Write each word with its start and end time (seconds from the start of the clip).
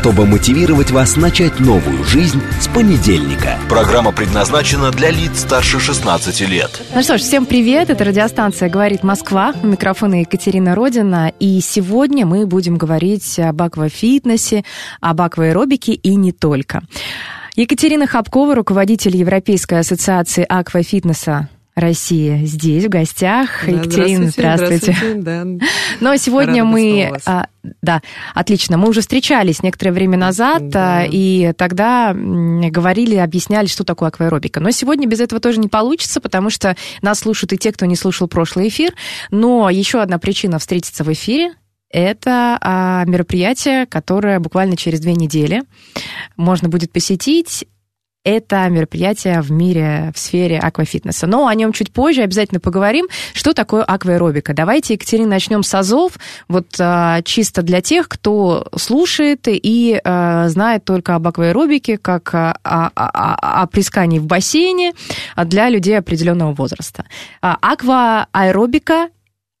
чтобы 0.00 0.24
мотивировать 0.24 0.90
вас 0.92 1.16
начать 1.16 1.60
новую 1.60 2.04
жизнь 2.04 2.40
с 2.58 2.68
понедельника. 2.68 3.58
Программа 3.68 4.12
предназначена 4.12 4.90
для 4.92 5.10
лиц 5.10 5.40
старше 5.40 5.78
16 5.78 6.40
лет. 6.48 6.82
Ну 6.94 7.02
что 7.02 7.18
ж, 7.18 7.20
всем 7.20 7.44
привет, 7.44 7.90
это 7.90 8.02
радиостанция 8.04 8.70
«Говорит 8.70 9.02
Москва», 9.02 9.52
у 9.62 9.66
микрофона 9.66 10.20
Екатерина 10.22 10.74
Родина, 10.74 11.30
и 11.38 11.60
сегодня 11.60 12.24
мы 12.24 12.46
будем 12.46 12.78
говорить 12.78 13.38
об 13.38 13.60
аквафитнесе, 13.60 14.64
об 15.02 15.20
акваэробике 15.20 15.92
и 15.92 16.14
не 16.14 16.32
только. 16.32 16.80
Екатерина 17.56 18.06
Хабкова, 18.06 18.54
руководитель 18.54 19.14
Европейской 19.14 19.80
ассоциации 19.80 20.46
аквафитнеса 20.48 21.50
России 21.74 22.44
здесь, 22.44 22.84
в 22.84 22.88
гостях. 22.88 23.64
Да, 23.66 23.72
Екатерина, 23.72 24.28
здравствуйте. 24.28 24.92
здравствуйте 24.92 25.20
да. 25.20 25.44
Но 26.00 26.16
сегодня 26.16 26.62
Рада 26.62 26.64
мы... 26.64 27.12
а, 27.26 27.46
да, 27.82 28.02
отлично. 28.34 28.76
Мы 28.76 28.88
уже 28.88 29.00
встречались 29.00 29.62
некоторое 29.62 29.92
время 29.92 30.18
назад, 30.18 30.68
Да. 30.68 31.00
а, 31.00 31.06
и 31.08 31.52
тогда 31.56 32.12
говорили, 32.14 33.16
объясняли, 33.16 33.66
что 33.66 33.84
такое 33.84 34.08
акваэробика. 34.08 34.60
Но 34.60 34.70
сегодня 34.70 35.06
без 35.06 35.20
этого 35.20 35.40
тоже 35.40 35.60
не 35.60 35.68
получится, 35.68 36.20
потому 36.20 36.50
что 36.50 36.76
нас 37.02 37.20
слушают 37.20 37.52
и 37.52 37.58
те, 37.58 37.72
кто 37.72 37.86
не 37.86 37.96
слушал 37.96 38.28
прошлый 38.28 38.68
эфир. 38.68 38.92
Но 39.30 39.70
еще 39.70 40.00
одна 40.00 40.18
причина 40.18 40.58
встретиться 40.58 41.04
в 41.04 41.12
эфире 41.12 41.54
это 41.90 42.56
а, 42.60 43.04
мероприятие, 43.04 43.84
которое 43.86 44.38
буквально 44.38 44.76
через 44.76 45.00
две 45.00 45.14
недели 45.14 45.62
можно 46.36 46.68
будет 46.68 46.92
посетить. 46.92 47.66
Это 48.22 48.68
мероприятие 48.68 49.40
в 49.40 49.50
мире, 49.50 50.12
в 50.14 50.18
сфере 50.18 50.58
аквафитнеса. 50.58 51.26
Но 51.26 51.46
о 51.46 51.54
нем 51.54 51.72
чуть 51.72 51.90
позже 51.90 52.20
обязательно 52.20 52.60
поговорим. 52.60 53.06
Что 53.32 53.54
такое 53.54 53.82
акваэробика? 53.82 54.52
Давайте, 54.52 54.94
Екатерина, 54.94 55.30
начнем 55.30 55.62
с 55.62 55.74
азов. 55.74 56.18
Вот 56.46 56.66
а, 56.78 57.22
чисто 57.22 57.62
для 57.62 57.80
тех, 57.80 58.10
кто 58.10 58.66
слушает 58.76 59.44
и 59.46 59.98
а, 60.04 60.48
знает 60.50 60.84
только 60.84 61.14
об 61.14 61.26
акваэробике, 61.28 61.96
как 61.96 62.34
а, 62.34 62.58
а, 62.62 62.90
а, 62.94 63.62
о 63.62 63.66
плескании 63.66 64.18
в 64.18 64.26
бассейне 64.26 64.92
для 65.36 65.70
людей 65.70 65.96
определенного 65.98 66.52
возраста. 66.52 67.06
А, 67.40 67.56
Акваэробика 67.62 69.08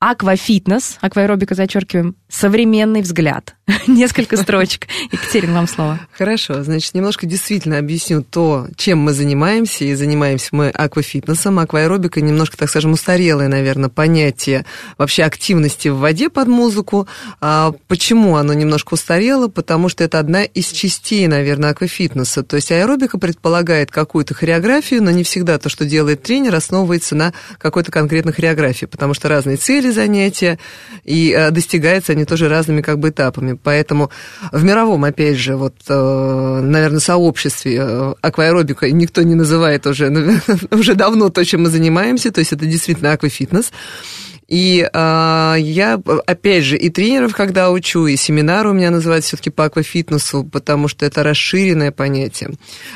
Аквафитнес, 0.02 0.96
акваэробика 1.02 1.54
зачеркиваем, 1.54 2.16
современный 2.26 3.02
взгляд. 3.02 3.54
Несколько 3.86 4.38
строчек. 4.38 4.88
Екатерина, 5.12 5.52
вам 5.52 5.68
слово. 5.68 6.00
Хорошо, 6.16 6.62
значит, 6.62 6.94
немножко 6.94 7.26
действительно 7.26 7.76
объясню 7.76 8.22
то, 8.22 8.66
чем 8.76 9.00
мы 9.00 9.12
занимаемся, 9.12 9.84
и 9.84 9.94
занимаемся 9.94 10.48
мы 10.52 10.70
аквафитнесом. 10.70 11.58
Акваэробика 11.58 12.22
немножко, 12.22 12.56
так 12.56 12.70
скажем, 12.70 12.92
устарелое, 12.92 13.48
наверное, 13.48 13.90
понятие 13.90 14.64
вообще 14.96 15.24
активности 15.24 15.88
в 15.88 15.98
воде 15.98 16.30
под 16.30 16.48
музыку. 16.48 17.06
А 17.42 17.74
почему 17.86 18.36
оно 18.36 18.54
немножко 18.54 18.94
устарело? 18.94 19.48
Потому 19.48 19.90
что 19.90 20.02
это 20.02 20.18
одна 20.18 20.44
из 20.44 20.68
частей, 20.68 21.26
наверное, 21.26 21.72
аквафитнеса. 21.72 22.42
То 22.42 22.56
есть 22.56 22.72
аэробика 22.72 23.18
предполагает 23.18 23.90
какую-то 23.90 24.32
хореографию, 24.32 25.02
но 25.02 25.10
не 25.10 25.24
всегда 25.24 25.58
то, 25.58 25.68
что 25.68 25.84
делает 25.84 26.22
тренер, 26.22 26.54
основывается 26.54 27.14
на 27.14 27.34
какой-то 27.58 27.92
конкретной 27.92 28.32
хореографии, 28.32 28.86
потому 28.86 29.12
что 29.12 29.28
разные 29.28 29.58
цели 29.58 29.89
занятия, 29.92 30.58
и 31.04 31.34
э, 31.36 31.50
достигаются 31.50 32.12
они 32.12 32.24
тоже 32.24 32.48
разными 32.48 32.82
как 32.82 32.98
бы 32.98 33.10
этапами. 33.10 33.58
Поэтому 33.62 34.10
в 34.52 34.64
мировом, 34.64 35.04
опять 35.04 35.36
же, 35.36 35.56
вот, 35.56 35.74
э, 35.88 36.60
наверное, 36.62 37.00
сообществе 37.00 37.78
э, 37.80 38.14
акваэробика 38.20 38.90
никто 38.90 39.22
не 39.22 39.34
называет 39.34 39.86
уже, 39.86 40.10
уже 40.70 40.94
давно 40.94 41.28
то, 41.30 41.44
чем 41.44 41.62
мы 41.62 41.70
занимаемся, 41.70 42.30
то 42.30 42.40
есть 42.40 42.52
это 42.52 42.66
действительно 42.66 43.12
аквафитнес. 43.12 43.72
И 44.50 44.86
э, 44.92 45.54
я, 45.60 46.00
опять 46.26 46.64
же, 46.64 46.76
и 46.76 46.90
тренеров, 46.90 47.34
когда 47.36 47.70
учу, 47.70 48.06
и 48.08 48.16
семинары 48.16 48.70
у 48.70 48.72
меня 48.72 48.90
называются 48.90 49.28
все-таки 49.28 49.50
по 49.50 49.66
аквафитнесу, 49.66 50.42
потому 50.42 50.88
что 50.88 51.06
это 51.06 51.22
расширенное 51.22 51.92
понятие. 51.92 52.50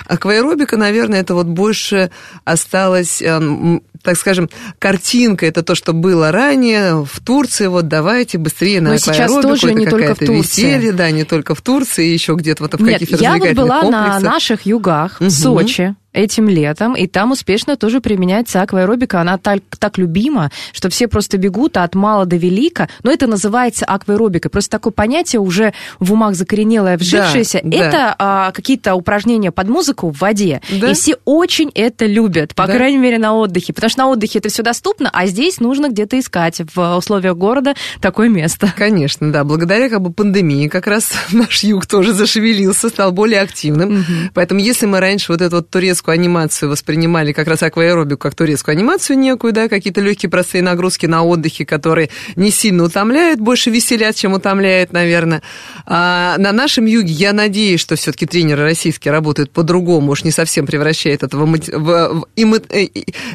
Акваэробика, 0.07 0.77
наверное, 0.77 1.21
это 1.21 1.35
вот 1.35 1.47
больше 1.47 2.11
осталось, 2.45 3.23
э, 3.23 3.79
так 4.03 4.17
скажем, 4.17 4.51
картинка, 4.81 5.47
это 5.47 5.63
то, 5.63 5.77
что 5.77 5.93
было 5.93 6.33
ранее 6.33 7.05
в 7.05 7.21
Турции, 7.25 7.69
вот 7.69 7.87
давайте 7.87 8.37
быстрее 8.39 8.81
на 8.81 8.91
Но 8.91 8.97
сейчас 8.97 9.33
тоже 9.33 9.69
это 9.69 9.79
не 9.79 9.87
только 9.87 10.17
в 10.17 10.19
Турции. 10.19 10.63
веселье, 10.63 10.93
да, 10.93 11.11
не 11.13 11.23
только 11.23 11.55
в 11.55 11.63
Турции, 11.63 12.07
еще 12.09 12.35
где-то 12.35 12.65
вот 12.65 12.75
в 12.75 12.83
Нет, 12.83 12.99
каких-то 12.99 13.23
я 13.23 13.37
вот 13.37 13.53
была 13.55 13.83
на 13.85 13.91
комплексах. 14.09 14.23
наших 14.23 14.67
югах, 14.67 15.19
в 15.19 15.21
Мгм. 15.21 15.31
Сочи, 15.31 15.95
этим 16.15 16.49
летом, 16.49 16.95
и 16.97 17.07
там 17.07 17.33
успешно 17.33 17.77
тоже 17.77 18.01
применяется 18.01 18.63
акваэробика. 18.63 19.21
Она 19.21 19.37
так, 19.37 19.61
так 19.79 19.99
любима, 19.99 20.51
что 20.73 20.89
все 20.89 21.09
просто 21.09 21.37
бегут 21.37 21.77
от 21.77 21.95
мала 21.95 22.25
до 22.25 22.37
велика. 22.37 22.89
Но 23.03 23.11
это 23.11 23.27
называется 23.27 23.85
акваэробикой. 23.85 24.51
Просто 24.51 24.71
такое 24.71 24.93
понятие 24.93 25.41
уже 25.41 25.75
в 25.99 26.13
умах 26.13 26.35
закоренелое, 26.37 26.97
вжившееся. 26.97 27.61
да. 27.65 27.77
Это 27.77 28.15
а, 28.19 28.53
какие-то 28.53 28.95
упражнения 28.95 29.51
под 29.51 29.69
музыку 29.69 30.11
в 30.11 30.19
воде. 30.19 30.61
Да. 30.81 30.91
И 30.91 30.95
все 30.95 31.17
очень 31.25 31.71
это 31.75 32.07
любят, 32.07 32.55
по 32.55 32.67
Да. 32.67 32.73
крайней 32.75 32.99
мере, 32.99 33.19
на 33.19 33.35
отдыхе. 33.35 33.73
Потому 33.73 33.91
что 33.91 33.99
на 34.01 34.09
отдыхе 34.09 34.39
это 34.39 34.49
все 34.49 34.63
доступно, 34.63 35.11
а 35.13 35.27
здесь 35.27 35.59
нужно 35.61 35.89
где-то 35.89 36.19
искать 36.19 36.61
в 36.75 36.97
условиях 36.97 37.37
города 37.37 37.75
такое 38.01 38.29
место. 38.29 38.73
Конечно, 38.77 39.33
да. 39.33 39.43
Благодаря 39.45 39.89
как 39.89 40.01
бы 40.01 40.13
пандемии 40.13 40.69
как 40.69 40.87
раз 40.87 41.13
наш 41.33 41.65
юг 41.65 41.87
тоже 41.87 42.13
зашевелился, 42.13 42.89
стал 42.89 43.11
более 43.11 43.41
активным. 43.41 44.05
Поэтому 44.35 44.61
если 44.61 44.87
мы 44.87 45.01
раньше 45.01 45.33
вот 45.33 45.41
эту 45.41 45.57
вот 45.57 45.71
турецкую 45.71 46.04
анимацию 46.13 46.71
воспринимали 46.71 47.33
как 47.33 47.49
раз 47.49 47.63
акваэробику 47.63 48.19
как 48.19 48.35
турецкую 48.35 48.75
анимацию 48.75 49.19
некую, 49.19 49.53
да, 49.53 49.69
какие-то 49.69 50.01
легкие 50.01 50.31
простые 50.31 50.63
нагрузки 50.63 51.07
на 51.07 51.23
отдыхе, 51.23 51.65
которые 51.65 52.11
не 52.37 52.51
сильно 52.51 52.85
утомляют, 52.85 53.41
больше 53.41 53.71
веселят, 53.71 54.17
чем 54.17 54.35
утомляют, 54.35 54.93
наверное. 54.93 55.43
А 55.87 56.37
на 56.39 56.53
нашем 56.53 56.87
юге 56.87 57.13
я 57.13 57.33
надеюсь, 57.33 57.81
что 57.81 57.97
все-таки 57.97 58.27
тренеры 58.27 58.63
российские 58.63 59.13
работают 59.13 59.51
по-другому, 59.51 60.13
уж 60.13 60.25
не 60.25 60.31
совсем 60.31 60.67
превращают 60.67 61.23
это 61.23 61.37
в, 61.37 61.47
в, 61.47 61.75
в 61.77 62.27
э, 62.37 62.89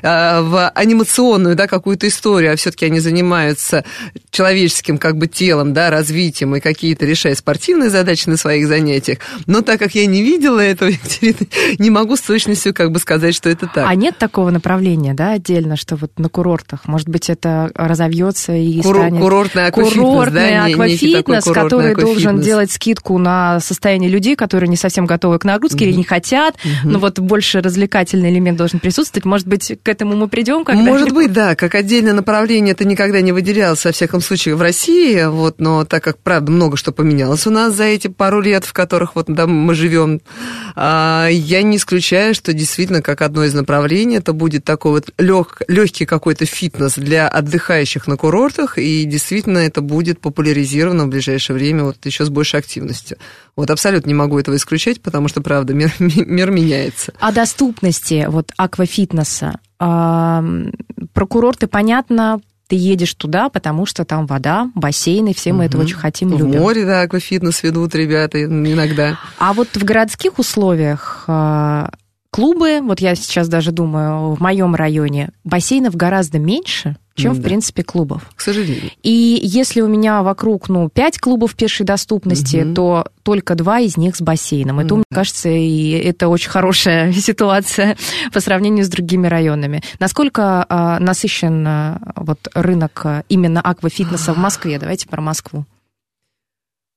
а, 0.04 0.42
в 0.42 0.70
анимационную, 0.70 1.56
да, 1.56 1.68
какую-то 1.68 2.08
историю, 2.08 2.54
а 2.54 2.56
все-таки 2.56 2.86
они 2.86 3.00
занимаются 3.00 3.84
человеческим 4.32 4.98
как 4.98 5.18
бы 5.18 5.28
телом, 5.28 5.74
да, 5.74 5.90
развитием 5.90 6.56
и 6.56 6.60
какие-то 6.60 7.06
решают 7.06 7.40
спортивные 7.40 7.90
задачи 7.90 8.30
на 8.30 8.38
своих 8.38 8.68
занятиях. 8.68 9.20
Но 9.46 9.62
так 9.62 9.80
как 9.80 9.96
я 9.96 10.06
не 10.06 10.22
видела 10.22 10.60
этого, 10.60 10.90
Екатерина, 10.90 11.48
не 11.78 11.90
могу 11.90 12.16
с 12.16 12.22
точностью 12.22 12.59
как 12.74 12.92
бы 12.92 13.00
сказать, 13.00 13.36
что 13.36 13.50
это 13.50 13.68
так. 13.74 13.86
А 13.88 13.96
нет 13.96 14.18
такого 14.18 14.50
направления, 14.50 15.14
да, 15.14 15.32
отдельно, 15.34 15.76
что 15.76 15.96
вот 15.96 16.18
на 16.20 16.30
курортах? 16.30 16.82
Может 16.88 17.10
быть, 17.10 17.30
это 17.30 17.72
разовьется 17.76 18.54
и 18.54 18.82
Кур- 18.82 18.96
станет... 18.96 19.22
курортный 19.22 19.68
аквафитнес, 19.68 20.02
Курортный 20.04 20.34
да, 20.42 20.68
не- 20.68 20.74
аквафитнес, 20.74 21.24
курортный 21.44 21.54
который 21.54 21.96
должен 21.96 22.18
аквафитнес. 22.18 22.46
делать 22.46 22.72
скидку 22.72 23.18
на 23.18 23.60
состояние 23.60 24.10
людей, 24.10 24.36
которые 24.36 24.68
не 24.70 24.76
совсем 24.78 25.06
готовы 25.06 25.40
к 25.40 25.46
нагрузке 25.46 25.86
или 25.86 25.94
не 25.96 26.04
хотят, 26.04 26.56
но 26.84 27.00
вот 27.00 27.20
больше 27.20 27.62
развлекательный 27.62 28.30
элемент 28.32 28.58
должен 28.58 28.80
присутствовать. 28.80 29.26
Может 29.26 29.48
быть, 29.48 29.78
к 29.82 29.88
этому 29.88 30.16
мы 30.16 30.28
придем 30.28 30.64
когда 30.66 30.82
Может 30.84 31.12
быть, 31.12 31.32
да, 31.34 31.56
как 31.56 31.76
отдельное 31.76 32.14
направление 32.14 32.74
это 32.74 32.86
никогда 32.86 33.22
не 33.22 33.32
выделялось, 33.32 33.86
во 33.86 33.92
всяком 33.92 34.22
случае, 34.22 34.56
в 34.56 34.62
России, 34.62 35.26
вот, 35.26 35.60
но 35.60 35.86
так 35.86 36.04
как, 36.04 36.18
правда, 36.20 36.52
много 36.52 36.78
что 36.78 36.92
поменялось 36.92 37.46
у 37.48 37.50
нас 37.50 37.74
за 37.74 37.86
эти 37.86 38.08
пару 38.08 38.42
лет, 38.42 38.66
в 38.66 38.74
которых 38.74 39.16
вот 39.16 39.26
да, 39.28 39.48
мы 39.48 39.74
живем, 39.74 40.22
а, 40.76 41.28
я 41.30 41.62
не 41.62 41.78
исключаю, 41.78 42.34
что 42.34 42.49
действительно 42.54 43.02
как 43.02 43.22
одно 43.22 43.44
из 43.44 43.54
направлений 43.54 44.18
это 44.18 44.34
будет 44.34 44.64
такой 44.64 44.92
вот 44.92 45.10
лег, 45.18 45.62
легкий 45.68 46.06
какой-то 46.06 46.46
фитнес 46.46 46.96
для 46.96 47.28
отдыхающих 47.28 48.08
на 48.08 48.18
курортах, 48.18 48.78
и 48.78 49.04
действительно 49.06 49.60
это 49.60 49.82
будет 49.82 50.20
популяризировано 50.22 51.06
в 51.06 51.10
ближайшее 51.10 51.56
время 51.56 51.84
вот 51.84 51.98
еще 52.06 52.26
с 52.26 52.30
большей 52.30 52.60
активностью. 52.60 53.18
Вот 53.56 53.70
абсолютно 53.70 54.08
не 54.10 54.14
могу 54.16 54.40
этого 54.40 54.56
исключать, 54.56 55.02
потому 55.02 55.28
что, 55.28 55.42
правда, 55.42 55.74
мир, 55.74 55.92
мир 56.00 56.52
меняется. 56.52 57.14
О 57.20 57.32
доступности 57.32 58.26
вот 58.30 58.52
аквафитнеса. 58.58 59.60
Про 59.78 61.26
курорты 61.28 61.68
понятно, 61.68 62.40
ты 62.68 62.76
едешь 62.76 63.16
туда, 63.16 63.50
потому 63.50 63.86
что 63.88 64.06
там 64.06 64.28
вода, 64.28 64.70
бассейны, 64.76 65.34
все 65.34 65.54
мы 65.54 65.66
это 65.66 65.78
Мгм. 65.78 65.86
очень 65.86 65.96
хотим, 65.98 66.30
В 66.30 66.38
любим. 66.40 66.60
море, 66.62 66.86
да, 66.86 67.02
аквафитнес 67.02 67.64
ведут 67.64 67.96
ребята 67.96 68.44
иногда. 68.44 69.18
А 69.40 69.54
вот 69.54 69.70
в 69.74 69.84
городских 69.84 70.38
условиях 70.38 71.24
а, 71.28 71.90
клубы, 72.32 72.80
вот 72.82 73.00
я 73.00 73.16
сейчас 73.16 73.48
даже 73.48 73.72
думаю, 73.72 74.34
в 74.36 74.40
моем 74.42 74.76
районе 74.76 75.32
бассейнов 75.44 75.96
гораздо 75.96 76.40
меньше, 76.40 76.98
чем, 77.16 77.34
Да. 77.34 77.40
в 77.40 77.44
принципе, 77.44 77.84
клубов. 77.84 78.30
К 78.36 78.40
сожалению. 78.42 78.92
И 79.04 79.40
если 79.44 79.82
у 79.82 79.88
меня 79.88 80.24
вокруг, 80.24 80.70
ну, 80.70 80.88
пять 80.90 81.20
клубов 81.20 81.56
пешей 81.56 81.86
доступности, 81.86 82.58
Мгм. 82.58 82.76
то 82.76 83.08
только 83.24 83.56
два 83.56 83.80
из 83.80 83.98
них 83.98 84.16
с 84.16 84.22
бассейном. 84.22 84.80
Это, 84.80 84.94
М, 84.94 84.98
мне 85.00 85.06
да. 85.12 85.16
кажется, 85.18 85.50
и 85.50 85.90
это 85.92 86.30
очень 86.30 86.50
хорошая 86.50 87.12
ситуация 87.14 87.98
по 88.32 88.40
сравнению 88.40 88.86
с 88.86 88.90
другими 88.90 89.28
районами. 89.28 89.82
Насколько 90.00 90.66
а, 90.70 91.00
насыщен 91.00 91.66
а, 91.68 92.00
вот 92.16 92.48
рынок 92.54 93.02
а, 93.06 93.24
именно 93.28 93.60
аквафитнеса 93.60 94.34
в 94.34 94.38
Москве? 94.38 94.80
Давайте 94.80 95.08
про 95.08 95.22
Москву. 95.22 95.66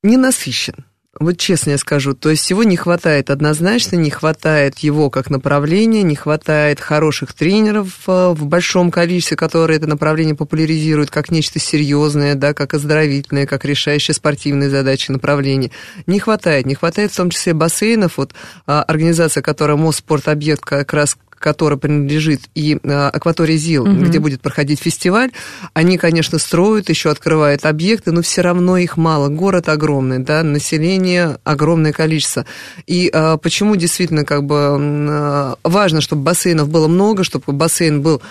Не 0.03 0.15
насыщен. 0.17 0.85
Вот 1.19 1.37
честно 1.37 1.71
я 1.71 1.77
скажу, 1.77 2.15
то 2.15 2.31
есть 2.31 2.49
его 2.49 2.63
не 2.63 2.75
хватает 2.75 3.29
однозначно, 3.29 3.97
не 3.97 4.09
хватает 4.09 4.79
его 4.79 5.11
как 5.11 5.29
направления, 5.29 6.01
не 6.01 6.15
хватает 6.15 6.79
хороших 6.79 7.33
тренеров 7.33 7.99
э, 8.07 8.29
в 8.29 8.47
большом 8.47 8.89
количестве, 8.89 9.37
которые 9.37 9.77
это 9.77 9.85
направление 9.85 10.33
популяризируют 10.33 11.11
как 11.11 11.29
нечто 11.29 11.59
серьезное, 11.59 12.33
да, 12.33 12.55
как 12.55 12.73
оздоровительное, 12.73 13.45
как 13.45 13.63
решающее 13.63 14.15
спортивные 14.15 14.71
задачи 14.71 15.11
направление. 15.11 15.69
Не 16.07 16.19
хватает, 16.19 16.65
не 16.65 16.73
хватает 16.73 17.11
в 17.11 17.15
том 17.15 17.29
числе 17.29 17.53
бассейнов. 17.53 18.17
Вот 18.17 18.33
а, 18.65 18.81
организация, 18.81 19.43
которая 19.43 19.77
Мосспортобъект 19.77 20.65
как 20.65 20.93
раз 20.93 21.15
которой 21.43 21.77
принадлежит 21.77 22.43
и 22.55 22.79
а, 22.85 23.09
акватория 23.09 23.57
ЗИЛ, 23.57 23.85
Мгм. 23.85 24.05
где 24.05 24.19
будет 24.19 24.41
проходить 24.41 24.79
фестиваль, 24.79 25.31
они, 25.73 25.97
конечно, 25.97 26.39
строят, 26.39 26.87
еще 26.89 27.09
открывают 27.09 27.65
объекты, 27.65 28.11
но 28.13 28.21
все 28.21 28.41
равно 28.41 28.77
их 28.77 28.95
мало. 28.95 29.27
Город 29.27 29.67
огромный, 29.67 30.19
да, 30.19 30.41
население 30.41 31.37
огромное 31.43 31.91
количество. 31.91 32.45
И 32.87 33.09
а, 33.13 33.35
почему 33.37 33.75
действительно 33.75 34.23
как 34.23 34.45
бы 34.45 34.55
а, 34.57 35.55
важно, 35.63 35.99
чтобы 35.99 36.23
бассейнов 36.23 36.69
было 36.69 36.87
много, 36.87 37.25
чтобы 37.25 37.51
бассейн 37.51 38.01
был 38.01 38.21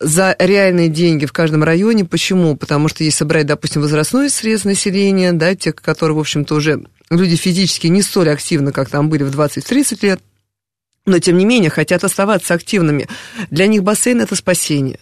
за 0.00 0.34
реальные 0.38 0.88
деньги 0.88 1.26
в 1.26 1.32
каждом 1.32 1.64
районе. 1.64 2.04
Почему? 2.04 2.56
Потому 2.56 2.88
что 2.88 3.04
если 3.04 3.24
брать, 3.24 3.46
допустим, 3.46 3.82
возрастной 3.82 4.30
срез 4.30 4.64
населения, 4.64 5.32
да, 5.32 5.54
те, 5.54 5.72
которые, 5.72 6.16
в 6.16 6.20
общем-то, 6.20 6.54
уже 6.54 6.84
люди 7.10 7.36
физически 7.36 7.88
не 7.88 8.00
столь 8.02 8.30
активны, 8.30 8.72
как 8.72 8.88
там 8.88 9.08
были 9.08 9.24
в 9.24 9.30
20-30 9.30 9.98
лет, 10.02 10.20
но 11.08 11.18
тем 11.18 11.38
не 11.38 11.44
менее 11.44 11.70
хотят 11.70 12.04
оставаться 12.04 12.54
активными. 12.54 13.08
Для 13.50 13.66
них 13.66 13.82
бассейн 13.82 14.20
это 14.20 14.36
спасение. 14.36 15.00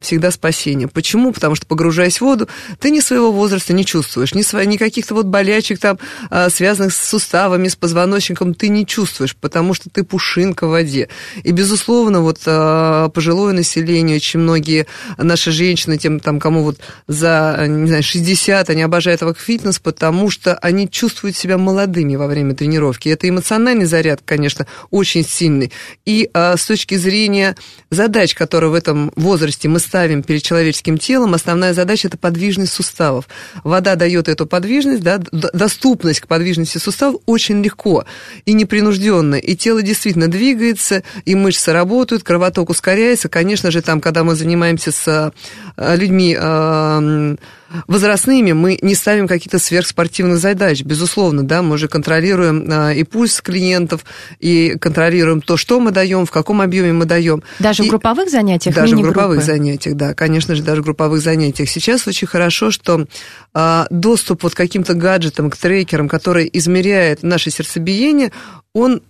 Всегда 0.00 0.30
спасение. 0.30 0.86
Почему? 0.86 1.32
Потому 1.32 1.56
что, 1.56 1.66
погружаясь 1.66 2.18
в 2.18 2.20
воду, 2.20 2.48
ты 2.78 2.90
ни 2.90 3.00
своего 3.00 3.32
возраста 3.32 3.72
не 3.72 3.84
чувствуешь, 3.84 4.32
ни, 4.32 4.42
свои, 4.42 4.64
ни 4.64 4.76
каких-то 4.76 5.12
вот 5.12 5.26
болячек 5.26 5.80
там, 5.80 5.98
а, 6.30 6.50
связанных 6.50 6.94
с 6.94 7.08
суставами, 7.08 7.66
с 7.66 7.74
позвоночником, 7.74 8.54
ты 8.54 8.68
не 8.68 8.86
чувствуешь, 8.86 9.34
потому 9.34 9.74
что 9.74 9.90
ты 9.90 10.04
пушинка 10.04 10.68
в 10.68 10.70
воде. 10.70 11.08
И, 11.42 11.50
безусловно, 11.50 12.20
вот 12.20 12.38
а, 12.46 13.08
пожилое 13.08 13.52
население, 13.52 14.18
очень 14.18 14.38
многие 14.38 14.86
наши 15.16 15.50
женщины, 15.50 15.98
тем, 15.98 16.20
там, 16.20 16.38
кому 16.38 16.62
вот 16.62 16.78
за, 17.08 17.66
не 17.68 17.88
знаю, 17.88 18.04
60, 18.04 18.70
они 18.70 18.82
обожают 18.82 19.20
фитнес, 19.36 19.80
потому 19.80 20.30
что 20.30 20.54
они 20.58 20.88
чувствуют 20.88 21.36
себя 21.36 21.58
молодыми 21.58 22.14
во 22.14 22.28
время 22.28 22.54
тренировки. 22.54 23.08
Это 23.08 23.28
эмоциональный 23.28 23.84
заряд, 23.84 24.20
конечно, 24.24 24.68
очень 24.92 25.24
сильный. 25.24 25.72
И 26.06 26.30
а, 26.34 26.56
с 26.56 26.64
точки 26.64 26.94
зрения 26.94 27.56
задач, 27.90 28.36
которые 28.36 28.70
в 28.70 28.74
этом 28.74 29.10
возрасте 29.16 29.68
мы 29.68 29.80
ставим 29.88 30.22
перед 30.22 30.42
человеческим 30.42 30.98
телом, 30.98 31.32
основная 31.32 31.72
задача– 31.72 32.08
это 32.08 32.18
подвижность 32.18 32.74
суставов. 32.74 33.26
Вода 33.64 33.96
дает 33.96 34.28
эту 34.28 34.46
подвижность, 34.46 35.02
да, 35.02 35.18
доступность 35.32 36.20
к 36.20 36.26
подвижности 36.26 36.76
суставов 36.76 37.22
очень 37.24 37.62
легко 37.64 38.04
и 38.44 38.52
непринужденно. 38.52 39.36
И 39.36 39.56
тело 39.56 39.80
действительно 39.82 40.28
двигается, 40.28 41.02
и 41.24 41.34
мышцы 41.34 41.72
работают, 41.72 42.22
кровоток 42.22 42.68
ускоряется. 42.68 43.30
Конечно 43.30 43.70
же, 43.70 43.80
там, 43.80 44.02
когда 44.02 44.24
мы 44.24 44.34
занимаемся 44.34 44.92
с 44.92 45.32
а, 45.76 45.96
людьми 45.96 46.36
м, 46.38 47.38
возрастными, 47.86 48.52
мы 48.52 48.78
не 48.82 48.94
ставим 48.94 49.28
каких-то 49.28 49.58
сверхспортивных 49.58 50.38
задач. 50.38 50.82
Безусловно, 50.82 51.42
да, 51.42 51.62
мы 51.62 51.78
же 51.78 51.88
контролируем 51.88 52.66
а, 52.70 52.92
и 52.92 53.04
пульс 53.04 53.40
клиентов, 53.40 54.04
и 54.38 54.76
контролируем 54.80 55.40
то, 55.40 55.56
что 55.56 55.80
мы 55.80 55.90
даем, 55.90 56.26
в 56.26 56.30
каком 56.30 56.60
объеме 56.60 56.92
мы 56.92 57.04
даем. 57.04 57.42
Даже 57.58 57.82
в 57.82 57.86
И- 57.86 57.88
групповых 57.90 58.30
занятиях, 58.30 58.74
даже 58.74 58.96
в 58.96 59.00
групповых 59.00 59.42
занятиях, 59.42 59.96
да, 59.96 60.14
конечно 60.14 60.54
же, 60.54 60.62
даже 60.62 60.82
в 60.82 60.84
групповых 60.84 61.20
занятиях. 61.20 61.68
Сейчас 61.68 62.06
очень 62.06 62.26
хорошо, 62.26 62.70
что 62.70 63.06
а, 63.54 63.86
доступ 63.90 64.42
вот 64.42 64.54
к 64.54 64.56
каким-то 64.56 64.94
гаджетам, 64.94 65.50
к 65.50 65.56
трекерам, 65.56 66.08
которые 66.08 66.56
измеряют 66.58 67.22
наше 67.22 67.50
сердцебиение, 67.50 68.32
он 68.72 69.02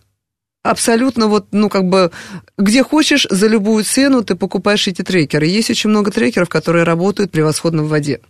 абсолютно 0.63 1.29
вот, 1.29 1.47
ну, 1.53 1.69
как 1.69 1.85
бы, 1.85 2.11
где 2.57 2.83
хочешь, 2.83 3.27
за 3.31 3.47
любую 3.47 3.85
цену 3.85 4.23
ты 4.23 4.35
покупаешь 4.35 4.87
эти 4.89 5.03
трекеры. 5.03 5.47
Есть 5.47 5.71
очень 5.71 5.91
много 5.91 6.11
трекеров, 6.11 6.49
которые 6.49 6.85
работают 6.85 7.31
превосходно 7.31 7.83
в 7.85 7.89
воде. 7.89 8.21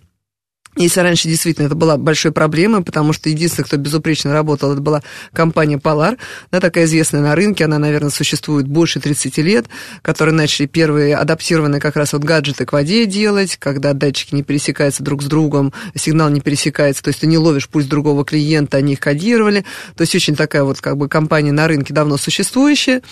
Если 0.78 1.00
раньше 1.00 1.26
действительно 1.26 1.66
это 1.66 1.74
была 1.74 1.96
большой 1.96 2.30
проблемой, 2.30 2.84
потому 2.84 3.12
что 3.12 3.28
единственный, 3.28 3.64
кто 3.64 3.76
безупречно 3.76 4.32
работал, 4.32 4.72
это 4.72 4.80
была 4.80 5.02
компания 5.32 5.76
Polar, 5.76 6.16
да, 6.52 6.60
такая 6.60 6.84
известная 6.84 7.20
на 7.20 7.34
рынке, 7.34 7.64
она, 7.64 7.78
наверное, 7.78 8.10
существует 8.10 8.68
больше 8.68 9.00
30 9.00 9.38
лет, 9.38 9.66
которые 10.02 10.36
начали 10.36 10.66
первые 10.66 11.16
адаптированные 11.16 11.80
как 11.80 11.96
раз 11.96 12.12
вот 12.12 12.22
гаджеты 12.22 12.64
к 12.64 12.72
воде 12.72 13.06
делать, 13.06 13.56
когда 13.56 13.92
датчики 13.92 14.36
не 14.36 14.44
пересекаются 14.44 15.02
друг 15.02 15.24
с 15.24 15.26
другом, 15.26 15.72
сигнал 15.96 16.30
не 16.30 16.40
пересекается, 16.40 17.02
то 17.02 17.08
есть 17.08 17.20
ты 17.20 17.26
не 17.26 17.38
ловишь 17.38 17.68
пульс 17.68 17.86
другого 17.86 18.24
клиента, 18.24 18.76
они 18.76 18.92
их 18.92 19.00
кодировали, 19.00 19.64
то 19.96 20.02
есть 20.02 20.14
очень 20.14 20.36
такая 20.36 20.62
вот 20.62 20.80
как 20.80 20.96
бы 20.96 21.08
компания 21.08 21.50
на 21.50 21.66
рынке 21.66 21.92
давно 21.92 22.16
существующая, 22.16 23.02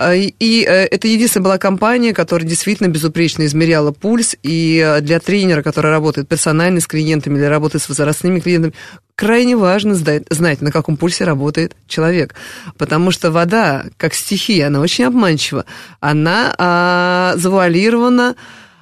И 0.00 0.34
и, 0.38 0.64
э, 0.64 0.86
это 0.86 1.06
единственная 1.06 1.44
была 1.44 1.58
компания, 1.58 2.14
которая 2.14 2.48
действительно 2.48 2.88
безупречно 2.88 3.44
измеряла 3.44 3.92
пульс, 3.92 4.34
и 4.42 4.82
э, 4.84 5.00
для 5.02 5.20
тренера, 5.20 5.62
который 5.62 5.90
работает 5.90 6.28
персонально 6.28 6.80
с 6.80 6.86
клиентами 6.86 7.36
или 7.38 7.44
работает 7.44 7.82
с 7.82 7.88
возрастными 7.88 8.40
клиентами, 8.40 8.72
крайне 9.14 9.54
важно 9.54 9.94
знать, 9.94 10.62
на 10.62 10.72
каком 10.72 10.96
пульсе 10.96 11.24
работает 11.24 11.76
человек. 11.86 12.34
Потому 12.78 13.10
что 13.10 13.30
вода, 13.30 13.84
как 13.98 14.14
стихия, 14.14 14.68
она 14.68 14.80
очень 14.80 15.04
обманчива. 15.04 15.66
Она 16.00 16.54
а, 16.56 17.34
завуалирована 17.36 18.34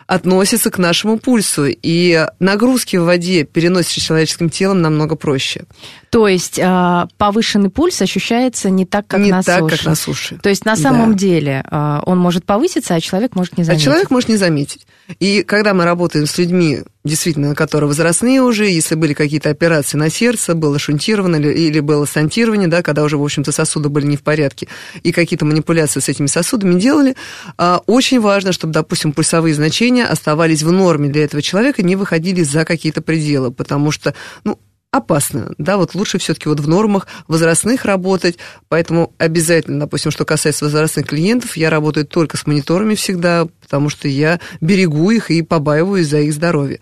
относится 0.06 0.70
к 0.70 0.78
нашему 0.78 1.18
пульсу, 1.18 1.66
и 1.68 2.26
нагрузки 2.40 2.96
в 2.96 3.04
воде 3.04 3.44
переносятся 3.44 4.00
человеческим 4.00 4.50
телом 4.50 4.80
намного 4.82 5.14
проще. 5.14 5.64
То 6.10 6.26
есть 6.26 6.58
а, 6.60 7.06
повышенный 7.18 7.70
пульс 7.70 8.02
ощущается 8.02 8.68
не 8.68 8.84
так, 8.84 9.06
как 9.06 9.20
не 9.20 9.30
на 9.30 9.42
так, 9.44 9.60
суше. 9.60 9.76
как 9.76 9.86
на 9.86 9.94
суше. 9.94 10.38
То 10.42 10.48
есть 10.48 10.64
на 10.64 10.74
самом 10.74 11.12
Да. 11.12 11.18
деле 11.18 11.64
а, 11.70 12.02
он 12.04 12.18
может 12.18 12.44
повыситься, 12.44 12.94
а 12.96 13.00
человек 13.00 13.36
может 13.36 13.56
не 13.56 13.62
А 13.62 13.66
заметить. 13.66 13.84
человек 13.84 14.10
может 14.10 14.28
не 14.28 14.36
заметить. 14.36 14.86
И 15.20 15.44
когда 15.44 15.72
мы 15.72 15.84
работаем 15.84 16.26
с 16.26 16.36
людьми, 16.36 16.80
действительно, 17.04 17.54
которые 17.54 17.86
возрастные 17.88 18.42
уже, 18.42 18.66
если 18.66 18.96
были 18.96 19.12
какие-то 19.14 19.50
операции 19.50 19.96
на 19.98 20.10
сердце, 20.10 20.54
было 20.56 20.80
шунтировано 20.80 21.36
или, 21.36 21.78
было 21.78 22.06
стентирование, 22.06 22.66
да, 22.68 22.82
когда 22.82 23.04
уже, 23.04 23.16
в 23.16 23.22
общем-то, 23.22 23.52
сосуды 23.52 23.88
были 23.88 24.06
не 24.06 24.16
в 24.16 24.22
порядке, 24.22 24.66
и 25.04 25.12
какие-то 25.12 25.44
манипуляции 25.44 26.00
с 26.00 26.08
этими 26.08 26.26
сосудами 26.26 26.78
делали, 26.78 27.14
а, 27.56 27.82
очень 27.86 28.20
важно, 28.20 28.52
чтобы, 28.52 28.72
допустим, 28.72 29.12
пульсовые 29.12 29.54
значения 29.54 30.06
оставались 30.06 30.62
в 30.64 30.72
норме 30.72 31.08
для 31.08 31.24
этого 31.24 31.40
человека, 31.40 31.82
не 31.84 31.94
выходили 31.94 32.42
за 32.42 32.64
какие-то 32.64 33.00
пределы, 33.00 33.52
потому 33.52 33.92
что, 33.92 34.14
ну, 34.42 34.58
опасно, 34.92 35.52
да, 35.58 35.76
вот 35.76 35.94
лучше 35.94 36.18
все-таки 36.18 36.48
вот 36.48 36.60
в 36.60 36.68
нормах 36.68 37.06
возрастных 37.28 37.84
работать, 37.84 38.38
поэтому 38.68 39.12
обязательно, 39.18 39.80
допустим, 39.80 40.10
что 40.10 40.24
касается 40.24 40.64
возрастных 40.64 41.06
клиентов, 41.06 41.56
я 41.56 41.70
работаю 41.70 42.06
только 42.06 42.36
с 42.36 42.46
мониторами 42.46 42.94
всегда, 42.94 43.46
потому 43.60 43.88
что 43.88 44.08
я 44.08 44.40
берегу 44.60 45.10
их 45.10 45.30
и 45.30 45.42
побаиваюсь 45.42 46.08
за 46.08 46.20
их 46.20 46.32
здоровье. 46.32 46.80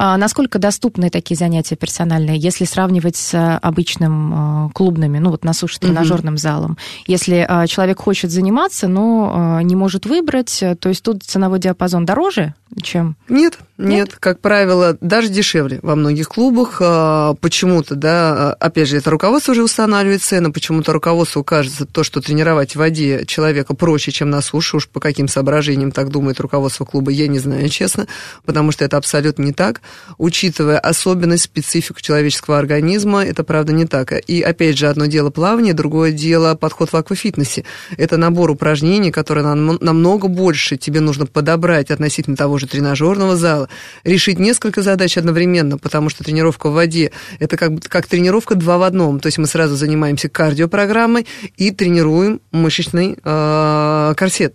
А 0.00 0.16
насколько 0.16 0.60
доступны 0.60 1.10
такие 1.10 1.36
занятия 1.36 1.74
персональные, 1.74 2.38
если 2.38 2.64
сравнивать 2.64 3.16
с 3.16 3.34
а, 3.34 3.58
обычным 3.58 4.32
а, 4.32 4.70
клубными, 4.72 5.18
ну 5.18 5.30
вот 5.30 5.42
на 5.42 5.52
суше 5.52 5.80
тренажерным 5.80 6.38
залом? 6.38 6.78
Если 7.08 7.44
а, 7.48 7.66
человек 7.66 7.98
хочет 8.00 8.30
заниматься, 8.30 8.86
но 8.86 9.60
не 9.60 9.74
может 9.74 10.06
выбрать, 10.06 10.62
то 10.78 10.88
есть 10.88 11.02
тут 11.02 11.24
ценовой 11.24 11.58
диапазон 11.58 12.06
дороже, 12.06 12.54
чем... 12.82 13.16
Нет, 13.28 13.58
нет, 13.76 14.16
как 14.18 14.40
правило, 14.40 14.96
даже 15.00 15.28
дешевле 15.28 15.78
во 15.82 15.96
многих 15.96 16.28
клубах. 16.28 16.78
а, 16.80 17.34
Почему-то, 17.34 17.94
да, 17.94 18.50
а, 18.50 18.52
опять 18.54 18.88
же, 18.88 18.98
это 18.98 19.10
руководство 19.10 19.52
уже 19.52 19.62
устанавливает 19.62 20.22
цены, 20.22 20.52
почему-то 20.52 20.92
руководству 20.92 21.42
кажется 21.42 21.86
то, 21.86 22.04
что 22.04 22.20
тренировать 22.20 22.72
в 22.72 22.78
воде 22.78 23.24
человека 23.26 23.74
проще, 23.74 24.12
чем 24.12 24.30
на 24.30 24.42
суше, 24.42 24.76
уж 24.76 24.88
по 24.88 25.00
каким 25.00 25.28
соображениям 25.28 25.92
так 25.92 26.10
думает 26.10 26.40
руководство 26.40 26.84
клуба, 26.84 27.10
я 27.10 27.26
не 27.28 27.38
знаю, 27.38 27.68
честно, 27.68 28.06
потому 28.44 28.72
что 28.72 28.84
это 28.84 28.96
абсолютно 28.96 29.42
не 29.42 29.52
так. 29.52 29.80
Учитывая 30.16 30.78
особенность, 30.78 31.44
специфику 31.44 32.00
человеческого 32.00 32.58
организма, 32.58 33.24
это 33.24 33.44
правда 33.44 33.72
не 33.72 33.84
так. 33.84 34.12
И 34.26 34.40
опять 34.42 34.78
же, 34.78 34.88
одно 34.88 35.06
дело 35.06 35.30
плавание, 35.30 35.74
другое 35.74 36.12
дело 36.12 36.54
подход 36.54 36.92
в 36.92 36.96
аквафитнесе. 36.96 37.64
Это 37.96 38.16
набор 38.16 38.50
упражнений, 38.50 39.10
которые 39.10 39.44
нам, 39.44 39.78
намного 39.80 40.28
больше 40.28 40.76
тебе 40.76 41.00
нужно 41.00 41.26
подобрать 41.26 41.90
относительно 41.90 42.36
того 42.36 42.58
же 42.58 42.66
тренажерного 42.66 43.36
зала, 43.36 43.68
решить 44.04 44.38
несколько 44.38 44.82
задач 44.82 45.16
одновременно, 45.16 45.78
потому 45.78 46.08
что 46.08 46.24
тренировка 46.24 46.70
в 46.70 46.74
воде– 46.74 47.12
это 47.38 47.56
как, 47.56 47.82
как 47.88 48.06
тренировка 48.06 48.54
два 48.54 48.78
в 48.78 48.82
одном. 48.82 49.20
То 49.20 49.26
есть 49.26 49.38
мы 49.38 49.46
сразу 49.46 49.76
занимаемся 49.76 50.28
кардиопрограммой 50.28 51.26
и 51.56 51.70
тренируем 51.70 52.40
мышечный 52.52 53.16
э, 53.22 54.14
корсет. 54.16 54.54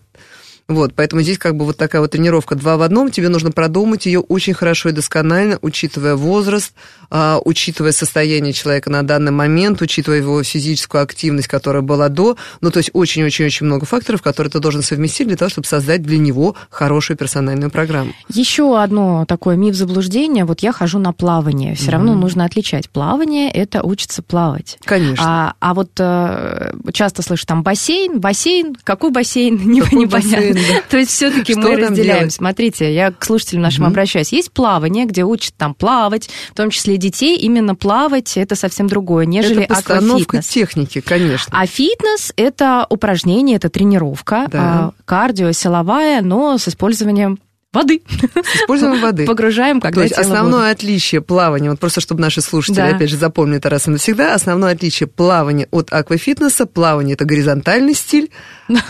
Вот, 0.74 0.94
поэтому 0.96 1.22
здесь 1.22 1.38
как 1.38 1.56
бы 1.56 1.65
вот 1.65 1.77
такая 1.77 2.01
вот 2.01 2.12
тренировка 2.12 2.56
два 2.56 2.77
в 2.77 2.82
одном, 2.82 3.12
тебе 3.12 3.30
нужно 3.30 3.51
продумать 3.51 4.06
ее 4.06 4.20
очень 4.20 4.53
хорошо 4.53 4.89
и 4.89 4.92
досконально, 4.92 5.60
учитывая 5.62 6.15
возраст, 6.15 6.74
а, 7.10 7.39
учитывая 7.46 7.92
состояние 7.92 8.53
человека 8.53 8.89
на 8.89 9.03
данный 9.03 9.32
момент, 9.32 9.82
учитывая 9.82 10.18
его 10.18 10.42
физическую 10.44 11.03
активность, 11.03 11.48
которая 11.48 11.84
была 11.84 12.10
до, 12.10 12.38
ну, 12.62 12.72
то 12.72 12.77
есть 12.77 12.89
очень-очень-очень 12.94 13.65
много 13.65 13.86
факторов, 13.86 14.22
которые 14.22 14.50
ты 14.50 14.60
должен 14.60 14.82
совместить 14.82 15.27
для 15.27 15.38
того, 15.38 15.50
чтобы 15.50 15.68
создать 15.68 16.01
для 16.01 16.18
него 16.18 16.56
хорошую 16.70 17.18
персональную 17.18 17.70
программу. 17.70 18.13
Еще 18.30 18.80
одно 18.80 19.25
такое 19.27 19.56
миф 19.56 19.75
заблуждения, 19.75 20.46
вот 20.46 20.62
я 20.62 20.72
хожу 20.72 20.98
на 20.98 21.13
плавание, 21.13 21.75
все 21.75 21.86
mm-hmm. 21.86 21.92
равно 21.92 22.15
нужно 22.15 22.46
отличать. 22.46 22.89
Плавание– 22.89 23.51
это 23.53 23.84
учиться 23.84 24.24
плавать. 24.24 24.80
Конечно. 24.84 25.24
А, 25.24 25.53
а 25.60 25.74
вот 25.74 25.92
э, 26.00 26.74
часто 26.94 27.22
слышу 27.22 27.46
там 27.46 27.62
бассейн, 27.62 28.20
бассейн, 28.20 28.75
какой 28.84 29.12
бассейн, 29.12 29.56
не, 29.65 29.82
непонятно. 29.92 30.60
То 30.89 30.98
есть 30.98 31.12
все-таки 31.12 31.55
мы 31.55 31.75
разделяем. 31.75 32.29
Смотрите, 32.29 32.93
я 32.93 33.12
к 33.12 33.24
слушателям 33.25 33.63
нашим 33.63 33.86
обращаюсь. 33.86 34.32
Есть 34.32 34.51
плавание, 34.51 35.05
где 35.05 35.24
учат 35.24 35.55
там 35.55 35.74
плавать, 35.74 36.29
в 36.51 36.55
том 36.55 36.70
числе 36.70 36.98
детей. 36.98 37.38
Именно 37.38 37.75
плавать 37.75 38.38
это 38.38 38.55
совсем 38.55 38.88
другое, 38.88 39.25
нежели 39.25 39.63
это 39.63 39.75
постановка 39.75 40.41
техники, 40.41 41.01
конечно. 41.01 41.51
А 41.55 41.65
фитнес 41.65 42.34
это 42.36 42.86
упражнение, 42.89 43.58
это 43.58 43.70
тренировка. 43.70 44.48
А, 44.53 44.91
кардио, 45.05 45.51
силовая, 45.51 46.22
но 46.22 46.58
с 46.58 46.67
использованием 46.67 47.39
воды. 47.74 48.01
С 48.08 48.62
использованием 48.62 49.01
воды. 49.01 49.25
Погружаем, 49.25 49.82
когда 49.82 50.01
То 50.01 50.03
есть 50.03 50.18
основное 50.18 50.72
отличие 50.72 51.22
плавания, 51.22 51.70
вот 51.70 51.80
просто 51.80 52.01
чтобы 52.01 52.22
наши 52.22 52.42
слушатели, 52.42 52.77
да. 52.77 52.96
опять 52.96 53.10
же, 53.10 53.18
запомнили 53.18 53.58
это 53.58 53.70
раз 53.70 53.88
и 53.88 53.89
навсегда, 53.89 54.34
основное 54.34 54.74
отличие 54.74 55.08
плавания 55.08 55.68
от 55.72 55.92
аквафитнеса, 55.92 56.65
плавание– 56.65 57.13
это 57.15 57.25
горизонтальный 57.25 57.94
стиль, 57.94 58.30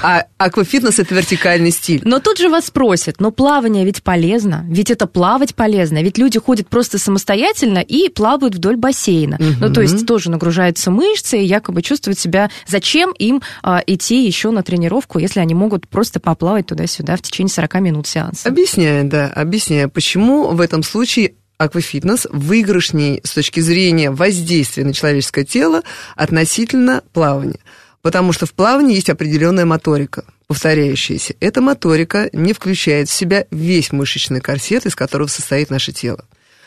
а 0.01 0.25
аквафитнес– 0.37 0.99
это 0.99 1.15
вертикальный 1.15 1.71
стиль. 1.71 2.01
Но 2.03 2.19
тут 2.19 2.37
же 2.37 2.49
вас 2.49 2.67
спросят, 2.67 3.19
но 3.19 3.31
плавание 3.31 3.85
ведь 3.85 4.03
полезно, 4.03 4.65
ведь 4.69 4.91
это 4.91 5.07
плавать 5.07 5.55
полезно, 5.55 6.03
ведь 6.03 6.17
люди 6.17 6.39
ходят 6.39 6.67
просто 6.67 6.97
самостоятельно 6.97 7.79
и 7.79 8.09
плавают 8.09 8.55
вдоль 8.55 8.75
бассейна. 8.75 9.37
Угу. 9.37 9.45
Ну, 9.61 9.73
то 9.73 9.81
есть 9.81 10.05
тоже 10.05 10.29
нагружаются 10.29 10.91
мышцы 10.91 11.39
и 11.39 11.45
якобы 11.45 11.81
чувствуют 11.81 12.19
себя, 12.19 12.49
зачем 12.67 13.11
им 13.17 13.41
а, 13.61 13.81
идти 13.85 14.25
еще 14.25 14.51
на 14.51 14.63
тренировку, 14.63 15.19
если 15.19 15.39
они 15.39 15.53
могут 15.53 15.87
просто 15.87 16.19
поплавать 16.19 16.67
туда-сюда 16.67 17.15
в 17.15 17.21
течение 17.21 17.51
40 17.51 17.75
минут 17.75 18.07
сеанса. 18.07 18.49
Объясняю, 18.73 19.05
да, 19.05 19.27
объясняю, 19.27 19.87
почему 19.87 20.47
в 20.47 20.59
этом 20.59 20.81
случае 20.81 21.35
аквафитнес 21.59 22.25
выигрышней 22.31 23.21
с 23.23 23.31
точки 23.31 23.59
зрения 23.59 24.09
воздействия 24.09 24.83
на 24.83 24.93
человеческое 24.95 25.45
тело 25.45 25.83
относительно 26.15 27.03
плавания. 27.13 27.59
Потому 28.01 28.33
что 28.33 28.47
в 28.47 28.53
плавании 28.55 28.95
есть 28.95 29.11
определенная 29.11 29.65
моторика, 29.65 30.25
повторяющаяся. 30.47 31.35
Эта 31.39 31.61
моторика 31.61 32.31
не 32.33 32.53
включает 32.53 33.09
в 33.09 33.13
себя 33.13 33.45
весь 33.51 33.91
мышечный 33.91 34.41
корсет, 34.41 34.87
из 34.87 34.95
которого 34.95 35.27
состоит 35.27 35.69
наше 35.69 35.91
тело. 35.91 36.25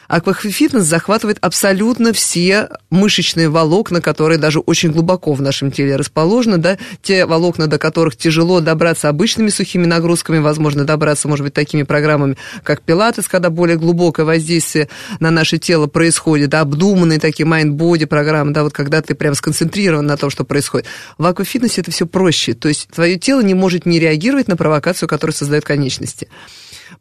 Аквафитнес 0.09 0.85
захватывает 0.85 1.39
абсолютно 1.41 2.13
все 2.13 2.69
мышечные 2.91 3.49
волокна, 3.49 4.01
которые 4.01 4.39
даже 4.39 4.61
очень 4.61 4.93
глубоко 4.93 5.33
в 5.33 5.43
нашем 5.43 5.71
теле 5.71 5.97
расположены, 5.97 6.59
да, 6.59 6.79
те 7.03 7.27
волокна, 7.27 7.67
до 7.67 7.79
которых 7.79 8.17
тяжело 8.17 8.61
добраться 8.61 9.09
обычными 9.09 9.49
сухими 9.49 9.87
нагрузками, 9.87 10.39
возможно, 10.39 10.85
добраться, 10.85 11.29
может 11.29 11.45
быть, 11.45 11.55
такими 11.55 11.83
программами, 11.83 12.37
как 12.63 12.83
пилатес, 12.83 13.29
когда 13.29 13.51
более 13.51 13.77
глубокое 13.77 14.25
воздействие 14.25 14.89
на 15.21 15.31
наше 15.31 15.59
тело 15.59 15.87
происходит, 15.87 16.51
да, 16.51 16.61
обдуманные 16.61 17.19
такие 17.19 17.49
mind-body 17.49 18.07
программы, 18.07 18.53
да, 18.53 18.63
вот 18.63 18.73
когда 18.73 19.03
ты 19.03 19.15
прям 19.15 19.35
сконцентрирован 19.35 20.07
на 20.07 20.17
том, 20.17 20.31
что 20.31 20.45
происходит. 20.45 20.87
В 21.19 21.27
аквафитнесе 21.27 21.81
это 21.81 21.91
все 21.91 22.07
проще, 22.07 22.55
то 22.55 22.69
есть 22.69 22.89
твое 22.89 23.19
тело 23.19 23.41
не 23.41 23.55
может 23.55 23.87
не 23.87 23.99
реагировать 23.99 24.49
на 24.49 24.57
провокацию, 24.57 25.09
которую 25.09 25.35
создают 25.35 25.65
конечности. 25.65 26.29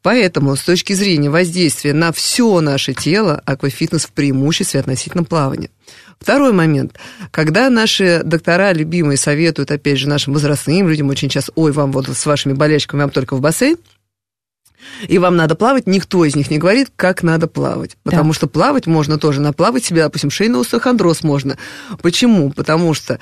Поэтому 0.05 0.55
с 0.55 0.61
точки 0.61 0.93
зрения 0.93 1.31
воздействия 1.31 1.91
на 1.91 2.11
все 2.11 2.61
наше 2.61 2.93
тело, 2.93 3.41
аквафитнес 3.43 4.05
в 4.05 4.11
преимуществе 4.11 4.79
относительно 4.79 5.23
плавания. 5.23 5.71
Второй 6.19 6.53
момент. 6.53 6.99
Когда 7.31 7.71
наши 7.71 8.21
доктора 8.23 8.71
любимые 8.71 9.17
советуют, 9.17 9.71
опять 9.71 9.97
же, 9.97 10.07
нашим 10.07 10.33
возрастным 10.33 10.87
людям 10.87 11.09
очень 11.09 11.27
часто, 11.27 11.53
ой, 11.55 11.71
вам 11.71 11.91
вот 11.91 12.07
с 12.07 12.23
вашими 12.27 12.53
болячками, 12.53 13.01
вам 13.01 13.09
только 13.09 13.35
в 13.35 13.41
бассейн, 13.41 13.77
и 15.07 15.17
вам 15.17 15.37
надо 15.37 15.55
плавать, 15.55 15.87
никто 15.87 16.23
из 16.23 16.35
них 16.35 16.51
не 16.51 16.59
говорит, 16.59 16.91
как 16.95 17.23
надо 17.23 17.47
плавать. 17.47 17.97
Потому 18.03 18.29
да. 18.29 18.35
что 18.35 18.45
плавать 18.45 18.85
можно 18.85 19.17
тоже, 19.17 19.41
наплавать 19.41 19.85
себе, 19.85 20.03
допустим, 20.03 20.29
шейный 20.29 20.61
остеохондроз 20.61 21.23
можно. 21.23 21.57
Почему? 22.03 22.51
Потому 22.51 22.93
что 22.93 23.19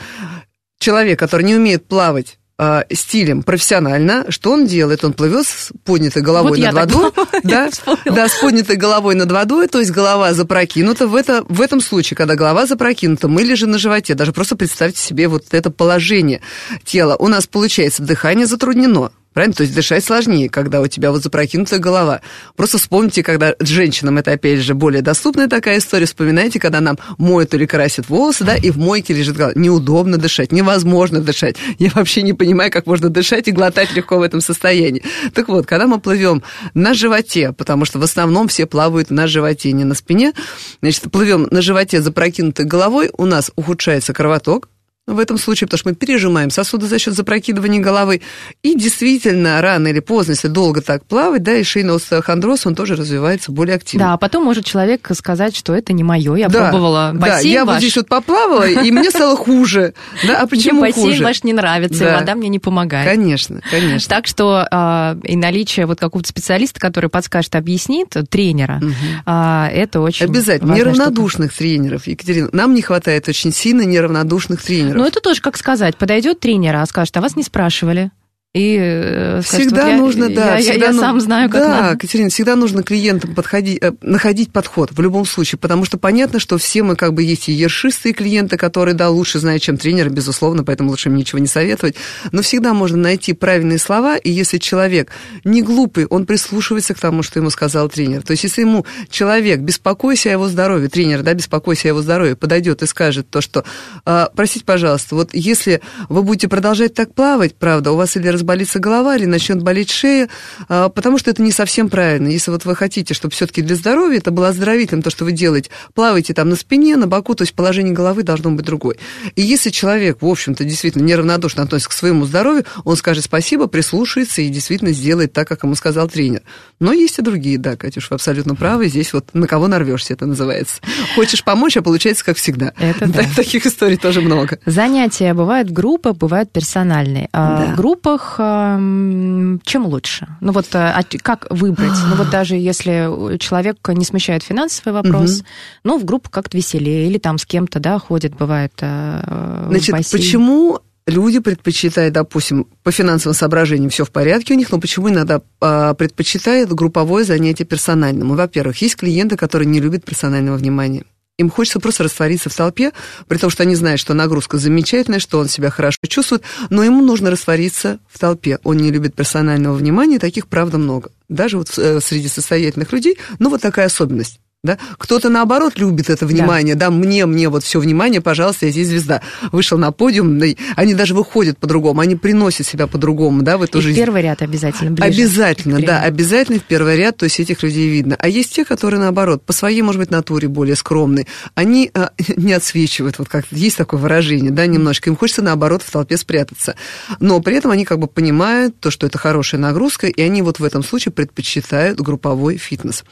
человек, 0.79 1.17
который 1.17 1.43
не 1.43 1.55
умеет 1.55 1.85
плавать, 1.87 2.39
э, 2.57 2.83
стилем 2.91 3.43
профессионально, 3.43 4.25
что 4.29 4.51
он 4.51 4.65
делает? 4.65 5.03
Он 5.03 5.13
плывет 5.13 5.45
с 5.45 5.71
поднятой 5.83 6.21
головой 6.21 6.51
вот 6.51 6.59
над 6.59 6.73
водой. 6.73 7.11
Да, 7.43 7.69
да, 8.05 8.29
с 8.29 8.39
поднятой 8.39 8.75
головой 8.77 9.15
над 9.15 9.31
водой, 9.31 9.67
то 9.67 9.79
есть 9.79 9.91
голова 9.91 10.33
запрокинута. 10.33 11.07
В, 11.07 11.15
это, 11.15 11.43
в 11.49 11.61
этом 11.61 11.81
случае, 11.81 12.15
когда 12.15 12.35
голова 12.35 12.65
запрокинута, 12.65 13.27
мы 13.27 13.43
лежим 13.43 13.71
на 13.71 13.77
животе. 13.77 14.15
Даже 14.15 14.31
просто 14.31 14.55
представьте 14.55 14.99
себе 14.99 15.27
вот 15.27 15.45
это 15.51 15.71
положение 15.71 16.41
тела. 16.85 17.15
У 17.17 17.27
нас 17.27 17.47
получается 17.47 18.03
дыхание 18.03 18.45
затруднено. 18.45 19.11
Правильно? 19.33 19.53
То 19.53 19.63
есть 19.63 19.75
дышать 19.75 20.03
сложнее, 20.03 20.49
когда 20.49 20.81
у 20.81 20.87
тебя 20.87 21.11
вот 21.11 21.23
запрокинутая 21.23 21.79
голова. 21.79 22.21
Просто 22.55 22.77
вспомните, 22.77 23.23
когда 23.23 23.55
женщинам 23.59 24.17
это, 24.17 24.31
опять 24.31 24.59
же, 24.59 24.73
более 24.73 25.01
доступная 25.01 25.47
такая 25.47 25.79
история. 25.79 26.05
Вспоминайте, 26.05 26.59
когда 26.59 26.81
нам 26.81 26.97
моют 27.17 27.53
или 27.53 27.65
красят 27.65 28.09
волосы, 28.09 28.43
да, 28.43 28.55
и 28.55 28.69
в 28.69 28.77
мойке 28.77 29.13
лежит 29.13 29.35
голова. 29.35 29.53
Неудобно 29.55 30.17
дышать, 30.17 30.51
невозможно 30.51 31.19
дышать. 31.19 31.55
Я 31.79 31.89
вообще 31.95 32.21
не 32.21 32.33
понимаю, 32.33 32.71
как 32.71 32.85
можно 32.85 33.09
дышать 33.09 33.47
и 33.47 33.51
глотать 33.51 33.93
легко 33.93 34.17
в 34.17 34.21
этом 34.21 34.41
состоянии. 34.41 35.03
Так 35.33 35.47
вот, 35.47 35.65
когда 35.65 35.87
мы 35.87 35.99
плывем 35.99 36.43
на 36.73 36.93
животе, 36.93 37.51
потому 37.53 37.85
что 37.85 37.99
в 37.99 38.03
основном 38.03 38.47
все 38.47 38.65
плавают 38.65 39.09
на 39.09 39.27
животе, 39.27 39.71
не 39.71 39.83
на 39.83 39.95
спине, 39.95 40.33
значит, 40.81 41.11
плывем 41.11 41.47
на 41.49 41.61
животе 41.61 42.01
запрокинутой 42.01 42.65
головой, 42.65 43.09
у 43.17 43.25
нас 43.25 43.51
ухудшается 43.55 44.13
кровоток, 44.13 44.69
в 45.05 45.19
этом 45.19 45.37
случае, 45.37 45.67
потому 45.67 45.79
что 45.79 45.89
мы 45.89 45.95
пережимаем 45.95 46.49
сосуды 46.49 46.87
за 46.87 46.97
счет 46.97 47.13
запрокидывания 47.13 47.81
головы. 47.81 48.21
И 48.61 48.73
действительно, 48.73 49.61
рано 49.61 49.89
или 49.89 49.99
поздно, 49.99 50.31
если 50.31 50.47
долго 50.47 50.81
так 50.81 51.05
плавать, 51.05 51.43
да, 51.43 51.55
и 51.55 51.63
шейный 51.63 51.95
остеохондроз, 51.95 52.65
он 52.65 52.75
тоже 52.75 52.95
развивается 52.95 53.51
более 53.51 53.75
активно. 53.75 54.07
Да, 54.07 54.13
а 54.13 54.17
потом 54.17 54.45
может 54.45 54.63
человек 54.63 55.09
сказать, 55.13 55.57
что 55.57 55.73
это 55.73 55.91
не 55.91 56.03
мое, 56.03 56.35
я 56.35 56.47
да, 56.47 56.69
пробовала 56.69 57.11
бассейн 57.13 57.41
Да, 57.41 57.49
я 57.49 57.65
ваш. 57.65 57.75
вот 57.75 57.81
здесь 57.81 57.97
вот 57.97 58.07
поплавала, 58.07 58.67
и 58.67 58.91
мне 58.91 59.09
стало 59.09 59.35
хуже. 59.35 59.93
Да, 60.25 60.41
а 60.41 60.47
почему 60.47 60.79
мне 60.79 60.91
бассейн 60.91 61.07
хуже? 61.09 61.23
ваш 61.23 61.43
не 61.43 61.51
нравится, 61.51 61.99
да. 61.99 62.13
и 62.13 62.19
вода 62.19 62.35
мне 62.35 62.47
не 62.47 62.59
помогает. 62.59 63.05
Конечно, 63.05 63.59
конечно. 63.69 64.07
Так 64.07 64.25
что 64.25 64.65
а, 64.71 65.17
и 65.23 65.35
наличие 65.35 65.85
вот 65.85 65.99
какого-то 65.99 66.29
специалиста, 66.29 66.79
который 66.79 67.09
подскажет, 67.09 67.55
объяснит, 67.55 68.15
тренера, 68.29 68.81
угу. 68.81 69.29
это 69.29 69.99
очень 69.99 70.25
Обязательно. 70.25 70.73
Неравнодушных 70.73 71.51
штука. 71.51 71.63
тренеров, 71.63 72.07
Екатерина. 72.07 72.49
Нам 72.53 72.73
не 72.73 72.81
хватает 72.81 73.27
очень 73.27 73.51
сильно 73.51 73.81
неравнодушных 73.81 74.61
тренеров 74.61 74.92
тренеров. 74.93 75.01
Ну, 75.01 75.07
это 75.07 75.21
тоже 75.21 75.41
как 75.41 75.57
сказать. 75.57 75.97
Подойдет 75.97 76.39
тренер, 76.39 76.75
а 76.75 76.85
скажет, 76.85 77.15
а 77.17 77.21
вас 77.21 77.35
не 77.35 77.43
спрашивали. 77.43 78.11
И 78.53 78.77
э, 78.79 79.41
скажет, 79.41 79.65
всегда 79.65 79.85
вот 79.87 79.97
нужно, 79.97 80.25
я, 80.25 80.35
да, 80.35 80.55
я, 80.57 80.61
всегда 80.61 80.85
я, 80.85 80.91
я 80.91 80.99
сам 80.99 81.19
знаю, 81.19 81.49
как 81.49 81.59
да, 81.59 81.67
надо. 81.69 81.97
Катерина, 81.97 82.29
всегда 82.29 82.55
нужно 82.55 82.83
клиентам 82.83 83.33
подходить, 83.33 83.79
э, 83.81 83.93
находить 84.03 84.51
подход 84.51 84.91
в 84.91 85.01
любом 85.01 85.25
случае, 85.25 85.57
потому 85.57 85.85
что 85.85 85.97
понятно, 85.97 86.37
что 86.37 86.59
все 86.59 86.83
мы 86.83 86.95
как 86.95 87.15
бы 87.15 87.23
есть 87.23 87.49
и 87.49 87.51
ершистые 87.51 88.13
клиенты, 88.13 88.57
которые, 88.57 88.93
да, 88.93 89.09
лучше 89.09 89.39
знают, 89.39 89.63
чем 89.63 89.77
тренер, 89.77 90.11
безусловно, 90.11 90.63
поэтому 90.63 90.91
лучше 90.91 91.09
им 91.09 91.15
ничего 91.15 91.39
не 91.39 91.47
советовать, 91.47 91.95
но 92.31 92.43
всегда 92.43 92.75
можно 92.75 92.97
найти 92.97 93.33
правильные 93.33 93.79
слова, 93.79 94.17
и 94.17 94.29
если 94.29 94.59
человек 94.59 95.09
не 95.43 95.63
глупый, 95.63 96.05
он 96.05 96.27
прислушивается 96.27 96.93
к 96.93 96.99
тому, 96.99 97.23
что 97.23 97.39
ему 97.39 97.49
сказал 97.49 97.89
тренер. 97.89 98.21
То 98.21 98.31
есть 98.31 98.43
если 98.43 98.61
ему 98.61 98.85
человек, 99.09 99.61
беспокойся 99.61 100.29
о 100.29 100.33
его 100.33 100.47
здоровье, 100.47 100.89
тренер, 100.89 101.23
да, 101.23 101.33
беспокойся 101.33 101.87
о 101.87 101.89
его 101.89 102.03
здоровье, 102.03 102.35
подойдет 102.35 102.83
и 102.83 102.85
скажет 102.85 103.27
то, 103.31 103.41
что, 103.41 103.65
э, 104.05 104.27
простите, 104.35 104.63
пожалуйста, 104.63 105.15
вот 105.15 105.31
если 105.33 105.81
вы 106.07 106.21
будете 106.21 106.47
продолжать 106.47 106.93
так 106.93 107.15
плавать, 107.15 107.55
правда, 107.55 107.91
у 107.91 107.95
вас 107.95 108.15
или 108.15 108.27
разболится 108.43 108.79
голова 108.79 109.15
или 109.15 109.25
начнет 109.25 109.63
болеть 109.63 109.89
шея, 109.89 110.27
а, 110.67 110.89
потому 110.89 111.17
что 111.17 111.31
это 111.31 111.41
не 111.41 111.51
совсем 111.51 111.89
правильно. 111.89 112.27
Если 112.27 112.51
вот 112.51 112.65
вы 112.65 112.75
хотите, 112.75 113.13
чтобы 113.13 113.33
все-таки 113.33 113.61
для 113.61 113.75
здоровья 113.75 114.17
это 114.17 114.31
было 114.31 114.49
оздоровительным, 114.49 115.01
то, 115.01 115.09
что 115.09 115.23
вы 115.23 115.31
делаете, 115.31 115.69
плаваете 115.93 116.33
там 116.33 116.49
на 116.49 116.57
спине, 116.57 116.97
на 116.97 117.07
боку, 117.07 117.35
то 117.35 117.43
есть 117.43 117.53
положение 117.53 117.93
головы 117.93 118.23
должно 118.23 118.51
быть 118.51 118.65
другое. 118.65 118.97
И 119.35 119.41
если 119.41 119.69
человек, 119.69 120.21
в 120.21 120.27
общем-то, 120.27 120.65
действительно 120.65 121.03
неравнодушно 121.03 121.63
относится 121.63 121.89
к 121.89 121.93
своему 121.93 122.25
здоровью, 122.25 122.65
он 122.83 122.97
скажет 122.97 123.23
спасибо, 123.23 123.67
прислушается 123.67 124.41
и 124.41 124.49
действительно 124.49 124.91
сделает 124.91 125.31
так, 125.31 125.47
как 125.47 125.63
ему 125.63 125.75
сказал 125.75 126.09
тренер. 126.09 126.41
Но 126.79 126.91
есть 126.91 127.19
и 127.19 127.21
другие, 127.21 127.57
да, 127.57 127.77
Катюш, 127.77 128.09
вы 128.09 128.15
абсолютно 128.15 128.55
правы. 128.55 128.87
Здесь 128.89 129.13
вот 129.13 129.33
на 129.33 129.47
кого 129.47 129.69
нарвешься, 129.69 130.13
это 130.13 130.25
называется. 130.25 130.81
Хочешь 131.15 131.43
помочь, 131.45 131.77
а 131.77 131.81
получается 131.81 132.25
как 132.25 132.35
всегда. 132.35 132.73
Это 132.77 133.07
да. 133.07 133.23
Таких 133.35 133.65
историй 133.65 133.97
тоже 133.97 134.19
много. 134.19 134.59
Занятия 134.65 135.33
бывают 135.33 135.69
в 135.69 135.73
группах, 135.73 136.17
бывают 136.17 136.51
персональные. 136.51 137.29
А 137.31 137.53
Да. 137.53 137.73
В 137.73 137.77
группах 137.77 138.32
эм, 138.39 139.61
чем 139.63 139.85
лучше? 139.85 140.27
Ну 140.41 140.51
вот 140.51 140.67
э, 140.73 140.77
а 140.77 141.03
как 141.21 141.47
выбрать? 141.49 141.97
Ну 142.09 142.15
вот 142.15 142.29
даже 142.29 142.55
если 142.55 143.37
человек 143.37 143.77
не 143.89 144.05
смущает 144.05 144.43
финансовый 144.43 144.93
вопрос, 144.93 145.37
Мгм. 145.37 145.45
ну 145.83 145.99
в 145.99 146.05
группу 146.05 146.29
как-то 146.29 146.57
веселее, 146.57 147.07
или 147.07 147.17
там 147.17 147.37
с 147.37 147.45
кем-то, 147.45 147.79
да, 147.79 147.99
ходит, 147.99 148.35
бывает 148.35 148.73
э, 148.81 149.67
Значит, 149.69 149.95
почему 150.11 150.79
люди 151.05 151.39
предпочитают, 151.39 152.13
допустим, 152.13 152.67
по 152.83 152.91
финансовым 152.91 153.35
соображениям 153.35 153.89
все 153.89 154.05
в 154.05 154.11
порядке 154.11 154.53
у 154.53 154.57
них, 154.57 154.71
но 154.71 154.79
почему 154.79 155.09
иногда 155.09 155.41
а, 155.59 155.93
предпочитают 155.93 156.71
групповое 156.71 157.25
занятие 157.25 157.65
персональному? 157.65 158.35
Во-первых, 158.35 158.81
есть 158.81 158.95
клиенты, 158.95 159.35
которые 159.35 159.67
не 159.67 159.79
любят 159.79 160.05
персонального 160.05 160.57
внимания. 160.57 161.03
Им 161.39 161.49
хочется 161.49 161.79
просто 161.79 162.03
раствориться 162.03 162.49
в 162.51 162.55
толпе, 162.55 162.91
при 163.27 163.37
том, 163.37 163.49
что 163.49 163.63
они 163.63 163.73
знают, 163.73 163.99
что 163.99 164.13
нагрузка 164.13 164.59
замечательная, 164.59 165.19
что 165.19 165.39
он 165.39 165.47
себя 165.47 165.71
хорошо 165.71 165.97
чувствует, 166.07 166.43
но 166.69 166.83
ему 166.83 167.01
нужно 167.01 167.31
раствориться 167.31 167.99
в 168.07 168.19
толпе. 168.19 168.59
Он 168.63 168.77
не 168.77 168.91
любит 168.91 169.15
персонального 169.15 169.73
внимания, 169.73 170.19
таких, 170.19 170.47
правда, 170.47 170.77
много. 170.77 171.09
Даже 171.29 171.57
вот 171.57 171.75
э, 171.77 171.99
среди 172.01 172.27
состоятельных 172.27 172.91
людей, 172.93 173.17
ну, 173.39 173.49
вот 173.49 173.61
такая 173.61 173.87
особенность. 173.87 174.39
Да? 174.65 174.77
Кто-то, 174.97 175.27
наоборот, 175.27 175.73
любит 175.75 176.09
это 176.09 176.25
внимание, 176.25 176.75
да. 176.75 176.89
мне, 176.89 177.25
мне 177.25 177.49
вот 177.49 177.65
все 177.65 177.81
внимание, 177.81 178.21
пожалуйста, 178.21 178.67
я 178.67 178.71
здесь 178.71 178.87
звезда. 178.87 179.21
Вышел 179.51 179.77
на 179.77 179.91
подиум, 179.91 180.39
да, 180.39 180.45
они 180.77 180.93
даже 180.93 181.13
выходят 181.13 181.57
по-другому, 181.57 181.99
они 181.99 182.15
приносят 182.15 182.65
себя 182.65 182.87
по-другому, 182.87 183.41
да, 183.41 183.57
в 183.57 183.63
эту 183.63 183.79
И 183.79 183.81
жизнь. 183.81 183.99
первый 183.99 184.21
ряд 184.21 184.41
обязательно 184.41 184.91
ближе 184.91 185.21
Обязательно, 185.21 185.81
да, 185.81 186.01
обязательно 186.03 186.59
в 186.59 186.63
первый 186.63 186.95
ряд, 186.95 187.17
то 187.17 187.25
есть 187.25 187.41
этих 187.41 187.61
людей 187.61 187.89
видно. 187.89 188.15
А 188.17 188.29
есть 188.29 188.53
те, 188.53 188.63
которые, 188.63 189.01
наоборот, 189.01 189.43
по 189.43 189.51
своей, 189.51 189.81
может 189.81 189.99
быть, 189.99 190.11
натуре 190.11 190.47
более 190.47 190.77
скромные, 190.77 191.27
они 191.55 191.91
а, 191.93 192.11
не 192.37 192.53
отсвечивают, 192.53 193.19
вот 193.19 193.27
как 193.27 193.43
есть 193.51 193.75
такое 193.75 193.99
выражение, 193.99 194.51
да, 194.51 194.65
немножко, 194.65 195.09
им 195.09 195.17
хочется, 195.17 195.41
наоборот, 195.41 195.83
в 195.83 195.91
толпе 195.91 196.15
спрятаться. 196.15 196.77
Но 197.19 197.41
при 197.41 197.57
этом 197.57 197.71
они 197.71 197.83
как 197.83 197.99
бы 197.99 198.07
понимают 198.07 198.79
то, 198.79 198.91
что 198.91 199.07
это 199.07 199.17
хорошая 199.17 199.59
нагрузка, 199.59 200.07
и 200.07 200.21
они 200.21 200.41
вот 200.41 200.59
в 200.59 200.63
этом 200.63 200.85
случае 200.85 201.11
предпочитают 201.11 201.99
групповой 201.99 202.55
фитнес. 202.55 203.03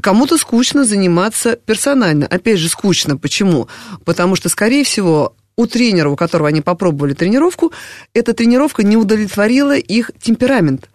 Кому-то 0.00 0.36
скучно 0.38 0.84
заниматься 0.84 1.56
персонально. 1.56 2.26
Опять 2.26 2.58
же, 2.58 2.68
скучно. 2.68 3.16
Почему? 3.16 3.68
Потому 4.04 4.36
что, 4.36 4.48
скорее 4.48 4.84
всего, 4.84 5.34
у 5.56 5.66
тренера, 5.66 6.08
у 6.08 6.16
которого 6.16 6.48
они 6.48 6.60
попробовали 6.60 7.14
тренировку, 7.14 7.72
эта 8.14 8.32
тренировка 8.32 8.82
не 8.82 8.96
удовлетворила 8.96 9.76
их 9.76 10.10
темперамент. 10.20 10.88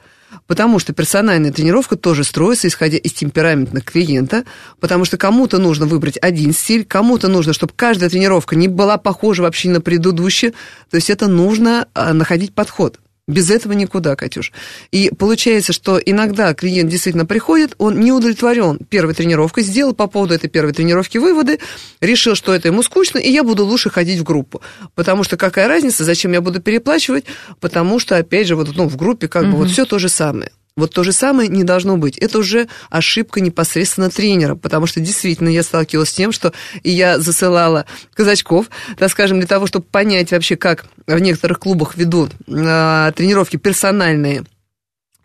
Потому 0.45 0.79
что 0.79 0.93
персональная 0.93 1.51
тренировка 1.51 1.95
тоже 1.95 2.23
строится, 2.23 2.67
исходя 2.67 2.97
из 2.97 3.13
темпераментных 3.13 3.85
клиента, 3.85 4.43
потому 4.79 5.05
что 5.05 5.17
кому-то 5.17 5.57
нужно 5.57 5.85
выбрать 5.85 6.17
один 6.21 6.53
стиль, 6.53 6.85
кому-то 6.85 7.27
нужно, 7.27 7.53
чтобы 7.53 7.73
каждая 7.75 8.09
тренировка 8.09 8.55
не 8.55 8.67
была 8.67 8.97
похожа 8.97 9.43
вообще 9.43 9.69
на 9.69 9.81
предыдущую. 9.81 10.53
То 10.89 10.95
есть 10.95 11.09
это 11.09 11.27
нужно 11.27 11.87
а, 11.93 12.13
находить 12.13 12.53
подход. 12.53 12.99
Без 13.27 13.49
этого 13.51 13.73
никуда, 13.73 14.15
Катюш. 14.15 14.53
И 14.91 15.09
получается, 15.09 15.73
что 15.73 15.97
иногда 15.97 16.53
клиент 16.53 16.89
действительно 16.89 17.25
приходит, 17.25 17.75
он 17.77 17.99
не 17.99 18.13
удовлетворен 18.13 18.79
первой 18.89 19.13
тренировкой, 19.13 19.63
сделал 19.63 19.93
по 19.93 20.07
поводу 20.07 20.33
этой 20.33 20.49
первой 20.49 20.71
тренировки 20.71 21.17
выводы, 21.17 21.59
решил, 21.99 22.35
что 22.35 22.55
это 22.55 22.69
ему 22.69 22.83
скучно, 22.83 23.17
и 23.17 23.29
я 23.29 23.43
буду 23.43 23.65
лучше 23.65 23.89
ходить 23.89 24.19
в 24.19 24.23
группу. 24.23 24.61
Потому 24.95 25.25
что 25.25 25.35
какая 25.35 25.67
разница, 25.67 26.05
зачем 26.05 26.31
я 26.31 26.39
буду 26.39 26.61
переплачивать? 26.61 27.25
Потому 27.59 27.99
что, 27.99 28.15
опять 28.15 28.47
же, 28.47 28.55
вот 28.55 28.73
ну, 28.75 28.87
в 28.87 28.95
группе 28.95 29.27
как 29.27 29.51
бы 29.51 29.57
вот 29.57 29.69
все 29.69 29.83
то 29.83 29.99
же 29.99 30.07
самое. 30.07 30.51
Вот 30.77 30.93
то 30.93 31.03
же 31.03 31.11
самое 31.11 31.49
не 31.49 31.63
должно 31.63 31.97
быть. 31.97 32.17
Это 32.19 32.37
уже 32.37 32.67
ошибка 32.91 33.41
непосредственно 33.41 34.11
тренера, 34.11 34.55
потому 34.55 34.85
что 34.85 34.99
действительно 34.99 35.49
я 35.49 35.63
сталкивалась 35.63 36.09
с 36.09 36.13
тем, 36.13 36.31
что 36.31 36.53
я 36.83 37.19
засылала 37.19 37.85
казачков, 38.13 38.69
так 38.97 39.09
скажем, 39.09 39.39
для 39.39 39.47
того, 39.47 39.65
чтобы 39.65 39.85
понять 39.85 40.31
вообще, 40.31 40.55
как 40.55 40.85
в 41.07 41.19
некоторых 41.19 41.59
клубах 41.59 41.97
ведут 41.97 42.31
а, 42.47 43.11
тренировки 43.13 43.57
персональные 43.57 44.45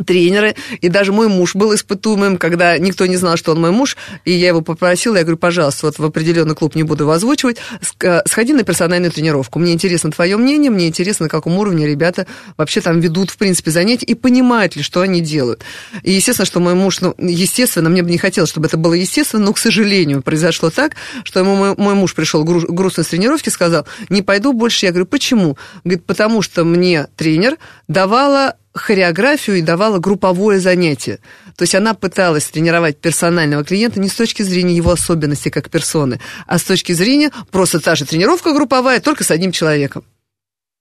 тренеры, 0.05 0.55
и 0.81 0.89
даже 0.89 1.13
мой 1.13 1.29
муж 1.29 1.55
был 1.55 1.75
испытуемым, 1.75 2.39
когда 2.39 2.79
никто 2.79 3.07
не 3.07 3.17
знал, 3.17 3.37
что 3.37 3.53
он 3.53 3.61
мой 3.61 3.71
муж, 3.71 3.97
и 4.25 4.33
я 4.33 4.49
его 4.49 4.61
попросила, 4.61 5.17
я 5.17 5.23
говорю, 5.23 5.39
пожалуйста, 5.39 5.87
вот 5.87 5.99
в 5.99 6.05
определенный 6.05 6.55
клуб 6.55 6.75
не 6.75 6.83
буду 6.83 7.05
его 7.05 7.13
озвучивать, 7.13 7.59
ск- 7.81 8.23
сходи 8.27 8.53
на 8.53 8.63
персональную 8.63 9.11
тренировку. 9.13 9.59
Мне 9.59 9.73
интересно 9.73 10.11
твое 10.11 10.37
мнение, 10.37 10.71
мне 10.71 10.89
интересно, 10.89 11.25
на 11.25 11.31
каком 11.31 11.59
уровне 11.59 11.87
ребята 11.87 12.27
вообще 12.57 12.81
там 12.81 13.01
ведут, 13.01 13.31
в 13.31 13.39
принципе, 13.39 13.71
занятия, 13.71 14.07
и 14.07 14.15
понимают 14.15 14.77
ли, 14.77 14.83
что 14.83 15.01
они 15.01 15.21
делают. 15.21 15.63
И 16.03 16.13
естественно, 16.13 16.47
что 16.47 16.61
мой 16.61 16.75
муж, 16.75 17.01
ну, 17.01 17.15
естественно, 17.19 17.91
мне 17.91 18.03
бы 18.03 18.11
не 18.11 18.19
хотелось, 18.19 18.51
чтобы 18.51 18.67
это 18.67 18.77
было 18.77 18.95
естественно, 18.95 19.45
но, 19.45 19.53
к 19.53 19.59
сожалению, 19.59 20.23
произошло 20.23 20.71
так, 20.71 20.97
что 21.25 21.45
мой, 21.45 21.75
мой 21.77 21.95
муж 21.95 22.15
пришел 22.15 22.45
гру- 22.45 22.67
грустно 22.69 23.03
с 23.03 23.09
тренировки, 23.09 23.49
сказал, 23.49 23.87
не 24.09 24.23
пойду 24.23 24.53
больше. 24.53 24.87
Я 24.87 24.93
говорю, 24.93 25.07
почему? 25.07 25.57
Говорит, 25.85 26.07
потому 26.07 26.43
что 26.43 26.65
мне 26.65 27.07
тренер 27.17 27.59
давала 27.89 28.57
хореографию 28.75 29.57
и 29.59 29.63
давала 29.63 29.99
групповое 29.99 30.61
занятие. 30.61 31.19
То 31.57 31.63
есть 31.63 31.75
она 31.75 31.95
пыталась 31.95 32.47
тренировать 32.47 32.99
персонального 32.99 33.65
клиента 33.65 34.01
не 34.01 34.09
с 34.09 34.15
точки 34.15 34.43
зрения 34.43 34.75
его 34.75 34.93
особенностей 34.93 35.51
как 35.51 35.71
персоны, 35.71 36.21
а 36.47 36.59
с 36.59 36.65
точки 36.65 36.93
зрения 36.93 37.31
просто 37.51 37.81
та 37.81 37.95
же 37.95 38.05
тренировка 38.05 38.53
групповая, 38.53 39.01
только 39.01 39.25
с 39.25 39.31
одним 39.31 39.53
человеком. 39.53 40.05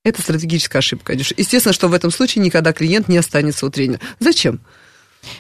Это 0.04 0.22
стратегическая 0.22 0.80
ошибка, 0.80 1.14
Катюша. 1.14 1.36
Естественно, 1.38 1.74
что 1.74 1.88
в 1.88 1.94
этом 1.94 2.10
случае 2.12 2.44
никогда 2.44 2.74
клиент 2.74 3.08
не 3.08 3.18
останется 3.18 3.66
у 3.66 3.70
тренера. 3.70 4.00
Зачем? 4.20 4.60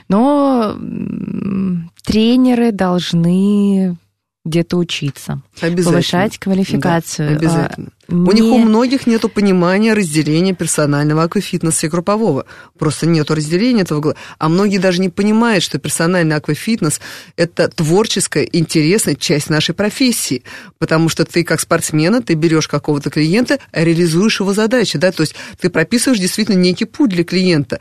Но 0.08 0.78
тренеры 2.04 2.71
должны 2.71 3.97
где-то 4.45 4.78
учиться, 4.78 5.41
повышать 5.60 6.38
квалификацию. 6.38 7.30
Да, 7.30 7.36
обязательно. 7.36 7.89
А, 8.07 8.13
У 8.13 8.31
них 8.31 8.45
у 8.45 8.57
многих 8.57 9.07
нет 9.07 9.21
понимания 9.33 9.93
разделения 9.93 10.53
персонального 10.53 11.23
аквафитнеса 11.23 11.87
и 11.87 11.89
группового. 11.89 12.45
Просто 12.77 13.05
нет 13.05 13.29
разделения 13.29 13.81
этого. 13.81 14.15
А 14.37 14.49
многие 14.49 14.77
даже 14.77 15.01
не 15.01 15.09
понимают, 15.09 15.63
что 15.63 15.77
персональный 15.79 16.35
аквафитнес– 16.35 16.99
это 17.37 17.67
творческая, 17.69 18.43
интересная 18.43 19.15
часть 19.15 19.49
нашей 19.49 19.75
профессии. 19.75 20.43
Потому 20.79 21.09
что 21.09 21.25
ты, 21.25 21.43
как 21.43 21.61
спортсмена, 21.61 22.21
ты 22.21 22.33
берешь 22.33 22.67
какого-то 22.67 23.09
клиента, 23.09 23.59
реализуешь 23.71 24.39
его 24.39 24.53
задачи. 24.53 24.97
Да? 24.97 25.11
То 25.11 25.21
есть 25.21 25.35
ты 25.59 25.69
прописываешь 25.69 26.19
действительно 26.19 26.57
некий 26.57 26.85
путь 26.85 27.11
для 27.11 27.23
клиента. 27.23 27.79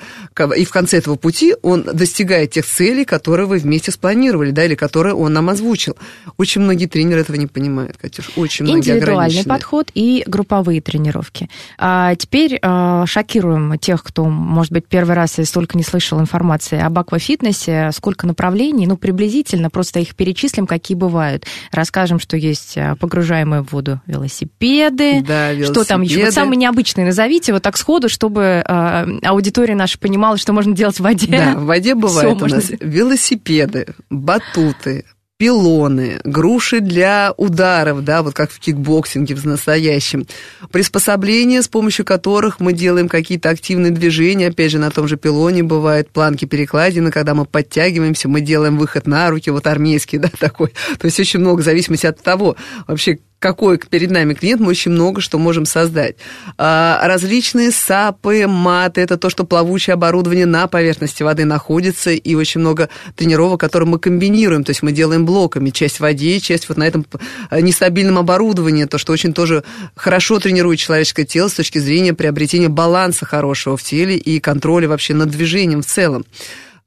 И 0.57 0.65
в 0.65 0.71
конце 0.71 0.99
этого 0.99 1.17
пути 1.17 1.55
он 1.63 1.83
достигает 1.83 2.51
тех 2.53 2.67
целей, 2.67 3.05
которые 3.05 3.47
вы 3.47 3.59
вместе 3.59 3.91
спланировали, 3.91 4.51
да, 4.51 4.65
или 4.65 4.75
которые 4.75 5.15
он 5.15 5.33
нам 5.33 5.49
озвучил. 5.49 5.97
Очень 6.37 6.63
многие 6.63 6.87
тренеры 6.87 7.23
этого 7.23 7.37
не 7.37 7.47
понимают, 7.47 7.97
Катюш. 7.97 8.31
Очень 8.37 8.67
многие 8.67 8.91
Индивидуальный 8.91 9.45
подход 9.45 9.91
и 9.95 10.10
групповые 10.27 10.81
тренировки. 10.81 11.49
А 11.79 12.15
теперь 12.17 12.59
а, 12.63 13.05
шокируем 13.07 13.79
тех, 13.79 14.03
кто, 14.03 14.25
может 14.25 14.73
быть, 14.73 14.87
первый 14.87 15.15
раз 15.15 15.39
и 15.39 15.45
столько 15.45 15.77
не 15.77 15.83
слышал 15.85 16.21
информации 16.21 16.81
об 16.81 16.99
аквафитнесе, 16.99 17.91
сколько 17.95 18.27
направлений, 18.27 18.87
ну, 18.87 18.97
приблизительно, 18.97 19.71
просто 19.71 20.01
их 20.01 20.15
перечислим, 20.15 20.67
какие 20.67 20.97
бывают. 20.97 21.45
Расскажем, 21.73 22.19
что 22.19 22.37
есть 22.37 22.77
а, 22.77 22.97
погружаемые 22.97 23.63
в 23.63 23.73
воду 23.73 24.01
велосипеды, 24.07 25.23
Да, 25.23 25.53
что 25.65 25.85
там 25.85 26.03
еще? 26.03 26.15
Вот 26.15 26.21
велосипеды. 26.21 26.33
самые 26.33 26.57
необычные 26.57 27.07
назовите, 27.07 27.53
вот 27.53 27.63
так 27.63 27.77
сходу, 27.77 28.09
чтобы 28.09 28.63
а, 28.67 29.07
аудитория 29.25 29.75
наша 29.75 29.99
понимала, 29.99 30.37
что 30.37 30.53
можно 30.53 30.75
делать 30.75 30.97
в 30.97 31.01
воде. 31.01 31.27
Да, 31.29 31.55
в 31.59 31.65
воде 31.65 31.95
бывают 31.95 32.37
Всё 32.39 32.47
у 32.47 32.49
нас 32.49 32.71
можно. 32.71 32.85
велосипеды, 32.85 33.87
батуты, 34.11 35.05
пилоны, 35.41 36.21
груши 36.23 36.81
для 36.81 37.33
ударов, 37.39 38.05
да, 38.05 38.23
вот 38.23 38.35
как 38.35 38.51
в 38.51 38.61
кикбоксинге 38.61 39.35
в 39.35 39.47
настоящем, 39.47 40.27
приспособления, 40.71 41.63
с 41.63 41.69
помощью 41.69 42.05
которых 42.05 42.61
мы 42.61 42.75
делаем 42.75 43.09
какие-то 43.09 43.49
активные 43.49 43.91
движения, 43.91 44.49
опять 44.49 44.71
же, 44.71 44.79
на 44.79 44.91
том 44.91 45.09
же 45.09 45.17
пилоне 45.17 45.63
бывают 45.63 46.11
планки 46.11 46.45
перекладины, 46.45 47.11
когда 47.11 47.35
мы 47.35 47.47
подтягиваемся, 47.47 48.29
мы 48.29 48.43
делаем 48.43 48.77
выход 48.77 49.07
на 49.07 49.31
руки, 49.31 49.49
вот 49.49 49.67
армейский, 49.67 50.19
да, 50.19 50.29
такой, 50.39 50.75
то 50.99 51.07
есть 51.07 51.19
очень 51.19 51.41
много 51.41 51.63
в 51.63 51.65
зависимости 51.65 52.05
от 52.05 52.23
того, 52.23 52.57
вообще, 52.87 53.19
какой 53.41 53.79
перед 53.79 54.11
нами 54.11 54.35
клиент, 54.35 54.61
мы 54.61 54.69
очень 54.69 54.93
много 54.93 55.21
что 55.21 55.39
можем 55.39 55.65
создать. 55.65 56.17
А, 56.59 57.01
различные 57.03 57.71
сапы, 57.73 58.47
маты, 58.47 59.01
это 59.01 59.17
то, 59.17 59.31
что 59.31 59.45
плавучее 59.45 59.95
оборудование 59.95 60.45
на 60.45 60.69
поверхности 60.69 61.23
воды 61.23 61.47
находится, 61.47 62.11
и 62.11 62.35
очень 62.35 62.61
много 62.61 62.91
тренировок, 63.17 63.59
которые 63.59 63.89
мы 63.89 63.99
комбинируем, 63.99 64.63
то 64.63 64.71
есть 64.71 64.83
мы 64.83 64.93
делаем 64.93 65.25
блоками, 65.25 65.71
часть 65.71 65.97
в 65.97 66.01
воде, 66.01 66.39
часть 66.39 66.69
вот 66.69 66.77
на 66.77 66.87
этом 66.87 67.07
нестабильном 67.51 68.19
оборудовании, 68.19 68.85
то, 68.85 68.99
что 68.99 69.13
очень 69.13 69.33
тоже 69.33 69.65
хорошо 69.97 70.39
тренирует 70.39 70.79
человеческое 70.79 71.25
тело 71.25 71.49
с 71.49 71.55
точки 71.55 71.79
зрения 71.79 72.13
приобретения 72.13 72.69
баланса 72.69 73.25
хорошего 73.25 73.79
в 73.79 73.83
теле 73.83 74.17
и 74.17 74.39
контроля 74.39 74.87
вообще 74.87 75.15
над 75.15 75.31
движением 75.31 75.81
в 75.81 75.87
целом. 75.87 76.27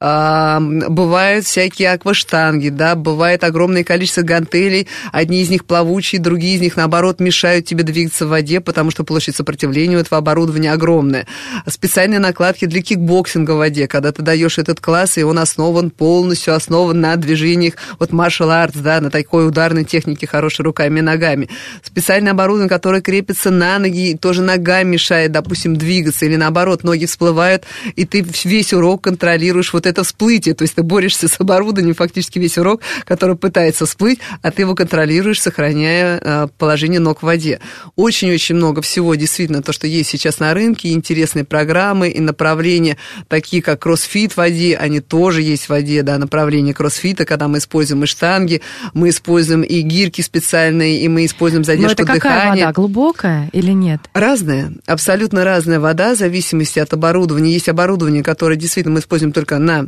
Бывают 0.03 1.45
всякие 1.45 1.93
акваштанги, 1.93 2.67
да, 2.67 2.95
бывает 2.95 3.45
огромное 3.45 3.85
количество 3.85 4.21
гантелей, 4.21 4.89
одни 5.13 5.41
из 5.41 5.49
них 5.49 5.63
плавучие, 5.63 6.19
другие 6.19 6.55
из 6.57 6.61
них, 6.61 6.75
наоборот, 6.75 7.21
мешают 7.21 7.65
тебе 7.67 7.85
двигаться 7.85 8.25
в 8.25 8.29
воде, 8.29 8.59
потому 8.59 8.91
что 8.91 9.05
площадь 9.05 9.37
сопротивления 9.37 9.95
у 9.95 9.99
этого 10.01 10.17
оборудования 10.17 10.73
огромная. 10.73 11.25
Специальные 11.67 12.19
накладки 12.19 12.65
для 12.65 12.81
кикбоксинга 12.81 13.51
в 13.51 13.59
воде, 13.59 13.87
когда 13.87 14.11
ты 14.11 14.21
даешь 14.21 14.57
этот 14.57 14.81
класс, 14.81 15.17
и 15.17 15.23
он 15.23 15.39
основан 15.39 15.89
полностью, 15.89 16.53
основан 16.53 16.99
на 16.99 17.15
движениях, 17.15 17.75
вот 17.97 18.09
martial 18.09 18.49
arts, 18.49 18.81
да, 18.81 18.99
на 18.99 19.09
такой 19.09 19.47
ударной 19.47 19.85
технике, 19.85 20.27
хорошей 20.27 20.63
руками 20.63 20.99
и 20.99 21.01
ногами. 21.01 21.47
Специальное 21.81 22.33
оборудование, 22.33 22.67
которое 22.67 23.01
крепится 23.01 23.51
на 23.51 23.79
ноги, 23.79 24.17
тоже 24.17 24.41
ногами 24.41 24.89
мешает, 24.89 25.31
допустим, 25.31 25.77
двигаться, 25.77 26.25
или 26.25 26.35
наоборот, 26.35 26.83
ноги 26.83 27.05
всплывают, 27.05 27.63
и 27.95 28.03
ты 28.03 28.25
весь 28.43 28.73
урок 28.73 29.05
контролируешь 29.05 29.71
вот 29.71 29.85
это 29.85 29.92
это 29.93 30.03
всплытие, 30.03 30.55
то 30.55 30.63
есть 30.63 30.75
ты 30.75 30.83
борешься 30.83 31.27
с 31.27 31.39
оборудованием 31.39 31.95
фактически 31.95 32.39
весь 32.39 32.57
урок, 32.57 32.81
который 33.05 33.35
пытается 33.35 33.85
всплыть, 33.85 34.19
а 34.41 34.51
ты 34.51 34.63
его 34.63 34.75
контролируешь, 34.75 35.41
сохраняя 35.41 36.19
э, 36.19 36.47
положение 36.57 36.99
ног 36.99 37.19
в 37.19 37.23
воде. 37.23 37.59
Очень-очень 37.95 38.55
много 38.55 38.81
всего, 38.81 39.15
действительно, 39.15 39.61
то, 39.61 39.71
что 39.71 39.87
есть 39.87 40.09
сейчас 40.09 40.39
на 40.39 40.53
рынке, 40.53 40.91
интересные 40.91 41.45
программы 41.45 42.09
и 42.09 42.19
направления, 42.19 42.97
такие 43.27 43.61
как 43.61 43.81
кроссфит 43.81 44.33
в 44.33 44.37
воде, 44.37 44.75
они 44.75 44.99
тоже 44.99 45.41
есть 45.41 45.65
в 45.65 45.69
воде, 45.69 46.01
да, 46.01 46.17
направление 46.17 46.73
кроссфита, 46.73 47.25
когда 47.25 47.47
мы 47.47 47.59
используем 47.59 48.03
и 48.03 48.07
штанги, 48.07 48.61
мы 48.93 49.09
используем 49.09 49.61
и 49.61 49.81
гирки 49.81 50.21
специальные, 50.21 51.01
и 51.01 51.07
мы 51.07 51.25
используем 51.25 51.63
задержку 51.63 52.01
Но 52.01 52.03
это 52.03 52.13
какая 52.13 52.41
дыхания. 52.41 52.65
вода, 52.65 52.73
глубокая 52.73 53.49
или 53.53 53.71
нет? 53.71 54.01
Разная, 54.13 54.73
абсолютно 54.87 55.43
разная 55.43 55.79
вода, 55.79 56.15
в 56.15 56.17
зависимости 56.17 56.79
от 56.79 56.91
оборудования. 56.93 57.53
Есть 57.53 57.69
оборудование, 57.69 58.23
которое 58.23 58.55
действительно 58.55 58.95
мы 58.95 58.99
используем 58.99 59.31
только 59.31 59.59
на 59.59 59.82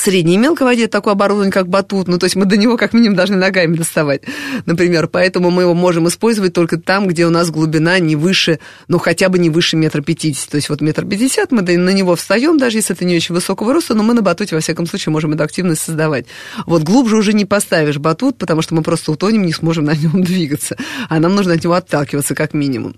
средней 0.00 0.34
и 0.34 0.38
мелкой 0.38 0.66
воде 0.66 0.86
такое 0.88 1.12
оборудование, 1.12 1.52
как 1.52 1.68
батут, 1.68 2.08
ну, 2.08 2.18
то 2.18 2.24
есть 2.24 2.36
мы 2.36 2.46
до 2.46 2.56
него 2.56 2.76
как 2.76 2.92
минимум 2.92 3.16
должны 3.16 3.36
ногами 3.36 3.76
доставать, 3.76 4.22
например, 4.66 5.08
поэтому 5.08 5.50
мы 5.50 5.62
его 5.62 5.74
можем 5.74 6.08
использовать 6.08 6.52
только 6.52 6.78
там, 6.78 7.06
где 7.06 7.26
у 7.26 7.30
нас 7.30 7.50
глубина 7.50 7.98
не 7.98 8.16
выше, 8.16 8.58
ну, 8.88 8.98
хотя 8.98 9.28
бы 9.28 9.38
не 9.38 9.50
выше 9.50 9.76
метра 9.76 10.02
пятидесяти, 10.02 10.50
то 10.50 10.56
есть 10.56 10.68
вот 10.68 10.80
метр 10.80 11.04
пятьдесят, 11.04 11.52
мы 11.52 11.62
на 11.62 11.90
него 11.90 12.16
встаем, 12.16 12.58
даже 12.58 12.78
если 12.78 12.94
это 12.94 13.04
не 13.04 13.16
очень 13.16 13.34
высокого 13.34 13.72
роста, 13.72 13.94
но 13.94 14.02
мы 14.02 14.14
на 14.14 14.22
батуте, 14.22 14.54
во 14.54 14.60
всяком 14.60 14.86
случае, 14.86 15.12
можем 15.12 15.32
эту 15.32 15.44
активность 15.44 15.82
создавать. 15.82 16.26
Вот 16.66 16.82
глубже 16.82 17.16
уже 17.16 17.32
не 17.32 17.44
поставишь 17.44 17.98
батут, 17.98 18.38
потому 18.38 18.62
что 18.62 18.74
мы 18.74 18.82
просто 18.82 19.12
утонем, 19.12 19.42
не 19.42 19.52
сможем 19.52 19.84
на 19.84 19.94
нем 19.94 20.22
двигаться, 20.24 20.76
а 21.08 21.18
нам 21.20 21.34
нужно 21.34 21.54
от 21.54 21.64
него 21.64 21.74
отталкиваться 21.74 22.34
как 22.34 22.54
минимум. 22.54 22.96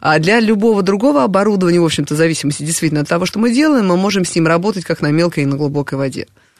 А 0.00 0.18
для 0.18 0.40
любого 0.40 0.82
другого 0.82 1.24
оборудования, 1.24 1.80
в 1.80 1.84
общем-то, 1.84 2.14
в 2.14 2.16
зависимости 2.16 2.62
действительно 2.62 3.02
от 3.02 3.08
того, 3.08 3.26
что 3.26 3.38
мы 3.38 3.52
делаем, 3.52 3.86
мы 3.86 3.96
можем 3.96 4.24
с 4.24 4.34
ним 4.34 4.46
работать 4.46 4.84
как 4.84 5.00
на 5.00 5.10
мелкой 5.10 5.44
и 5.44 5.46
на 5.46 5.56
глубокой 5.56 5.98
воде. 5.98 6.26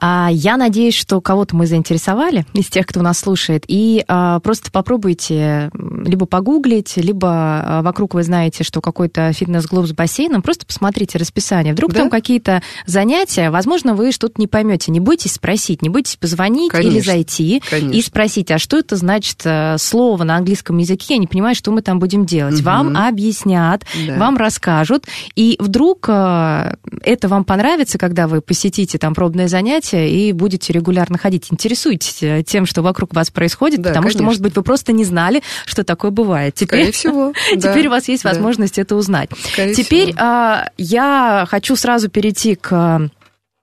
я 0.00 0.56
надеюсь, 0.56 0.94
что 0.94 1.20
кого-то 1.20 1.56
мы 1.56 1.66
заинтересовали 1.66 2.46
из 2.52 2.66
тех, 2.66 2.86
кто 2.86 3.02
нас 3.02 3.18
слушает. 3.18 3.64
И 3.66 4.04
а, 4.08 4.40
просто 4.40 4.70
попробуйте 4.70 5.70
либо 5.74 6.26
погуглить, 6.26 6.96
либо 6.96 7.28
а, 7.30 7.82
вокруг 7.82 8.14
вы 8.14 8.22
знаете, 8.22 8.64
что 8.64 8.80
какой-то 8.80 9.32
фитнес-клуб 9.32 9.86
с 9.86 9.92
бассейном. 9.92 10.42
Просто 10.42 10.66
посмотрите 10.66 11.18
расписание. 11.18 11.72
Вдруг 11.72 11.92
да? 11.92 12.00
там 12.00 12.10
какие-то 12.10 12.62
занятия, 12.86 13.50
возможно, 13.50 13.94
вы 13.94 14.12
что-то 14.12 14.34
не 14.38 14.46
поймете. 14.46 14.92
Не 14.92 15.00
бойтесь 15.00 15.32
спросить, 15.32 15.82
не 15.82 15.88
бойтесь 15.88 16.16
позвонить 16.16 16.72
Конечно. 16.72 16.90
или 16.90 17.00
зайти 17.00 17.62
Конечно. 17.68 17.96
и 17.96 18.02
спросить, 18.02 18.50
а 18.50 18.58
что 18.58 18.78
это 18.78 18.96
значит 18.96 19.40
э, 19.44 19.76
слово 19.78 20.24
на 20.24 20.36
английском 20.36 20.78
языке? 20.78 21.14
Я 21.14 21.18
не 21.18 21.26
понимаю, 21.26 21.54
что 21.54 21.70
мы 21.70 21.82
там 21.82 21.98
будем 21.98 22.26
делать. 22.26 22.56
Угу. 22.56 22.64
Вам 22.64 22.96
объяснят, 22.96 23.84
да. 24.06 24.16
вам 24.16 24.36
расскажут. 24.36 25.06
И 25.34 25.56
вдруг 25.58 26.06
э, 26.08 26.74
это 27.02 27.28
вам 27.28 27.44
понравится, 27.44 27.98
когда 27.98 28.28
вы 28.28 28.40
посетите 28.40 28.98
там 28.98 29.14
пробное 29.14 29.48
занятие, 29.48 29.85
занятия 29.86 30.10
и 30.10 30.32
будете 30.32 30.72
регулярно 30.72 31.18
ходить. 31.18 31.46
Интересуйтесь 31.50 32.22
э, 32.22 32.42
тем, 32.44 32.66
что 32.66 32.82
вокруг 32.82 33.14
вас 33.14 33.30
происходит, 33.30 33.80
да, 33.80 33.90
потому 33.90 34.04
конечно. 34.04 34.18
что, 34.18 34.24
может 34.24 34.42
быть, 34.42 34.56
вы 34.56 34.62
просто 34.62 34.92
не 34.92 35.04
знали, 35.04 35.42
что 35.64 35.84
такое 35.84 36.10
бывает. 36.10 36.54
Теперь, 36.54 36.90
Скорее 36.90 36.92
всего. 36.92 37.32
Теперь 37.52 37.86
у 37.88 37.90
вас 37.90 38.08
есть 38.08 38.24
возможность 38.24 38.78
это 38.78 38.96
узнать. 38.96 39.30
Теперь 39.56 40.14
а, 40.18 40.68
я 40.76 41.46
хочу 41.48 41.76
сразу 41.76 42.08
перейти 42.08 42.54
к 42.54 43.10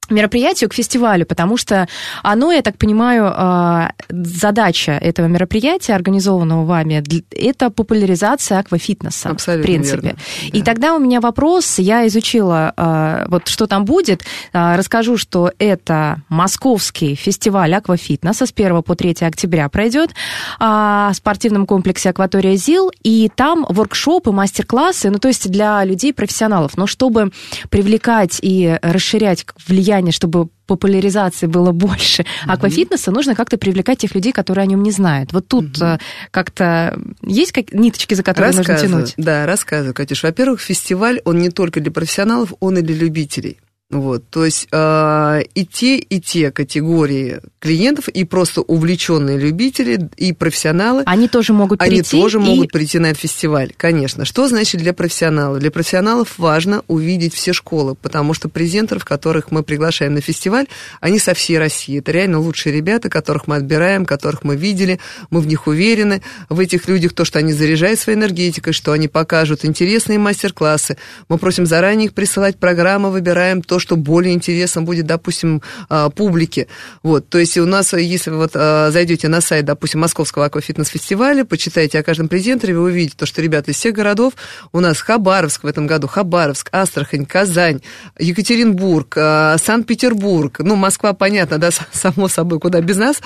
мероприятию, 0.09 0.69
к 0.69 0.73
фестивалю, 0.73 1.25
потому 1.25 1.57
что 1.57 1.87
оно, 2.21 2.51
я 2.51 2.61
так 2.61 2.77
понимаю, 2.77 3.31
а, 3.35 3.91
задача 4.09 4.91
этого 4.91 5.27
мероприятия, 5.27 5.93
организованного 5.93 6.65
вами, 6.65 7.03
это 7.31 7.69
популяризация 7.69 8.59
аквафитнеса, 8.59 9.29
Абсолютно 9.29 9.63
в 9.63 9.65
принципе. 9.65 10.01
Верно. 10.01 10.19
И 10.51 10.59
да. 10.59 10.65
тогда 10.65 10.95
у 10.95 10.99
меня 10.99 11.21
вопрос, 11.21 11.79
я 11.79 12.05
изучила, 12.07 12.73
а, 12.75 13.25
вот 13.29 13.47
что 13.47 13.67
там 13.67 13.85
будет, 13.85 14.23
а, 14.53 14.77
расскажу, 14.77 15.17
что 15.17 15.51
это 15.57 16.21
московский 16.29 17.15
фестиваль 17.15 17.73
аквафитнеса 17.73 18.45
с 18.45 18.51
1 18.51 18.81
по 18.83 18.95
3 18.95 19.25
октября 19.25 19.69
пройдет 19.69 20.11
в 20.59 21.11
спортивном 21.13 21.65
комплексе 21.65 22.09
«Акватория 22.09 22.55
ЗИЛ», 22.55 22.91
и 23.03 23.29
там 23.35 23.65
воркшопы, 23.69 24.31
мастер-классы, 24.31 25.09
ну, 25.09 25.19
то 25.19 25.27
есть 25.27 25.49
для 25.49 25.83
людей-профессионалов, 25.83 26.77
но 26.77 26.87
чтобы 26.87 27.31
привлекать 27.69 28.39
и 28.41 28.77
расширять 28.81 29.45
влияние 29.67 29.92
влияние, 29.93 30.11
чтобы 30.11 30.49
популяризации 30.65 31.47
было 31.47 31.71
больше 31.71 32.23
mm-hmm. 32.23 32.51
аквафитнеса, 32.51 33.11
нужно 33.11 33.35
как-то 33.35 33.57
привлекать 33.57 33.99
тех 33.99 34.15
людей, 34.15 34.31
которые 34.31 34.63
о 34.63 34.65
нем 34.65 34.81
не 34.81 34.91
знают. 34.91 35.33
Вот 35.33 35.47
тут 35.47 35.77
mm-hmm. 35.77 35.99
как-то 36.31 36.99
есть 37.21 37.51
как... 37.51 37.73
ниточки, 37.73 38.13
за 38.15 38.23
которые 38.23 38.53
нужно 38.53 38.75
тянуть? 38.75 39.13
Да, 39.17 39.45
рассказываю, 39.45 39.93
Катюш. 39.93 40.23
Во-первых, 40.23 40.61
фестиваль, 40.61 41.21
он 41.25 41.39
не 41.39 41.49
только 41.49 41.79
для 41.79 41.91
профессионалов, 41.91 42.53
он 42.59 42.77
и 42.77 42.81
для 42.81 42.95
любителей. 42.95 43.57
Вот, 43.93 44.23
то 44.29 44.45
есть 44.45 44.67
э, 44.71 45.41
и 45.53 45.65
те, 45.65 45.97
и 45.97 46.19
те 46.19 46.51
категории 46.51 47.41
клиентов, 47.59 48.07
и 48.09 48.23
просто 48.23 48.61
увлеченные 48.61 49.37
любители, 49.37 50.09
и 50.17 50.33
профессионалы. 50.33 51.03
Они 51.05 51.27
тоже 51.27 51.53
могут 51.53 51.81
они 51.81 51.97
прийти. 52.01 52.15
Они 52.17 52.23
тоже 52.23 52.37
и... 52.39 52.41
могут 52.41 52.71
прийти 52.71 52.99
на 52.99 53.07
этот 53.07 53.21
фестиваль, 53.21 53.71
конечно. 53.77 54.25
Что 54.25 54.47
значит 54.47 54.81
для 54.81 54.93
профессионалов? 54.93 55.59
Для 55.59 55.71
профессионалов 55.71 56.37
важно 56.37 56.83
увидеть 56.87 57.33
все 57.33 57.53
школы, 57.53 57.95
потому 57.95 58.33
что 58.33 58.49
презентеров, 58.49 59.05
которых 59.05 59.51
мы 59.51 59.63
приглашаем 59.63 60.15
на 60.15 60.21
фестиваль, 60.21 60.67
они 60.99 61.19
со 61.19 61.33
всей 61.33 61.57
России. 61.57 61.99
Это 61.99 62.11
реально 62.11 62.39
лучшие 62.39 62.73
ребята, 62.73 63.09
которых 63.09 63.47
мы 63.47 63.55
отбираем, 63.55 64.05
которых 64.05 64.43
мы 64.43 64.55
видели, 64.55 64.99
мы 65.29 65.39
в 65.39 65.47
них 65.47 65.67
уверены. 65.67 66.21
В 66.49 66.59
этих 66.59 66.87
людях 66.87 67.13
то, 67.13 67.25
что 67.25 67.39
они 67.39 67.53
заряжают 67.53 67.99
своей 67.99 68.17
энергетикой, 68.17 68.73
что 68.73 68.91
они 68.91 69.07
покажут 69.07 69.63
интересные 69.63 70.19
мастер-классы. 70.19 70.97
Мы 71.29 71.37
просим 71.37 71.65
заранее 71.65 72.07
их 72.07 72.13
присылать 72.13 72.57
программы, 72.57 73.11
выбираем 73.11 73.61
то, 73.61 73.79
что 73.83 73.97
более 73.97 74.33
интересно 74.33 74.81
будет, 74.81 75.05
допустим, 75.05 75.61
а, 75.89 76.09
публике. 76.09 76.67
Вот, 77.03 77.27
то 77.27 77.37
есть 77.37 77.57
у 77.57 77.65
нас, 77.65 77.91
если 77.93 78.29
вы 78.29 78.37
вот 78.37 78.51
а, 78.55 78.89
зайдете 78.91 79.27
на 79.27 79.41
сайт, 79.41 79.65
допустим, 79.65 79.99
Московского 79.99 80.45
аквафитнес-фестиваля, 80.45 81.43
почитаете 81.43 81.99
о 81.99 82.03
каждом 82.03 82.29
презентере, 82.29 82.75
вы 82.75 82.83
увидите 82.83 83.15
то, 83.17 83.25
что 83.25 83.41
ребята 83.41 83.71
из 83.71 83.75
всех 83.75 83.93
городов, 83.93 84.33
у 84.71 84.79
нас 84.79 85.01
Хабаровск 85.01 85.63
в 85.63 85.67
этом 85.67 85.85
году, 85.85 86.07
Хабаровск, 86.07 86.69
Астрахань, 86.71 87.25
Казань, 87.25 87.81
Екатеринбург, 88.17 89.15
а, 89.17 89.57
Санкт-Петербург, 89.57 90.59
ну, 90.59 90.77
Москва, 90.77 91.11
понятно, 91.11 91.57
да, 91.57 91.69
само 91.91 92.29
собой, 92.29 92.59
куда 92.61 92.79
без 92.79 92.95
нас, 92.95 93.17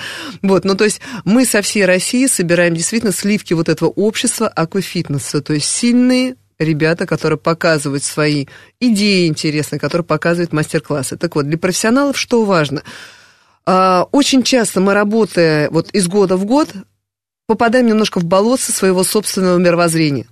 вот, 0.42 0.64
ну, 0.64 0.74
то 0.74 0.82
есть 0.82 1.00
мы 1.24 1.44
со 1.44 1.62
всей 1.62 1.84
России 1.84 2.26
собираем 2.26 2.74
действительно 2.74 3.12
сливки 3.12 3.54
вот 3.54 3.68
этого 3.68 3.90
общества 3.90 4.48
аквафитнеса, 4.48 5.40
то 5.40 5.52
есть 5.52 5.66
сильные 5.66 6.34
ребята, 6.58 7.06
которые 7.06 7.38
показывают 7.38 8.02
свои 8.02 8.46
идеи 8.80 9.26
интересные, 9.26 9.78
которые 9.78 10.04
показывают 10.04 10.52
мастер-классы. 10.52 11.16
Так 11.16 11.36
вот, 11.36 11.46
для 11.46 11.58
профессионалов 11.58 12.18
что 12.18 12.44
важно? 12.44 12.82
А, 13.66 14.08
очень 14.12 14.42
часто 14.42 14.80
мы, 14.80 14.94
работая 14.94 15.70
вот 15.70 15.90
из 15.90 16.08
года 16.08 16.36
в 16.36 16.44
год, 16.44 16.70
попадаем 17.46 17.86
немножко 17.86 18.20
в 18.20 18.24
болото 18.24 18.72
своего 18.72 19.04
собственного 19.04 19.58
мировоззрения. 19.58 20.26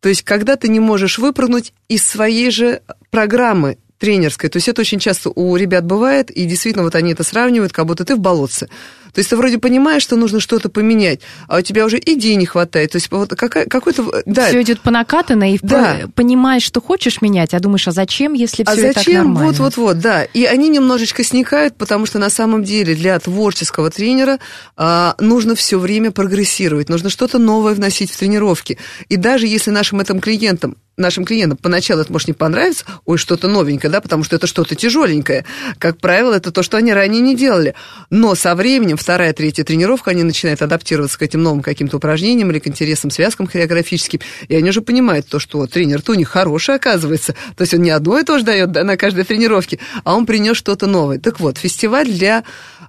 То 0.00 0.08
есть, 0.08 0.22
когда 0.22 0.56
ты 0.56 0.68
не 0.68 0.80
можешь 0.80 1.18
выпрыгнуть 1.18 1.72
из 1.88 2.06
своей 2.06 2.50
же 2.50 2.82
программы, 3.10 3.78
тренерской. 3.98 4.50
То 4.50 4.56
есть 4.58 4.68
это 4.68 4.80
очень 4.82 4.98
часто 4.98 5.30
у 5.34 5.56
ребят 5.56 5.84
бывает, 5.84 6.30
и 6.30 6.44
действительно 6.44 6.84
вот 6.84 6.94
они 6.94 7.12
это 7.12 7.22
сравнивают, 7.24 7.72
как 7.72 7.86
будто 7.86 8.04
ты 8.04 8.14
в 8.16 8.20
болотце. 8.20 8.68
То 9.12 9.20
есть 9.20 9.30
ты 9.30 9.36
вроде 9.38 9.56
понимаешь, 9.56 10.02
что 10.02 10.16
нужно 10.16 10.40
что-то 10.40 10.68
поменять, 10.68 11.20
а 11.48 11.58
у 11.58 11.60
тебя 11.62 11.86
уже 11.86 11.98
идей 11.98 12.34
не 12.34 12.44
хватает. 12.44 12.92
То 12.92 12.96
есть 12.96 13.10
вот 13.10 13.30
какая, 13.30 13.64
какой-то... 13.64 14.22
Да. 14.26 14.48
Все 14.48 14.60
идет 14.60 14.82
по 14.82 14.90
накатанной, 14.90 15.54
и 15.54 15.58
Да. 15.62 16.00
по- 16.02 16.08
понимаешь, 16.22 16.62
что 16.62 16.82
хочешь 16.82 17.22
менять, 17.22 17.54
а 17.54 17.60
думаешь, 17.60 17.88
а 17.88 17.92
зачем, 17.92 18.34
если 18.34 18.62
А 18.66 18.72
все 18.72 18.90
и 18.90 18.92
так 18.92 19.04
зачем? 19.04 19.24
нормально? 19.28 19.46
Вот-вот-вот, 19.52 20.00
да. 20.00 20.24
И 20.24 20.44
они 20.44 20.68
немножечко 20.68 21.24
сникают, 21.24 21.76
потому 21.78 22.04
что 22.04 22.18
на 22.18 22.28
самом 22.28 22.62
деле 22.62 22.94
для 22.94 23.18
творческого 23.18 23.90
тренера 23.90 24.38
а, 24.76 25.14
нужно 25.18 25.54
все 25.54 25.78
время 25.78 26.10
прогрессировать, 26.10 26.90
нужно 26.90 27.08
что-то 27.08 27.38
новое 27.38 27.72
вносить 27.72 28.10
в 28.10 28.18
тренировки. 28.18 28.76
И 29.08 29.16
даже 29.16 29.46
если 29.46 29.70
нашим 29.70 29.98
этим 30.00 30.20
клиентам 30.20 30.76
нашим 30.96 31.24
клиентам 31.24 31.58
поначалу 31.58 32.00
это 32.00 32.12
может 32.12 32.28
не 32.28 32.34
понравиться, 32.34 32.84
ой, 33.04 33.18
что-то 33.18 33.48
новенькое, 33.48 33.90
да, 33.90 34.00
потому 34.00 34.24
что 34.24 34.36
это 34.36 34.46
что-то 34.46 34.74
тяжеленькое. 34.74 35.44
Как 35.78 35.98
правило, 35.98 36.34
это 36.34 36.50
то, 36.50 36.62
что 36.62 36.76
они 36.76 36.92
ранее 36.92 37.20
не 37.20 37.36
делали. 37.36 37.74
Но 38.10 38.34
со 38.34 38.54
временем, 38.54 38.96
вторая, 38.96 39.32
третья 39.32 39.64
тренировка, 39.64 40.12
они 40.12 40.22
начинают 40.22 40.62
адаптироваться 40.62 41.18
к 41.18 41.22
этим 41.22 41.42
новым 41.42 41.62
каким-то 41.62 41.98
упражнениям 41.98 42.50
или 42.50 42.58
к 42.58 42.66
интересным 42.66 43.10
связкам 43.10 43.46
хореографическим, 43.46 44.20
и 44.48 44.54
они 44.54 44.70
уже 44.70 44.80
понимают 44.80 45.28
то, 45.28 45.38
что 45.38 45.66
тренер-то 45.66 46.12
у 46.12 46.14
них 46.14 46.28
хороший, 46.28 46.76
оказывается. 46.76 47.34
То 47.56 47.62
есть 47.62 47.74
он 47.74 47.82
не 47.82 47.90
одно 47.90 48.18
и 48.18 48.24
то 48.24 48.38
же 48.38 48.44
дает 48.44 48.72
да, 48.72 48.84
на 48.84 48.96
каждой 48.96 49.24
тренировке, 49.24 49.78
а 50.04 50.14
он 50.14 50.26
принес 50.26 50.56
что-то 50.56 50.86
новое. 50.86 51.18
Так 51.18 51.40
вот, 51.40 51.58
фестиваль 51.58 52.06
для 52.06 52.44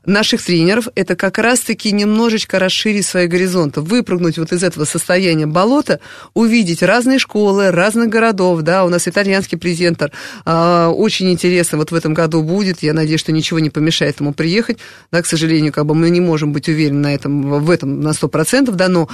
наших 0.07 0.41
тренеров– 0.41 0.87
это 0.95 1.15
как 1.15 1.37
раз-таки 1.37 1.91
немножечко 1.91 2.59
расширить 2.59 3.05
свои 3.05 3.27
горизонты, 3.27 3.81
выпрыгнуть 3.81 4.37
вот 4.37 4.51
из 4.53 4.63
этого 4.63 4.85
состояния 4.85 5.45
болота, 5.45 5.99
увидеть 6.33 6.81
разные 6.81 7.19
школы, 7.19 7.71
разных 7.71 8.09
городов, 8.09 8.61
да, 8.61 8.85
у 8.85 8.89
нас 8.89 9.07
итальянский 9.07 9.57
презентер, 9.57 10.11
а, 10.45 10.89
очень 10.89 11.29
интересно 11.31 11.77
вот 11.77 11.91
в 11.91 11.95
этом 11.95 12.13
году 12.13 12.41
будет, 12.41 12.81
я 12.83 12.93
надеюсь, 12.93 13.19
что 13.19 13.31
ничего 13.31 13.59
не 13.59 13.69
помешает 13.69 14.19
ему 14.19 14.33
приехать, 14.33 14.77
да, 15.11 15.21
к 15.21 15.25
сожалению, 15.25 15.73
как 15.73 15.85
бы 15.85 15.93
мы 15.93 16.09
не 16.09 16.21
можем 16.21 16.53
быть 16.53 16.69
уверены 16.69 16.99
на 16.99 17.13
этом, 17.13 17.63
в 17.63 17.69
этом 17.69 17.99
на 18.01 18.09
100%, 18.09 18.71
да, 18.71 18.87
но 18.87 19.09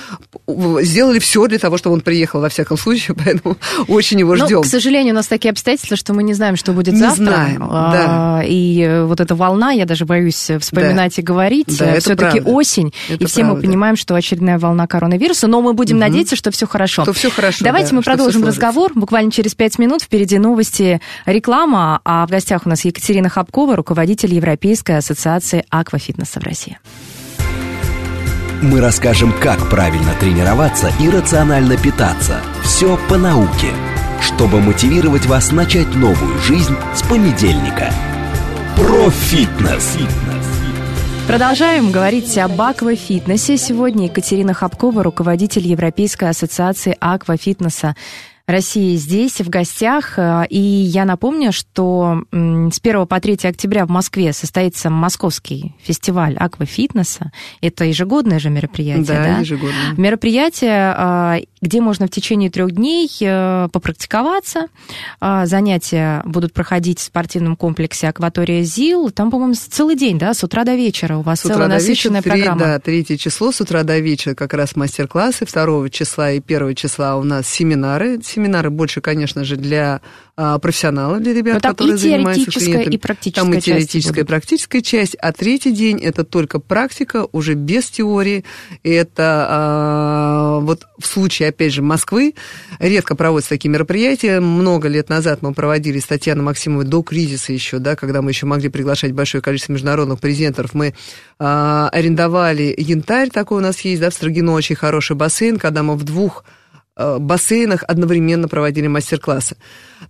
сделали 0.81 1.19
все 1.19 1.47
для 1.47 1.57
того, 1.59 1.77
чтобы 1.77 1.95
он 1.95 2.01
приехал 2.01 2.39
во 2.41 2.49
всяком 2.49 2.77
случае, 2.77 3.15
поэтому 3.25 3.57
очень 3.87 4.19
его 4.19 4.35
Ну, 4.35 4.45
ждем. 4.45 4.61
к 4.61 4.65
сожалению, 4.67 5.13
у 5.13 5.15
нас 5.17 5.27
такие 5.27 5.51
обстоятельства, 5.51 5.97
что 5.97 6.13
мы 6.13 6.23
не 6.23 6.33
знаем, 6.33 6.55
что 6.55 6.71
будет 6.73 6.93
Не 6.93 6.99
завтра. 6.99 7.23
знаем, 7.25 7.67
А, 7.69 7.91
да. 7.91 8.43
И 8.45 8.81
э, 8.81 9.05
вот 9.05 9.19
эта 9.19 9.33
волна, 9.35 9.71
я 9.71 9.85
даже 9.85 10.05
боюсь 10.05 10.49
э, 10.49 10.59
вспоминать 10.85 11.19
и 11.19 11.21
говорить. 11.21 11.77
Да, 11.79 11.99
Все-таки 11.99 12.41
осень, 12.41 12.93
Это 13.09 13.23
и 13.23 13.27
все 13.27 13.43
мы 13.43 13.51
правда. 13.51 13.67
понимаем, 13.67 13.95
что 13.95 14.15
очередная 14.15 14.59
волна 14.59 14.87
коронавируса, 14.87 15.47
но 15.47 15.61
мы 15.61 15.73
будем 15.73 15.95
Мгм. 15.97 16.05
надеяться, 16.07 16.35
что 16.35 16.51
все 16.51 16.67
хорошо. 16.67 17.03
Что 17.03 17.13
все 17.13 17.29
хорошо. 17.31 17.63
Давайте 17.65 17.89
да, 17.91 17.95
мы 17.97 18.01
продолжим 18.01 18.43
разговор. 18.45 18.91
Буквально 18.95 19.31
через 19.31 19.55
пять 19.55 19.79
минут 19.79 20.01
впереди 20.01 20.37
новости, 20.39 21.01
реклама. 21.25 22.01
А 22.05 22.25
в 22.27 22.29
гостях 22.29 22.65
у 22.65 22.69
нас 22.69 22.85
Екатерина 22.85 23.29
Хабкова, 23.29 23.75
руководитель 23.75 24.33
Европейской 24.33 24.97
ассоциации 24.97 25.65
аквафитнеса 25.69 26.39
в 26.39 26.43
России. 26.43 26.77
Мы 28.61 28.79
расскажем, 28.79 29.33
как 29.41 29.69
правильно 29.69 30.13
тренироваться 30.19 30.89
и 30.99 31.09
рационально 31.09 31.75
питаться. 31.77 32.39
Все 32.63 32.97
по 33.09 33.17
науке, 33.17 33.67
чтобы 34.21 34.61
мотивировать 34.61 35.25
вас 35.25 35.51
начать 35.51 35.93
новую 35.95 36.39
жизнь 36.39 36.75
с 36.95 37.01
понедельника. 37.03 37.91
Профитнес. 38.77 39.97
Продолжаем 41.27 41.91
говорить 41.91 42.37
об 42.37 42.61
аквафитнесе. 42.61 43.57
Сегодня 43.57 44.05
Екатерина 44.05 44.53
Хабкова, 44.53 45.03
руководитель 45.03 45.65
Европейской 45.65 46.29
ассоциации 46.29 46.97
аквафитнеса 46.99 47.95
России 48.45 48.97
здесь, 48.97 49.39
в 49.39 49.49
гостях. 49.49 50.19
Э, 50.19 50.45
И 50.49 50.59
я 50.59 51.05
напомню, 51.05 51.53
что 51.53 52.23
с 52.31 52.79
1 52.81 53.05
по 53.07 53.19
3 53.21 53.37
октября 53.47 53.85
в 53.85 53.89
Москве 53.89 54.33
состоится 54.33 54.89
Московский 54.89 55.75
фестиваль 55.81 56.35
аквафитнеса. 56.35 57.31
Это 57.61 57.85
ежегодное 57.85 58.39
же 58.39 58.49
мероприятие, 58.49 59.05
да? 59.05 59.23
Да, 59.23 59.37
ежегодно. 59.39 59.73
Мероприятие, 59.95 60.93
а, 60.97 61.37
где 61.61 61.79
можно 61.79 62.07
в 62.07 62.09
течение 62.09 62.49
трех 62.49 62.71
дней 62.71 63.09
э, 63.21 63.69
попрактиковаться. 63.71 64.67
Занятия 65.21 66.21
будут 66.25 66.51
проходить 66.53 66.99
в 66.99 67.03
спортивном 67.03 67.55
комплексе 67.55 68.09
«Акватория 68.09 68.63
ЗИЛ». 68.63 69.11
Там, 69.11 69.31
по-моему, 69.31 69.53
целый 69.55 69.95
день, 69.95 70.19
да, 70.19 70.33
с 70.33 70.43
утра 70.43 70.65
до 70.65 70.75
вечера 70.75 71.15
у 71.17 71.21
вас 71.21 71.39
С 71.41 71.45
утра 71.45 71.55
целая 71.55 71.69
до 71.69 71.75
вечера, 71.75 71.89
насыщенная 71.89 72.21
три- 72.21 72.31
программа. 72.31 72.59
Да, 72.59 72.79
третье 72.79 73.15
число, 73.17 73.51
с 73.53 73.61
утра 73.61 73.83
до 73.83 73.99
вечера 73.99 74.35
как 74.35 74.53
раз 74.53 74.75
мастер-классы, 74.75 75.45
второго 75.45 75.89
числа 75.89 76.31
и 76.31 76.41
первого 76.41 76.75
числа 76.75 77.15
у 77.15 77.23
нас 77.23 77.47
семинары. 77.47 78.19
Семинары 78.33 78.71
больше, 78.71 78.99
конечно 78.99 79.43
же, 79.43 79.55
для 79.57 80.01
а, 80.35 80.57
профессионалов, 80.57 81.21
для 81.21 81.33
ребят, 81.33 81.53
Но 81.55 81.59
там 81.59 81.71
которые 81.73 81.93
и 81.93 81.97
занимаются 81.97 82.49
клиентами. 82.49 82.95
и 82.95 82.97
практическая 82.97 83.41
Там 83.41 83.53
и 83.53 83.61
теоретическая, 83.61 84.21
и 84.21 84.23
практическая 84.23 84.81
часть, 84.81 85.15
а 85.21 85.31
третий 85.31 85.71
день 85.71 85.99
это 85.99 86.23
только 86.23 86.59
практика, 86.59 87.27
уже 87.31 87.53
без 87.53 87.85
теории. 87.91 88.43
Это 88.81 89.45
а, 89.47 90.59
вот 90.61 90.87
в 90.97 91.05
случае, 91.05 91.49
опять 91.49 91.73
же, 91.73 91.83
Москвы 91.83 92.33
редко 92.79 93.15
проводятся 93.15 93.51
такие 93.51 93.69
мероприятия. 93.69 94.39
Много 94.39 94.87
лет 94.87 95.09
назад 95.09 95.43
мы 95.43 95.53
проводили 95.53 95.99
с 95.99 96.05
Татьяной 96.05 96.43
Максимовой 96.43 96.85
до 96.85 97.03
кризиса 97.03 97.53
еще, 97.53 97.77
да, 97.77 97.95
когда 97.95 98.23
мы 98.23 98.31
еще 98.31 98.47
могли 98.47 98.69
приглашать 98.69 99.11
большое 99.11 99.43
количество 99.43 99.73
международных 99.73 100.19
презентеров. 100.19 100.73
Мы 100.73 100.95
а, 101.37 101.89
арендовали 101.89 102.73
янтарь, 102.75 103.29
такой 103.29 103.59
у 103.59 103.61
нас 103.61 103.81
есть, 103.81 104.01
да, 104.01 104.09
в 104.09 104.15
Строгино 104.15 104.53
очень 104.53 104.75
хороший 104.75 105.15
бассейн, 105.15 105.59
когда 105.59 105.83
мы 105.83 105.95
в 105.95 106.03
двух 106.03 106.43
бассейнах 106.95 107.83
одновременно 107.87 108.47
проводили 108.47 108.87
мастер-классы. 108.87 109.57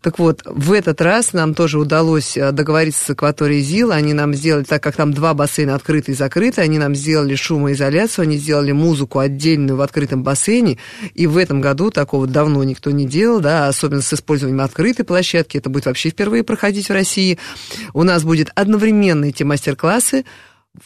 Так 0.01 0.19
вот, 0.19 0.41
в 0.45 0.73
этот 0.73 0.99
раз 1.01 1.31
нам 1.31 1.53
тоже 1.53 1.79
удалось 1.79 2.35
э, 2.35 2.51
договориться 2.51 3.05
с 3.05 3.09
акваторией 3.11 3.61
ЗИЛ. 3.61 3.91
Они 3.91 4.13
нам 4.13 4.33
сделали, 4.33 4.63
так 4.63 4.83
как 4.83 4.97
там 4.97 5.13
два 5.13 5.33
бассейна 5.33 5.75
открыты 5.75 6.11
и 6.11 6.15
закрыты, 6.15 6.61
они 6.61 6.77
нам 6.77 6.93
сделали 6.93 7.35
шумоизоляцию, 7.35 8.23
они 8.23 8.37
сделали 8.37 8.73
музыку 8.73 9.19
отдельную 9.19 9.77
в 9.77 9.81
открытом 9.81 10.23
бассейне. 10.23 10.77
И 11.13 11.25
в 11.25 11.37
этом 11.37 11.61
году 11.61 11.89
такого 11.89 12.27
давно 12.27 12.63
никто 12.65 12.91
не 12.91 13.05
делал, 13.05 13.39
да, 13.39 13.69
особенно 13.69 14.01
с 14.01 14.13
использованием 14.13 14.61
открытой 14.61 15.05
площадки. 15.05 15.57
Это 15.57 15.69
будет 15.69 15.85
вообще 15.85 16.09
впервые 16.09 16.43
проходить 16.43 16.89
в 16.89 16.93
России. 16.93 17.39
У 17.93 18.03
нас 18.03 18.23
будет 18.23 18.49
одновременно 18.55 19.25
эти 19.25 19.43
мастер-классы 19.43 20.25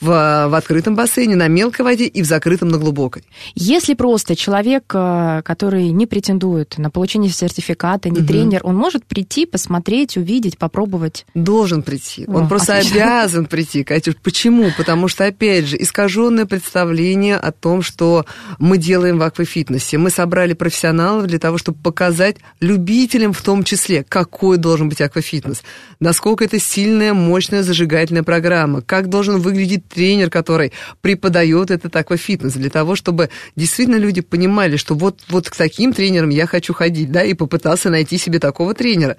в, 0.01 0.47
в 0.49 0.53
открытом 0.55 0.95
бассейне, 0.95 1.35
на 1.37 1.47
мелкой 1.47 1.85
воде 1.85 2.05
и 2.07 2.21
в 2.21 2.25
закрытом 2.25 2.67
на 2.67 2.77
глубокой. 2.77 3.23
Если 3.55 3.93
просто 3.93 4.35
человек, 4.35 4.83
э, 4.93 5.41
который 5.45 5.89
не 5.91 6.05
претендует 6.05 6.77
на 6.77 6.89
получение 6.89 7.31
сертификата, 7.31 8.09
не 8.09 8.19
Мгм. 8.19 8.27
тренер, 8.27 8.61
он 8.63 8.75
может 8.75 9.05
прийти, 9.05 9.45
посмотреть, 9.45 10.17
увидеть, 10.17 10.57
попробовать. 10.57 11.25
Должен 11.33 11.83
прийти. 11.83 12.25
Он 12.27 12.45
О, 12.45 12.47
просто 12.49 12.77
отлично. 12.77 12.97
обязан 12.97 13.45
прийти, 13.45 13.85
Катюш. 13.85 14.15
Почему? 14.21 14.71
Потому 14.77 15.07
что, 15.07 15.25
опять 15.25 15.65
же, 15.67 15.81
искаженное 15.81 16.45
представление 16.45 17.37
о 17.37 17.53
том, 17.53 17.81
что 17.81 18.25
мы 18.59 18.77
делаем 18.77 19.17
в 19.19 19.21
аквафитнесе. 19.23 19.97
Мы 19.97 20.09
собрали 20.09 20.53
профессионалов 20.53 21.27
для 21.27 21.39
того, 21.39 21.57
чтобы 21.57 21.77
показать 21.81 22.35
любителям 22.59 23.31
в 23.31 23.41
том 23.41 23.63
числе, 23.63 24.03
какой 24.03 24.57
должен 24.57 24.89
быть 24.89 24.99
аквафитнес, 24.99 25.63
насколько 26.01 26.43
это 26.43 26.59
сильная, 26.59 27.13
мощная, 27.13 27.63
зажигательная 27.63 28.23
программа, 28.23 28.81
как 28.81 29.07
должен 29.07 29.39
выглядеть 29.39 29.76
тренер, 29.79 30.29
который 30.29 30.71
преподает 31.01 31.71
этот 31.71 31.95
аквафитнес, 31.95 32.53
для 32.53 32.69
того, 32.69 32.95
чтобы 32.95 33.29
действительно 33.55 33.97
люди 33.97 34.21
понимали, 34.21 34.77
что 34.77 34.95
вот, 34.95 35.21
вот 35.29 35.49
к 35.49 35.55
таким 35.55 35.93
тренерам 35.93 36.29
я 36.29 36.47
хочу 36.47 36.73
ходить, 36.73 37.11
да, 37.11 37.23
и 37.23 37.33
попытался 37.33 37.89
найти 37.89 38.17
себе 38.17 38.39
такого 38.39 38.73
тренера. 38.73 39.17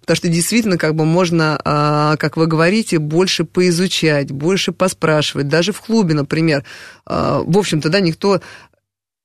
Потому 0.00 0.16
что 0.16 0.28
действительно, 0.28 0.78
как 0.78 0.94
бы 0.94 1.04
можно, 1.04 1.60
а, 1.64 2.16
как 2.16 2.36
вы 2.36 2.46
говорите, 2.46 2.98
больше 2.98 3.44
поизучать, 3.44 4.30
больше 4.30 4.72
поспрашивать. 4.72 5.48
Даже 5.48 5.72
в 5.72 5.80
клубе, 5.80 6.14
например, 6.14 6.64
а, 7.06 7.42
в 7.44 7.58
общем-то, 7.58 7.88
да, 7.88 8.00
никто 8.00 8.40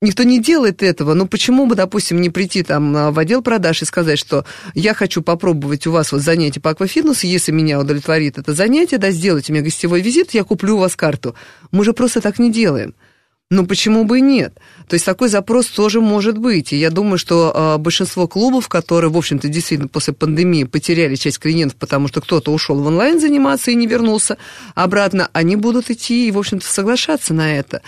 Никто 0.02 0.24
не 0.24 0.40
делает 0.40 0.82
этого, 0.82 1.14
но 1.14 1.26
почему 1.26 1.64
бы, 1.64 1.74
допустим, 1.74 2.20
не 2.20 2.28
прийти 2.28 2.62
там 2.62 2.94
а, 2.94 3.10
в 3.10 3.18
отдел 3.18 3.40
продаж 3.40 3.80
и 3.80 3.86
сказать, 3.86 4.18
что 4.18 4.44
я 4.74 4.92
хочу 4.92 5.22
попробовать 5.22 5.86
у 5.86 5.92
вас 5.92 6.12
вот 6.12 6.20
занятие 6.20 6.60
по 6.60 6.70
аквафитнесу, 6.70 7.26
если 7.26 7.50
меня 7.50 7.80
удовлетворит 7.80 8.36
это 8.36 8.52
занятие, 8.52 8.98
да, 8.98 9.10
сделайте 9.10 9.52
мне 9.52 9.62
гостевой 9.62 10.02
визит, 10.02 10.32
я 10.32 10.44
куплю 10.44 10.76
у 10.76 10.80
вас 10.80 10.96
карту. 10.96 11.34
Мы 11.70 11.82
же 11.82 11.94
просто 11.94 12.20
так 12.20 12.38
не 12.38 12.52
делаем. 12.52 12.94
Ну 13.48 13.64
почему 13.64 14.04
бы 14.04 14.18
и 14.18 14.22
нет? 14.22 14.58
То 14.88 14.94
есть 14.94 15.06
такой 15.06 15.28
запрос 15.28 15.66
тоже 15.66 16.00
может 16.00 16.36
быть. 16.36 16.72
И 16.72 16.76
я 16.76 16.90
думаю, 16.90 17.16
что 17.16 17.52
э, 17.54 17.78
большинство 17.78 18.26
клубов, 18.26 18.68
которые, 18.68 19.10
в 19.10 19.16
общем-то, 19.16 19.46
действительно 19.46 19.88
после 19.88 20.12
пандемии 20.12 20.64
потеряли 20.64 21.14
часть 21.14 21.38
клиентов, 21.38 21.78
потому 21.78 22.08
что 22.08 22.20
кто-то 22.20 22.52
ушел 22.52 22.82
в 22.82 22.86
онлайн 22.86 23.20
заниматься 23.20 23.70
и 23.70 23.76
не 23.76 23.86
вернулся 23.86 24.36
обратно, 24.74 25.30
они 25.32 25.54
будут 25.54 25.90
идти 25.90 26.26
и, 26.26 26.32
в 26.32 26.38
общем-то, 26.38 26.66
соглашаться 26.66 27.34
на 27.34 27.56
это. 27.56 27.82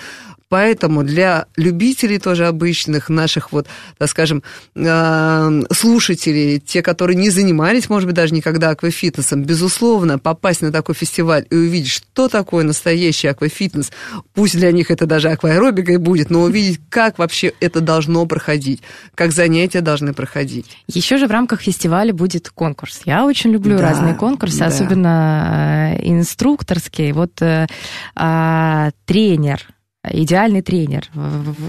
Поэтому 0.48 1.02
для 1.02 1.46
любителей 1.56 2.18
тоже 2.18 2.46
обычных, 2.46 3.08
наших 3.10 3.52
вот, 3.52 3.66
так 3.98 4.08
скажем, 4.08 4.42
э, 4.74 5.62
слушателей, 5.72 6.58
те, 6.58 6.82
которые 6.82 7.16
не 7.16 7.28
занимались, 7.28 7.90
может 7.90 8.06
быть, 8.06 8.16
даже 8.16 8.34
никогда 8.34 8.70
аквафитнесом, 8.70 9.44
безусловно, 9.44 10.18
попасть 10.18 10.62
на 10.62 10.72
такой 10.72 10.94
фестиваль 10.94 11.46
и 11.50 11.54
увидеть, 11.54 11.90
что 11.90 12.28
такое 12.28 12.64
настоящий 12.64 13.28
аквафитнес, 13.28 13.92
пусть 14.32 14.56
для 14.56 14.72
них 14.72 14.90
это 14.90 15.04
даже 15.06 15.28
акваэробика 15.28 15.92
и 15.92 15.96
будет, 15.98 16.30
но 16.30 16.42
увидеть, 16.42 16.80
как 16.88 17.18
вообще 17.18 17.52
это 17.60 17.80
должно 17.80 18.24
проходить, 18.24 18.82
как 19.14 19.32
занятия 19.32 19.82
должны 19.82 20.14
проходить. 20.14 20.66
Еще 20.86 21.18
же 21.18 21.26
в 21.26 21.30
рамках 21.30 21.60
фестиваля 21.60 22.14
будет 22.14 22.48
конкурс. 22.48 23.02
Я 23.04 23.26
очень 23.26 23.50
люблю 23.50 23.76
Да, 23.76 23.82
разные 23.82 24.14
конкурсы, 24.14 24.60
да. 24.60 24.66
особенно 24.66 25.96
э, 25.98 26.08
инструкторские. 26.08 27.12
Вот 27.12 27.42
э, 27.42 27.66
а, 28.14 28.90
тренер 29.04 29.66
идеальный 30.12 30.62
тренер. 30.62 31.08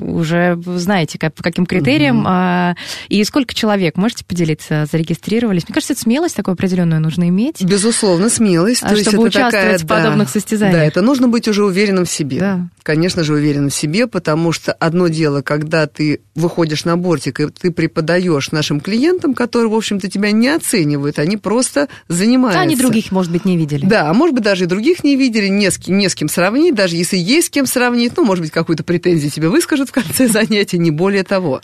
Уже 0.02 0.60
знаете, 0.65 1.17
как, 1.17 1.34
по 1.34 1.43
каким 1.43 1.65
критериям 1.65 2.23
а, 2.28 2.75
и 3.08 3.23
сколько 3.23 3.54
человек, 3.54 3.95
можете 3.97 4.25
поделиться, 4.25 4.88
зарегистрировались? 4.91 5.63
Мне 5.67 5.73
кажется, 5.73 5.93
это 5.93 6.02
смелость 6.02 6.36
такую 6.36 6.54
определенную 6.54 7.02
нужно 7.02 7.30
иметь. 7.30 7.63
Безусловно, 7.63 8.30
смелость. 8.30 8.84
А 8.84 8.89
То 8.89 8.95
есть 8.95 9.10
чтобы 9.10 9.28
это 9.28 9.39
такая, 9.39 9.49
участвовать 9.49 9.82
в 9.82 9.86
да, 9.86 9.95
подобных 9.95 10.30
состязаниях. 10.30 10.78
Да, 10.78 10.84
это 10.84 11.02
нужно 11.02 11.28
быть 11.28 11.47
уже 11.47 11.63
уверенным 11.63 12.06
в 12.06 12.10
себе. 12.10 12.39
Да. 12.39 12.67
Конечно 12.89 13.23
же, 13.23 13.36
уверенным 13.36 13.69
в 13.69 13.75
себе, 13.75 14.08
потому 14.08 14.52
что 14.52 14.73
одно 14.73 15.10
дело, 15.10 15.43
когда 15.43 15.86
ты 15.86 16.21
выходишь 16.34 16.86
на 16.86 16.97
бортик, 16.97 17.39
и 17.39 17.45
ты 17.45 17.69
преподаешь 17.69 18.52
нашим 18.52 18.80
клиентам, 18.80 19.36
которые, 19.36 19.69
в 19.69 19.75
общем-то, 19.75 20.10
тебя 20.10 20.32
не 20.32 20.47
оценивают, 20.47 21.19
они 21.19 21.38
просто 21.38 21.88
занимаются. 22.08 22.62
Они 22.62 22.75
других, 22.75 23.12
может 23.12 23.32
быть, 23.32 23.45
не 23.45 23.58
видели. 23.58 23.86
Да, 23.86 24.10
а 24.10 24.13
может 24.15 24.34
быть, 24.34 24.43
даже 24.43 24.63
и 24.63 24.67
других 24.67 25.04
не 25.04 25.15
видели, 25.15 25.49
не 25.49 25.69
с, 25.69 25.78
кем, 25.78 25.99
не 25.99 26.10
с 26.10 26.15
кем 26.15 26.30
сравнить, 26.30 26.73
даже 26.73 26.95
если 26.95 27.15
есть 27.15 27.49
с 27.49 27.49
кем 27.52 27.67
сравнить, 27.67 28.17
ну, 28.17 28.25
может 28.25 28.43
быть, 28.43 28.52
какую-то 28.52 28.84
претензию 28.84 29.30
тебе 29.30 29.49
выскажут 29.49 29.89
в 29.89 29.91
конце 29.91 30.28
занятия, 30.32 30.80
не 30.80 30.89
более 30.89 31.23
того. 31.23 31.62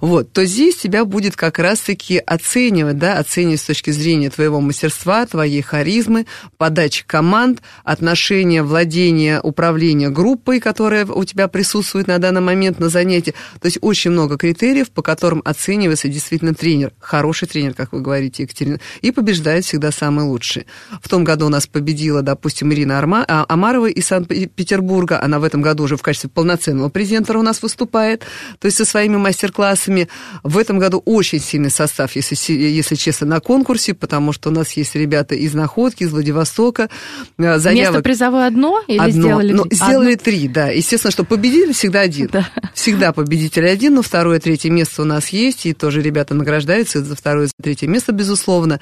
Вот, 0.00 0.32
то 0.32 0.44
здесь 0.44 0.76
тебя 0.76 1.04
будет 1.04 1.34
как 1.34 1.58
раз-таки 1.58 2.18
оценивать, 2.18 2.98
да, 2.98 3.18
оценивать 3.18 3.62
с 3.62 3.64
точки 3.64 3.90
зрения 3.90 4.30
твоего 4.30 4.60
мастерства, 4.60 5.26
твоей 5.26 5.60
харизмы, 5.60 6.26
подачи 6.56 7.02
команд, 7.04 7.62
отношения, 7.82 8.62
владения, 8.62 9.40
управления 9.40 10.10
группой, 10.10 10.60
которая 10.68 11.06
у 11.06 11.24
тебя 11.24 11.48
присутствует 11.48 12.08
на 12.08 12.18
данный 12.18 12.42
момент 12.42 12.78
на 12.78 12.90
занятии. 12.90 13.32
То 13.58 13.68
есть 13.68 13.78
очень 13.80 14.10
много 14.10 14.36
критериев, 14.36 14.90
по 14.90 15.00
которым 15.00 15.40
оценивается 15.42 16.08
действительно 16.08 16.52
тренер, 16.52 16.92
хороший 17.00 17.48
тренер, 17.48 17.72
как 17.72 17.94
вы 17.94 18.02
говорите, 18.02 18.42
Екатерина, 18.42 18.78
и 19.00 19.10
побеждает 19.10 19.64
всегда 19.64 19.92
самый 19.92 20.26
лучший. 20.26 20.66
В 21.00 21.08
том 21.08 21.24
году 21.24 21.46
у 21.46 21.48
нас 21.48 21.66
победила, 21.66 22.20
допустим, 22.20 22.70
Ирина 22.70 22.98
Арма, 22.98 23.24
а, 23.26 23.46
Амарова 23.48 23.86
из 23.86 24.08
Санкт-Петербурга. 24.08 25.22
Она 25.22 25.38
в 25.38 25.44
этом 25.44 25.62
году 25.62 25.84
уже 25.84 25.96
в 25.96 26.02
качестве 26.02 26.28
полноценного 26.28 26.90
презентера 26.90 27.38
у 27.38 27.42
нас 27.42 27.62
выступает, 27.62 28.26
то 28.58 28.66
есть 28.66 28.76
со 28.76 28.84
своими 28.84 29.16
мастер-классами. 29.16 30.08
В 30.42 30.58
этом 30.58 30.78
году 30.78 31.02
очень 31.06 31.40
сильный 31.40 31.70
состав, 31.70 32.14
если, 32.14 32.52
если 32.52 32.94
честно, 32.94 33.26
на 33.26 33.40
конкурсе, 33.40 33.94
потому 33.94 34.34
что 34.34 34.50
у 34.50 34.52
нас 34.52 34.72
есть 34.72 34.94
ребята 34.96 35.34
из 35.34 35.54
Находки, 35.54 36.02
из 36.02 36.10
Владивостока. 36.10 36.90
А, 37.38 37.42
Место 37.42 37.58
Заявок 37.58 38.02
призовое 38.02 38.46
одно 38.46 38.82
или 38.86 38.98
одно. 38.98 39.10
сделали 39.10 39.52
Ну, 39.54 39.64
сделали 39.70 40.12
Одно? 40.12 40.24
три, 40.24 40.47
да. 40.52 40.68
Естественно, 40.68 41.10
что 41.10 41.24
победитель 41.24 41.72
всегда 41.72 42.00
один. 42.00 42.28
Да. 42.32 42.48
Всегда 42.74 43.12
победитель 43.12 43.68
один, 43.68 43.94
но 43.94 44.02
второе, 44.02 44.40
третье 44.40 44.70
место 44.70 45.02
у 45.02 45.04
нас 45.04 45.28
есть, 45.28 45.66
и 45.66 45.72
тоже 45.72 46.02
ребята 46.02 46.34
награждаются 46.34 47.04
за 47.04 47.14
второе, 47.16 47.46
за 47.46 47.52
третье 47.62 47.86
место, 47.86 48.12
безусловно. 48.12 48.80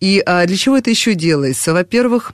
И 0.00 0.22
а, 0.24 0.46
для 0.46 0.56
чего 0.56 0.76
это 0.76 0.90
еще 0.90 1.14
делается? 1.14 1.72
Во-первых, 1.72 2.32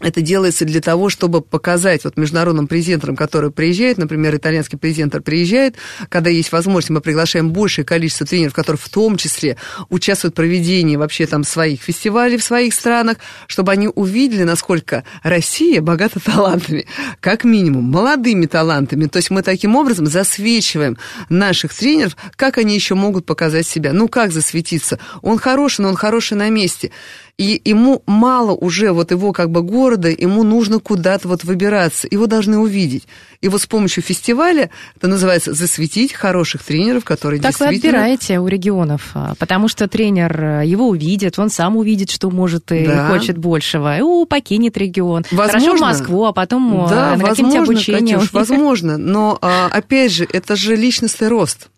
это 0.00 0.20
делается 0.20 0.64
для 0.64 0.80
того, 0.80 1.08
чтобы 1.08 1.40
показать 1.40 2.04
вот 2.04 2.16
международным 2.16 2.66
презентерам, 2.66 3.16
которые 3.16 3.50
приезжают, 3.50 3.98
например, 3.98 4.36
итальянский 4.36 4.78
презентер 4.78 5.22
приезжает, 5.22 5.76
когда 6.08 6.30
есть 6.30 6.52
возможность, 6.52 6.90
мы 6.90 7.00
приглашаем 7.00 7.50
большее 7.50 7.84
количество 7.84 8.26
тренеров, 8.26 8.54
которые 8.54 8.78
в 8.78 8.88
том 8.88 9.16
числе 9.16 9.56
участвуют 9.90 10.34
в 10.34 10.36
проведении 10.36 10.96
вообще 10.96 11.26
там 11.26 11.44
своих 11.44 11.82
фестивалей 11.82 12.36
в 12.36 12.44
своих 12.44 12.74
странах, 12.74 13.18
чтобы 13.46 13.72
они 13.72 13.88
увидели, 13.88 14.42
насколько 14.42 15.04
Россия 15.22 15.80
богата 15.80 16.18
талантами, 16.20 16.86
как 17.20 17.44
минимум, 17.44 17.84
молодыми 17.84 18.46
талантами. 18.46 19.06
То 19.06 19.18
есть 19.18 19.30
мы 19.30 19.42
таким 19.42 19.76
образом 19.76 20.06
засвечиваем 20.06 20.98
наших 21.28 21.72
тренеров, 21.74 22.16
как 22.36 22.58
они 22.58 22.74
еще 22.74 22.94
могут 22.94 23.26
показать 23.26 23.66
себя. 23.66 23.92
Ну, 23.92 24.08
как 24.08 24.32
засветиться? 24.32 24.98
Он 25.22 25.38
хороший, 25.38 25.82
но 25.82 25.88
он 25.88 25.96
хороший 25.96 26.36
на 26.36 26.50
месте. 26.50 26.90
И 27.36 27.60
ему 27.64 28.00
мало 28.06 28.52
уже 28.52 28.92
вот 28.92 29.10
его 29.10 29.32
как 29.32 29.50
бы 29.50 29.62
города, 29.62 30.08
ему 30.08 30.44
нужно 30.44 30.78
куда-то 30.78 31.26
вот 31.26 31.42
выбираться, 31.42 32.06
его 32.08 32.28
должны 32.28 32.58
увидеть. 32.58 33.08
И 33.40 33.48
вот 33.48 33.60
с 33.60 33.66
помощью 33.66 34.04
фестиваля, 34.04 34.70
это 34.96 35.08
называется 35.08 35.52
засветить 35.52 36.12
хороших 36.12 36.62
тренеров, 36.62 37.04
которые 37.04 37.40
Так 37.40 37.58
вы 37.58 37.66
действительно... 37.70 37.98
отбираете 37.98 38.38
у 38.38 38.46
регионов, 38.46 39.10
а, 39.14 39.34
потому 39.36 39.66
что 39.66 39.88
тренер 39.88 40.60
э, 40.60 40.66
его 40.66 40.88
увидит, 40.88 41.36
он 41.40 41.50
сам 41.50 41.76
увидит, 41.76 42.10
что 42.10 42.30
может 42.30 42.70
и 42.70 42.86
Да. 42.86 43.08
хочет 43.08 43.36
большего, 43.36 43.98
и 43.98 44.00
у, 44.00 44.26
покинет 44.26 44.76
регион. 44.76 45.24
Возможно. 45.32 45.60
Хорошо 45.60 45.76
в 45.76 45.80
Москву, 45.80 46.24
а 46.26 46.32
потом 46.32 46.86
э, 46.86 46.88
Да, 46.88 47.16
на 47.16 47.30
обучением. 47.62 48.20
Катюш, 48.20 48.32
возможно. 48.32 48.96
Но, 48.96 49.38
а, 49.42 49.66
опять 49.72 50.12
же, 50.12 50.24
это 50.32 50.54
же 50.54 50.76
личностный 50.76 51.26
рост. 51.26 51.68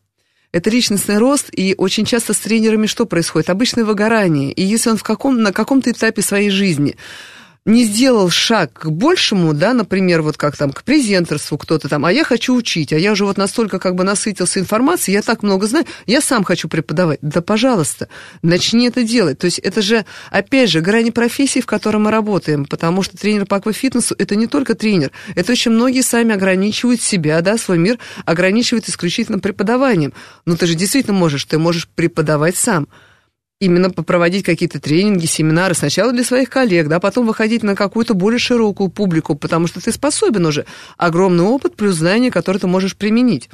Это 0.56 0.70
личностный 0.70 1.18
рост, 1.18 1.50
и 1.52 1.74
очень 1.76 2.06
часто 2.06 2.32
с 2.32 2.38
тренерами 2.38 2.86
что 2.86 3.04
происходит? 3.04 3.50
Обычное 3.50 3.84
выгорание. 3.84 4.52
И 4.52 4.62
если 4.62 4.88
он 4.88 4.96
в 4.96 5.02
каком, 5.02 5.42
на 5.42 5.52
каком-то 5.52 5.90
этапе 5.90 6.22
своей 6.22 6.48
жизни 6.48 6.96
не 7.66 7.84
сделал 7.84 8.30
шаг 8.30 8.72
к 8.72 8.86
большему, 8.86 9.52
да, 9.52 9.74
например, 9.74 10.22
вот 10.22 10.36
как 10.36 10.56
там 10.56 10.72
к 10.72 10.84
презентерству 10.84 11.58
кто-то 11.58 11.88
там, 11.88 12.04
а 12.04 12.12
я 12.12 12.24
хочу 12.24 12.54
учить, 12.54 12.92
а 12.92 12.98
я 12.98 13.12
уже 13.12 13.26
вот 13.26 13.36
настолько 13.36 13.78
как 13.80 13.96
бы 13.96 14.04
насытился 14.04 14.60
информацией, 14.60 15.16
я 15.16 15.22
так 15.22 15.42
много 15.42 15.66
знаю, 15.66 15.84
я 16.06 16.20
сам 16.20 16.44
хочу 16.44 16.68
преподавать. 16.68 17.18
Да, 17.22 17.42
пожалуйста, 17.42 18.08
начни 18.42 18.86
это 18.86 19.02
делать. 19.02 19.38
То 19.38 19.46
есть 19.46 19.58
это 19.58 19.82
же, 19.82 20.06
опять 20.30 20.70
же, 20.70 20.80
грани 20.80 21.10
профессии, 21.10 21.60
в 21.60 21.66
которой 21.66 21.98
мы 21.98 22.10
работаем, 22.12 22.64
потому 22.64 23.02
что 23.02 23.16
тренер 23.18 23.46
по 23.46 23.56
аквафитнесу– 23.56 24.14
это 24.18 24.36
не 24.36 24.46
только 24.46 24.74
тренер, 24.74 25.10
это 25.34 25.52
очень 25.52 25.72
многие 25.72 26.02
сами 26.02 26.34
ограничивают 26.34 27.02
себя, 27.02 27.40
да, 27.40 27.58
свой 27.58 27.78
мир 27.78 27.98
ограничивают 28.24 28.88
исключительно 28.88 29.40
преподаванием. 29.40 30.12
Но 30.44 30.56
ты 30.56 30.66
же 30.66 30.76
действительно 30.76 31.16
можешь, 31.16 31.44
ты 31.44 31.58
можешь 31.58 31.88
преподавать 31.88 32.56
сам 32.56 32.86
именно 33.60 33.90
попроводить 33.90 34.44
какие-то 34.44 34.80
тренинги, 34.80 35.26
семинары 35.26 35.74
сначала 35.74 36.12
для 36.12 36.24
своих 36.24 36.50
коллег, 36.50 36.88
да, 36.88 37.00
потом 37.00 37.26
выходить 37.26 37.62
на 37.62 37.74
какую-то 37.74 38.14
более 38.14 38.38
широкую 38.38 38.90
публику, 38.90 39.34
потому 39.34 39.66
что 39.66 39.80
ты 39.80 39.92
способен 39.92 40.44
уже 40.46 40.66
огромный 40.98 41.44
опыт 41.44 41.74
плюс 41.76 41.96
знания, 41.96 42.30
которые 42.30 42.60
ты 42.60 42.66
можешь 42.66 42.96
применить. 42.96 43.48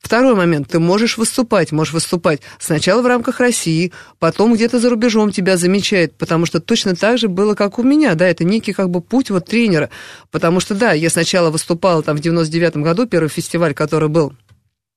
Второй 0.00 0.34
момент. 0.34 0.68
Ты 0.68 0.78
можешь 0.78 1.18
выступать, 1.18 1.72
можешь 1.72 1.92
выступать 1.92 2.40
сначала 2.58 3.02
в 3.02 3.06
рамках 3.06 3.38
России, 3.38 3.92
потом 4.18 4.54
где-то 4.54 4.78
за 4.78 4.88
рубежом 4.88 5.30
тебя 5.30 5.58
замечают, 5.58 6.14
потому 6.14 6.46
что 6.46 6.58
точно 6.58 6.96
так 6.96 7.18
же 7.18 7.28
было, 7.28 7.54
как 7.54 7.78
у 7.78 7.82
меня, 7.82 8.14
да, 8.14 8.26
это 8.26 8.42
некий 8.42 8.72
как 8.72 8.88
бы 8.88 9.02
путь 9.02 9.30
вот 9.30 9.44
тренера, 9.46 9.90
потому 10.30 10.60
что, 10.60 10.74
да, 10.74 10.92
я 10.92 11.10
сначала 11.10 11.50
выступала 11.50 12.02
там 12.02 12.16
в 12.16 12.20
99-м 12.20 12.82
году, 12.82 13.06
первый 13.06 13.28
фестиваль, 13.28 13.74
который 13.74 14.08
был 14.08 14.32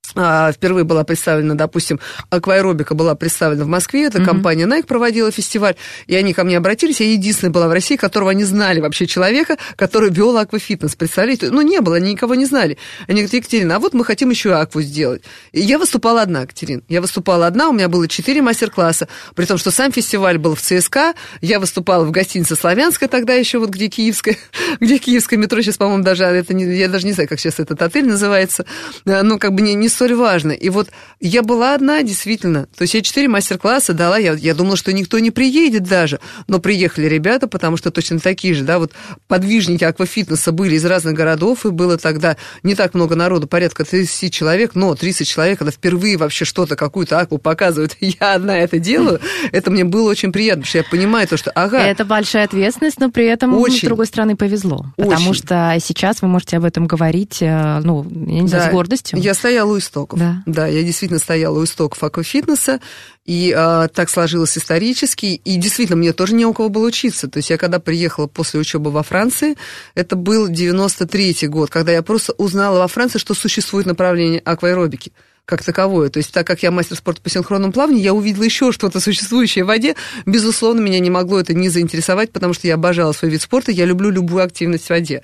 впервые 0.06 0.84
была 0.84 1.04
представлена, 1.04 1.56
допустим, 1.56 2.00
акваэробика 2.30 2.94
была 2.94 3.16
представлена 3.16 3.64
в 3.64 3.68
Москве, 3.68 4.06
это 4.06 4.20
Мгм. 4.20 4.28
компания 4.28 4.66
Nike 4.66 4.86
проводила 4.86 5.32
фестиваль, 5.32 5.76
и 6.08 6.16
они 6.16 6.34
ко 6.34 6.44
мне 6.44 6.58
обратились, 6.58 7.00
я 7.00 7.12
единственная 7.12 7.52
была 7.52 7.68
в 7.68 7.72
России, 7.72 7.96
которого 7.96 8.32
они 8.32 8.44
знали 8.44 8.80
вообще 8.80 9.08
человека, 9.08 9.58
который 9.76 10.12
вел 10.12 10.38
аквафитнес, 10.38 10.96
представляете? 10.96 11.50
Ну, 11.50 11.62
не 11.62 11.80
было, 11.80 11.96
они 11.96 12.12
никого 12.12 12.36
не 12.36 12.46
знали. 12.46 12.78
Они 13.08 13.22
говорят, 13.22 13.34
Екатерина, 13.34 13.78
а 13.78 13.80
вот 13.80 13.94
мы 13.94 14.06
хотим 14.06 14.30
еще 14.30 14.54
акву 14.54 14.82
сделать. 14.82 15.24
И 15.52 15.62
я 15.62 15.80
выступала 15.80 16.22
одна, 16.22 16.42
Екатерина, 16.42 16.82
я 16.90 17.02
выступала 17.02 17.48
одна, 17.48 17.70
у 17.70 17.74
меня 17.74 17.88
было 17.88 18.08
четыре 18.08 18.42
мастер-класса, 18.42 19.08
при 19.36 19.46
том, 19.46 19.58
что 19.58 19.72
сам 19.72 19.92
фестиваль 19.92 20.38
был 20.38 20.56
в 20.56 20.62
ЦСКА, 20.62 21.14
я 21.42 21.60
выступала 21.60 22.04
в 22.04 22.12
гостинице 22.12 22.56
«Славянская» 22.56 23.10
тогда 23.10 23.34
еще, 23.34 23.58
вот 23.60 23.70
где 23.70 23.88
киевская, 23.88 24.38
где 24.80 24.98
киевское 24.98 25.38
метро, 25.38 25.62
сейчас, 25.62 25.78
по-моему, 25.78 26.04
даже, 26.04 26.26
это 26.26 26.54
не, 26.54 26.66
я 26.76 26.88
даже 26.90 27.06
не 27.06 27.14
знаю, 27.14 27.30
как 27.30 27.40
сейчас 27.40 27.60
этот 27.60 27.82
отель 27.82 28.06
называется, 28.06 28.66
А, 29.06 29.24
ну, 29.24 29.40
как 29.40 29.54
бы 29.54 29.62
не, 29.62 29.74
не 29.74 29.90
столь 29.94 30.16
важно. 30.16 30.52
И 30.52 30.70
вот 30.70 30.90
я 31.20 31.42
была 31.42 31.74
одна, 31.76 32.04
действительно. 32.04 32.68
То 32.76 32.82
есть 32.82 32.94
я 32.94 33.02
четыре 33.02 33.28
мастер-класса 33.28 33.94
дала, 33.94 34.18
я, 34.18 34.34
я 34.34 34.54
думала, 34.54 34.76
что 34.76 34.92
никто 34.92 35.20
не 35.20 35.32
приедет 35.32 35.84
даже. 35.84 36.20
Но 36.48 36.60
приехали 36.60 37.06
ребята, 37.06 37.48
потому 37.48 37.78
что 37.78 37.92
точно 37.92 38.20
такие 38.20 38.54
же, 38.54 38.64
да, 38.64 38.80
вот 38.80 38.92
подвижники 39.28 39.84
аквафитнеса 39.84 40.52
были 40.52 40.76
из 40.76 40.86
разных 40.86 41.14
городов, 41.14 41.66
и 41.66 41.70
было 41.70 41.98
тогда 41.98 42.38
не 42.64 42.76
так 42.76 42.94
много 42.94 43.16
народу, 43.16 43.48
порядка 43.48 43.86
30 43.86 44.34
человек, 44.34 44.72
но 44.76 44.96
30 44.96 45.28
человек, 45.28 45.60
когда 45.60 45.72
впервые 45.72 46.18
вообще 46.18 46.46
что-то, 46.46 46.76
какую-то 46.76 47.20
акву 47.20 47.38
показывают, 47.38 47.96
я 48.00 48.34
одна 48.34 48.58
это 48.58 48.80
делаю, 48.80 49.20
это 49.52 49.72
мне 49.72 49.84
было 49.84 50.10
очень 50.10 50.32
приятно, 50.32 50.64
потому 50.64 50.70
что 50.70 50.78
я 50.80 50.84
понимаю 50.84 51.28
то, 51.28 51.38
что, 51.38 51.52
ага, 51.52 51.80
Это 51.80 52.06
большая 52.06 52.46
ответственность, 52.46 53.00
но 53.00 53.10
при 53.10 53.26
этом, 53.28 53.56
Очень. 53.58 53.80
с 53.80 53.82
другой 53.82 54.06
стороны, 54.08 54.36
повезло. 54.36 54.86
Потому 54.98 55.30
Очень. 55.32 55.34
что 55.44 55.78
сейчас 55.80 56.22
вы 56.22 56.28
можете 56.28 56.58
об 56.58 56.66
этом 56.66 56.88
говорить, 56.88 57.38
э, 57.42 57.80
ну, 57.84 58.04
я 58.04 58.42
не 58.42 58.48
знаю, 58.48 58.64
Да. 58.66 58.70
с 58.70 58.74
гордостью. 58.74 59.20
Я 59.20 59.34
стояла 59.34 59.74
у 59.74 59.80
истоков. 59.84 60.20
Да. 60.20 60.44
Да, 60.46 60.68
я 60.68 60.84
действительно 60.84 61.20
стояла 61.20 61.60
у 61.60 61.64
истоков 61.64 62.04
аквафитнеса, 62.04 62.80
и 63.26 63.54
а, 63.56 63.88
так 63.88 64.10
сложилось 64.10 64.58
исторически, 64.58 65.26
и 65.28 65.56
действительно 65.58 65.98
мне 65.98 66.14
тоже 66.14 66.34
не 66.34 66.46
у 66.46 66.54
кого 66.54 66.70
было 66.70 66.88
учиться. 66.88 67.28
То 67.28 67.38
есть 67.38 67.50
я 67.50 67.58
когда 67.58 67.80
приехала 67.80 68.28
после 68.28 68.60
учебы 68.60 68.92
во 68.92 69.04
Франции, 69.04 69.56
это 69.96 70.16
был 70.16 70.50
93-й 70.50 71.48
год, 71.48 71.70
когда 71.70 71.92
я 71.92 72.02
просто 72.02 72.34
узнала 72.34 72.80
во 72.80 72.88
Франции, 72.88 73.20
что 73.20 73.34
существует 73.34 73.86
направление 73.86 74.40
акваэробики 74.40 75.12
как 75.46 75.62
таковое. 75.62 76.10
То 76.10 76.18
есть, 76.18 76.32
так 76.32 76.48
как 76.48 76.64
я 76.64 76.72
мастер 76.72 76.96
спорта 76.96 77.22
по 77.22 77.30
синхронному 77.30 77.74
плаванию, 77.74 78.02
я 78.02 78.14
увидела 78.14 78.44
еще 78.44 78.72
что-то 78.72 79.00
существующее 79.00 79.66
в 79.66 79.68
воде. 79.68 79.96
Безусловно, 80.26 80.80
меня 80.80 81.00
не 81.00 81.10
могло 81.10 81.40
это 81.40 81.54
не 81.54 81.70
заинтересовать, 81.70 82.32
потому 82.32 82.54
что 82.54 82.68
я 82.68 82.76
обожала 82.76 83.12
свой 83.12 83.32
вид 83.32 83.42
спорта, 83.42 83.72
я 83.72 83.86
люблю 83.86 84.10
любую 84.10 84.44
активность 84.44 84.86
в 84.86 84.90
воде. 84.90 85.22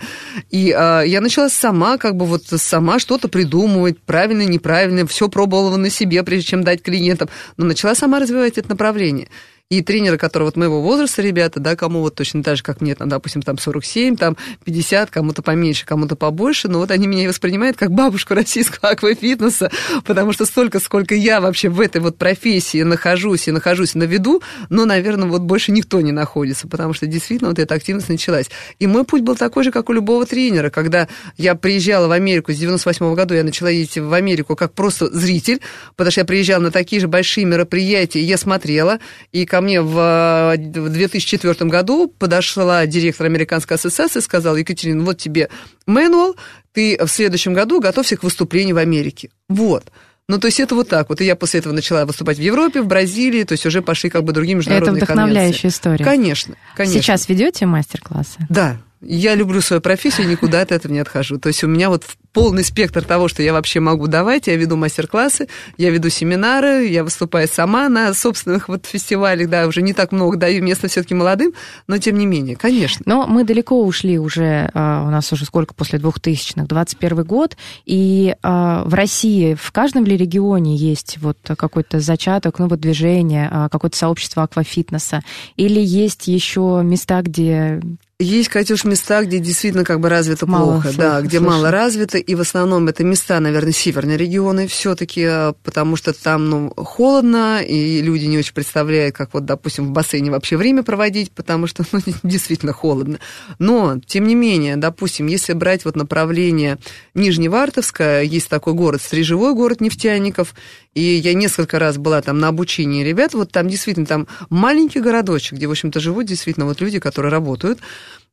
И 0.50 0.76
э, 0.78 1.04
я 1.06 1.22
начала 1.22 1.50
сама, 1.50 1.98
как 1.98 2.16
бы 2.16 2.26
вот 2.26 2.44
сама 2.48 3.00
что-то 3.00 3.30
придумывать, 3.30 4.00
правильно, 4.02 4.44
неправильно, 4.44 5.08
все 5.08 5.30
пробовала 5.30 5.78
на 5.78 5.90
себе, 5.90 6.22
прежде 6.24 6.48
чем 6.48 6.64
дать 6.64 6.82
клиентам, 6.82 7.30
но 7.56 7.66
начала 7.66 7.96
сама 7.96 8.20
развивать 8.20 8.58
это 8.58 8.70
направление. 8.70 9.30
И 9.70 9.84
тренеры, 9.84 10.18
которые 10.18 10.48
вот 10.48 10.56
моего 10.56 10.82
возраста, 10.82 11.22
ребята, 11.22 11.60
да, 11.60 11.76
кому 11.76 12.00
вот 12.00 12.16
точно 12.16 12.42
так 12.42 12.58
же, 12.58 12.64
как 12.64 12.82
мне, 12.82 12.96
там, 12.96 13.08
допустим, 13.08 13.44
там 13.44 13.60
47, 13.60 14.18
там 14.18 14.36
50, 14.64 15.12
кому-то 15.12 15.44
поменьше, 15.44 15.86
кому-то 15.86 16.16
побольше, 16.16 16.68
но 16.68 16.80
вот 16.80 16.90
они 16.90 17.06
меня 17.06 17.26
и 17.26 17.28
воспринимают 17.28 17.78
как 17.78 17.92
бабушку 17.92 18.34
российского 18.34 18.90
аквафитнеса, 18.94 19.70
потому 20.06 20.34
что 20.34 20.46
столько, 20.46 20.80
сколько 20.80 21.14
я 21.14 21.40
вообще 21.40 21.70
в 21.70 21.82
этой 21.82 22.02
вот 22.02 22.18
профессии 22.18 22.82
нахожусь 22.82 23.48
и 23.48 23.52
нахожусь 23.52 23.94
на 23.94 24.06
виду, 24.06 24.42
но, 24.70 24.86
наверное, 24.86 25.30
вот 25.30 25.44
больше 25.44 25.72
никто 25.72 26.02
не 26.02 26.12
находится, 26.12 26.68
потому 26.68 26.94
что 26.94 27.06
действительно 27.06 27.50
вот 27.50 27.60
эта 27.60 27.76
активность 27.76 28.10
началась. 28.10 28.50
И 28.80 28.88
мой 28.88 29.04
путь 29.04 29.22
был 29.22 29.36
такой 29.36 29.64
же, 29.64 29.72
как 29.72 29.92
у 29.92 29.94
любого 29.94 30.26
тренера. 30.26 30.72
Когда 30.72 31.08
я 31.38 31.54
приезжала 31.54 32.08
в 32.08 32.12
Америку 32.12 32.52
с 32.52 32.58
98 32.58 33.14
года, 33.14 33.36
я 33.36 33.44
начала 33.44 33.70
ездить 33.70 34.00
в 34.00 34.14
Америку 34.14 34.56
как 34.56 34.74
просто 34.74 35.16
зритель, 35.16 35.62
потому 35.96 36.10
что 36.10 36.22
я 36.22 36.26
приезжала 36.26 36.64
на 36.64 36.72
такие 36.72 37.00
же 37.00 37.08
большие 37.08 37.46
мероприятия, 37.46 38.22
я 38.24 38.40
смотрела, 38.40 38.98
и 39.32 39.46
ко 39.60 39.62
мне 39.62 39.82
в 39.82 40.56
2004 40.58 41.69
году 41.69 42.08
подошла 42.08 42.86
директор 42.86 43.26
Американской 43.26 43.76
ассоциации 43.76 44.19
и 44.19 44.22
сказала, 44.22 44.56
Екатерина, 44.56 45.04
вот 45.04 45.17
тебе 45.17 45.50
мануал, 45.86 46.38
ты 46.72 46.98
в 46.98 47.10
следующем 47.10 47.54
году 47.54 47.82
готовься 47.82 48.15
к 48.15 48.24
выступлению 48.24 48.76
в 48.76 48.78
Америке. 48.78 49.32
Вот. 49.50 49.91
Ну, 50.30 50.39
то 50.39 50.48
есть 50.48 50.62
это 50.62 50.76
вот 50.76 50.88
так 50.88 51.10
вот. 51.10 51.19
И 51.19 51.26
я 51.26 51.36
после 51.36 51.60
этого 51.60 51.74
начала 51.74 52.06
выступать 52.06 52.38
в 52.38 52.41
Европе, 52.41 52.82
в 52.82 52.88
Бразилии, 52.88 53.43
то 53.43 53.52
есть 53.52 53.65
уже 53.65 53.82
пошли 53.82 54.10
как 54.10 54.24
бы 54.24 54.32
другие 54.32 54.56
международные 54.56 54.95
Это 54.95 55.06
вдохновляющая 55.06 55.62
конвенции. 55.62 55.67
история. 55.78 56.06
Конечно, 56.06 56.56
конечно. 56.78 57.02
Сейчас 57.02 57.28
ведете 57.28 57.65
мастер-классы? 57.65 58.38
Да, 58.48 58.78
я 59.02 59.36
люблю 59.36 59.60
свою 59.60 59.82
профессию, 59.82 60.30
никуда 60.30 60.62
от 60.62 60.72
этого 60.72 60.91
не 60.93 61.00
отхожу. 61.00 61.38
То 61.38 61.48
есть 61.48 61.65
у 61.65 61.67
меня 61.67 61.89
вот 61.89 62.06
полный 62.34 62.63
спектр 62.63 63.04
того, 63.04 63.28
что 63.28 63.44
я 63.44 63.54
вообще 63.54 63.80
могу 63.80 64.08
давать. 64.08 64.48
Я 64.48 64.56
веду 64.56 64.75
мастер-классы, 64.75 65.48
я 65.77 65.90
веду 65.90 66.10
семинары, 66.10 66.88
я 66.88 67.04
выступаю 67.04 67.48
сама 67.48 67.90
на 67.90 68.13
собственных 68.13 68.67
вот 68.67 68.86
фестивалях, 68.86 69.50
да, 69.50 69.67
уже 69.67 69.82
не 69.82 69.94
так 69.94 70.12
много 70.12 70.38
даю 70.38 70.63
места 70.63 70.88
все-таки 70.88 71.13
молодым, 71.13 71.54
но 71.88 71.98
тем 71.98 72.17
не 72.17 72.25
менее, 72.25 72.56
конечно. 72.56 73.04
Но 73.06 73.27
мы 73.27 73.44
далеко 73.44 73.84
ушли 73.84 74.19
уже, 74.19 74.69
а, 74.73 75.06
у 75.08 75.10
нас 75.10 75.32
уже 75.32 75.46
сколько 75.46 75.73
после 75.73 76.00
2000-х, 76.00 76.65
21 76.65 77.23
год, 77.23 77.58
и 77.86 78.36
а, 78.42 78.84
в 78.86 78.94
России 78.94 79.56
в 79.56 79.71
каждом 79.71 80.06
ли 80.06 80.15
регионе 80.17 80.75
есть 80.75 81.17
вот 81.19 81.38
какой-то 81.44 82.00
зачаток, 82.00 82.60
ну 82.60 82.67
вот 82.67 82.80
движение, 82.80 83.50
а, 83.52 83.69
какое-то 83.69 83.98
сообщество 83.98 84.44
аквафитнеса, 84.44 85.21
или 85.56 85.80
есть 85.80 86.27
еще 86.27 86.82
места, 86.84 87.21
где 87.21 87.82
есть, 88.21 88.50
Катюш, 88.50 88.84
места, 88.84 89.23
где 89.23 89.40
действительно 89.40 89.86
как 89.86 90.02
бы 90.02 90.10
развито 90.10 90.46
Мало 90.46 90.73
плохо, 90.73 90.88
слышу, 90.90 90.98
да, 90.98 91.21
где 91.21 91.38
слышу. 91.38 91.52
мало 91.52 91.71
развито, 91.71 92.19
и 92.20 92.36
в 92.36 92.42
основном 92.42 92.88
это 92.88 93.04
места, 93.04 93.40
наверное, 93.40 93.72
северные 93.72 94.17
регионы 94.17 94.67
все-таки, 94.67 95.54
потому 95.63 95.96
что 95.96 96.13
там, 96.13 96.50
ну, 96.50 96.74
холодно, 96.76 97.62
и 97.62 98.02
люди 98.02 98.26
не 98.26 98.38
очень 98.38 98.54
представляют, 98.54 99.15
как 99.15 99.34
вот, 99.34 99.46
допустим, 99.46 99.88
в 99.88 99.92
бассейне 99.92 100.32
вообще 100.32 100.58
время 100.58 100.84
проводить, 100.84 101.32
потому 101.32 101.67
что, 101.67 101.84
ну, 101.92 102.00
действительно 102.24 102.74
холодно. 102.74 103.20
Но, 103.60 104.00
тем 104.06 104.28
не 104.28 104.36
менее, 104.36 104.78
допустим, 104.78 105.28
если 105.28 105.54
брать 105.54 105.86
вот 105.86 105.96
направление 105.96 106.78
Нижневартовское, 107.13 108.24
есть 108.24 108.50
такой 108.50 108.74
город, 108.74 109.02
стрижевой 109.02 109.54
город 109.54 109.82
нефтяников, 109.82 110.54
и 110.94 111.02
я 111.02 111.34
несколько 111.34 111.80
раз 111.80 111.98
была 111.98 112.22
там 112.22 112.40
на 112.40 112.48
обучении 112.48 113.04
ребят, 113.04 113.34
вот 113.34 113.52
там 113.52 113.67
действительно 113.67 114.06
там 114.06 114.28
маленький 114.50 115.00
городочек, 115.00 115.54
где, 115.54 115.67
в 115.67 115.72
общем-то, 115.72 116.00
живут 116.00 116.26
действительно 116.26 116.65
вот 116.65 116.82
люди, 116.82 117.00
которые 117.00 117.32
работают 117.32 117.80
а, 117.80 117.84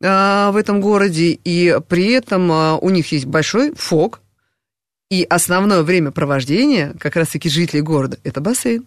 в 0.00 0.56
этом 0.56 0.80
городе, 0.80 1.38
и 1.42 1.78
при 1.88 2.12
этом 2.12 2.52
а, 2.52 2.76
у 2.76 2.90
них 2.90 3.12
есть 3.12 3.26
большой 3.26 3.74
фок, 3.74 4.20
и 5.10 5.24
основное 5.24 5.82
время 5.82 6.10
провождения 6.10 6.94
как 6.98 7.16
раз-таки 7.16 7.48
жителей 7.48 7.82
города– 7.82 8.18
это 8.24 8.40
бассейн. 8.40 8.86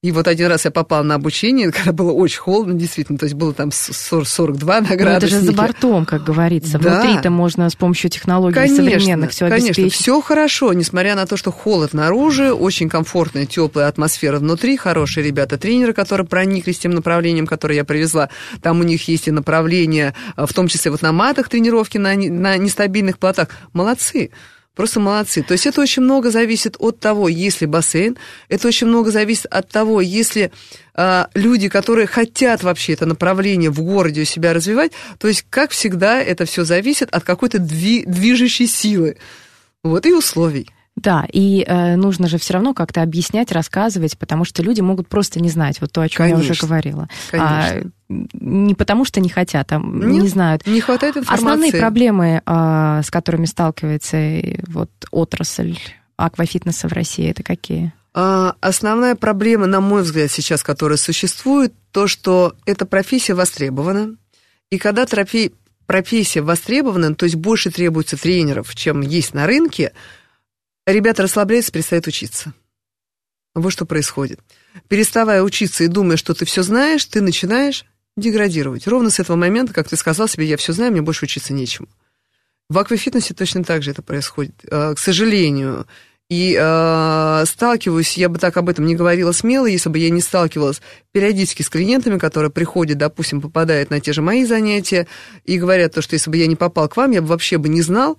И 0.00 0.12
вот 0.12 0.28
один 0.28 0.46
раз 0.46 0.64
я 0.64 0.70
попала 0.70 1.02
на 1.02 1.16
обучение, 1.16 1.72
когда 1.72 1.90
было 1.90 2.12
очень 2.12 2.38
холодно, 2.38 2.74
действительно, 2.74 3.18
то 3.18 3.24
есть 3.24 3.34
было 3.34 3.52
там 3.52 3.72
40, 3.72 4.28
42 4.28 4.80
на 4.80 4.88
Ну, 4.90 4.94
это 4.94 5.26
же 5.26 5.40
за 5.40 5.52
бортом, 5.52 6.06
как 6.06 6.22
говорится. 6.22 6.78
Да. 6.78 7.00
Внутри-то 7.00 7.30
можно 7.30 7.68
с 7.68 7.74
помощью 7.74 8.08
технологий 8.08 8.54
Конечно, 8.54 8.76
современных 8.76 9.32
все 9.32 9.48
конечно, 9.48 9.70
обеспечить. 9.70 10.00
все 10.00 10.20
хорошо, 10.20 10.72
несмотря 10.72 11.16
на 11.16 11.26
то, 11.26 11.36
что 11.36 11.50
холод 11.50 11.94
наружу, 11.94 12.54
очень 12.54 12.88
комфортная, 12.88 13.46
теплая 13.46 13.88
атмосфера 13.88 14.38
внутри, 14.38 14.76
хорошие 14.76 15.26
ребята, 15.26 15.58
тренеры, 15.58 15.92
которые 15.92 16.28
прониклись 16.28 16.78
тем 16.78 16.92
направлением, 16.92 17.48
которое 17.48 17.74
я 17.74 17.84
привезла. 17.84 18.28
Там 18.62 18.78
у 18.78 18.84
них 18.84 19.08
есть 19.08 19.26
и 19.26 19.32
направление, 19.32 20.14
а, 20.36 20.46
в 20.46 20.52
том 20.52 20.68
числе 20.68 20.92
вот 20.92 21.02
на 21.02 21.10
матах 21.10 21.48
тренировки, 21.48 21.98
на, 21.98 22.14
на 22.14 22.56
нестабильных 22.56 23.18
плотах. 23.18 23.48
Молодцы. 23.72 24.30
Просто 24.78 25.00
молодцы. 25.00 25.42
То 25.42 25.54
есть 25.54 25.66
это 25.66 25.80
очень 25.80 26.04
много 26.04 26.30
зависит 26.30 26.76
от 26.78 27.00
того, 27.00 27.28
есть 27.28 27.60
ли 27.62 27.66
бассейн, 27.66 28.16
это 28.48 28.68
очень 28.68 28.86
много 28.86 29.10
зависит 29.10 29.46
от 29.46 29.68
того, 29.68 30.00
если 30.00 30.52
а, 30.94 31.30
люди, 31.34 31.68
которые 31.68 32.06
хотят 32.06 32.62
вообще 32.62 32.92
это 32.92 33.04
направление 33.04 33.70
в 33.70 33.82
городе 33.82 34.20
у 34.22 34.24
себя 34.24 34.52
развивать, 34.54 34.92
то 35.18 35.26
есть, 35.26 35.44
как 35.50 35.72
всегда, 35.72 36.22
это 36.22 36.44
все 36.44 36.62
зависит 36.62 37.08
от 37.10 37.24
какой-то 37.24 37.58
дви- 37.58 38.04
движущей 38.06 38.68
силы. 38.68 39.16
Вот 39.82 40.06
и 40.06 40.12
условий. 40.12 40.70
Да, 41.02 41.26
и 41.32 41.64
э, 41.66 41.96
нужно 41.96 42.26
же 42.26 42.38
все 42.38 42.54
равно 42.54 42.74
как-то 42.74 43.02
объяснять, 43.02 43.52
рассказывать, 43.52 44.18
потому 44.18 44.44
что 44.44 44.62
люди 44.62 44.80
могут 44.80 45.08
просто 45.08 45.40
не 45.40 45.48
знать, 45.48 45.80
вот 45.80 45.92
то, 45.92 46.00
о 46.00 46.08
чем 46.08 46.26
я 46.26 46.34
уже 46.34 46.48
Конечно, 46.48 46.66
говорила. 46.66 47.08
конечно. 47.30 47.90
А, 48.08 48.14
не 48.32 48.74
потому 48.74 49.04
что 49.04 49.20
не 49.20 49.28
хотят, 49.28 49.70
а 49.72 49.78
не 49.78 50.18
Нет, 50.18 50.30
знают. 50.30 50.66
Не 50.66 50.80
хватает 50.80 51.16
информации. 51.16 51.44
Основные 51.44 51.72
проблемы, 51.72 52.42
а, 52.46 53.02
с 53.02 53.10
которыми 53.10 53.44
сталкивается 53.44 54.16
э, 54.16 54.60
вот 54.66 54.90
отрасль 55.10 55.78
аквафитнеса 56.16 56.88
в 56.88 56.92
России, 56.92 57.30
это 57.30 57.42
какие? 57.42 57.92
А, 58.14 58.56
Основная 58.60 59.14
проблема, 59.14 59.66
на 59.66 59.80
мой 59.80 60.02
взгляд, 60.02 60.30
сейчас, 60.30 60.64
которая 60.64 60.98
существует, 60.98 61.72
то, 61.92 62.08
что 62.08 62.54
эта 62.66 62.86
профессия 62.86 63.34
востребована. 63.34 64.16
И 64.70 64.78
когда 64.78 65.06
трофей, 65.06 65.54
профессия 65.86 66.42
востребована, 66.42 67.14
то 67.14 67.24
есть 67.24 67.36
больше 67.36 67.70
требуется 67.70 68.16
тренеров, 68.16 68.74
чем 68.74 69.00
есть 69.00 69.34
на 69.34 69.46
рынке, 69.46 69.92
ребята 70.92 71.22
расслабляются, 71.22 71.72
перестают 71.72 72.06
учиться. 72.06 72.52
Вот 73.54 73.72
что 73.72 73.86
происходит. 73.86 74.40
Переставая 74.88 75.42
учиться 75.42 75.84
и 75.84 75.88
думая, 75.88 76.16
что 76.16 76.34
ты 76.34 76.44
все 76.44 76.62
знаешь, 76.62 77.04
ты 77.04 77.20
начинаешь 77.20 77.84
деградировать. 78.16 78.86
Ровно 78.86 79.10
с 79.10 79.20
этого 79.20 79.36
момента, 79.36 79.72
как 79.72 79.88
ты 79.88 79.96
сказал 79.96 80.28
себе, 80.28 80.46
я 80.46 80.56
все 80.56 80.72
знаю, 80.72 80.92
мне 80.92 81.02
больше 81.02 81.24
учиться 81.24 81.52
нечему. 81.52 81.88
В 82.68 82.78
аквафитнесе 82.78 83.34
точно 83.34 83.64
так 83.64 83.82
же 83.82 83.90
это 83.92 84.02
происходит, 84.02 84.54
э, 84.64 84.94
к 84.94 84.98
сожалению. 84.98 85.86
И 86.28 86.54
э, 86.60 87.44
сталкиваюсь, 87.46 88.18
я 88.18 88.28
бы 88.28 88.38
так 88.38 88.54
об 88.58 88.68
этом 88.68 88.84
не 88.84 88.94
говорила 88.94 89.32
смело, 89.32 89.64
если 89.64 89.88
бы 89.88 89.98
я 89.98 90.10
не 90.10 90.20
сталкивалась 90.20 90.82
периодически 91.10 91.62
с 91.62 91.70
клиентами, 91.70 92.18
которые 92.18 92.50
приходят, 92.50 92.98
допустим, 92.98 93.40
попадают 93.40 93.88
на 93.88 94.00
те 94.00 94.12
же 94.12 94.20
мои 94.20 94.44
занятия 94.44 95.06
и 95.44 95.58
говорят 95.58 95.94
то, 95.94 96.02
что 96.02 96.14
если 96.14 96.30
бы 96.30 96.36
я 96.36 96.46
не 96.46 96.56
попал 96.56 96.88
к 96.88 96.98
вам, 96.98 97.12
я 97.12 97.22
бы 97.22 97.28
вообще 97.28 97.56
бы 97.56 97.70
не 97.70 97.80
знал 97.80 98.18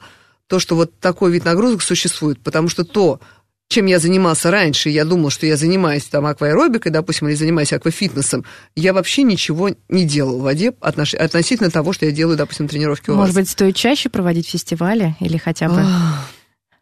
то, 0.49 0.59
что 0.59 0.75
вот 0.75 0.99
такой 0.99 1.31
вид 1.31 1.45
нагрузок 1.45 1.81
существует, 1.81 2.41
потому 2.41 2.67
что 2.69 2.83
то, 2.83 3.21
чем 3.69 3.85
я 3.85 3.99
занимался 3.99 4.49
раньше, 4.49 4.89
я 4.89 5.05
думал, 5.05 5.29
что 5.29 5.45
я 5.45 5.55
занимаюсь 5.55 6.05
там 6.05 6.25
акваэробикой, 6.25 6.91
допустим, 6.91 7.27
или 7.27 7.35
занимаюсь 7.35 7.71
аквафитнесом, 7.71 8.43
я 8.75 8.91
вообще 8.93 9.21
ничего 9.21 9.69
не 9.89 10.05
делал 10.05 10.39
в 10.39 10.41
воде 10.41 10.71
отнош- 10.81 11.15
относительно 11.15 11.69
того, 11.69 11.93
что 11.93 12.07
я 12.07 12.11
делаю, 12.11 12.35
допустим, 12.35 12.67
тренировки 12.67 13.11
у 13.11 13.15
Может 13.15 13.35
вас. 13.35 13.43
быть, 13.43 13.49
стоит 13.51 13.75
чаще 13.75 14.09
проводить 14.09 14.49
фестивали 14.49 15.15
или 15.19 15.37
хотя 15.37 15.69
бы 15.69 15.81
Ах. 15.85 16.27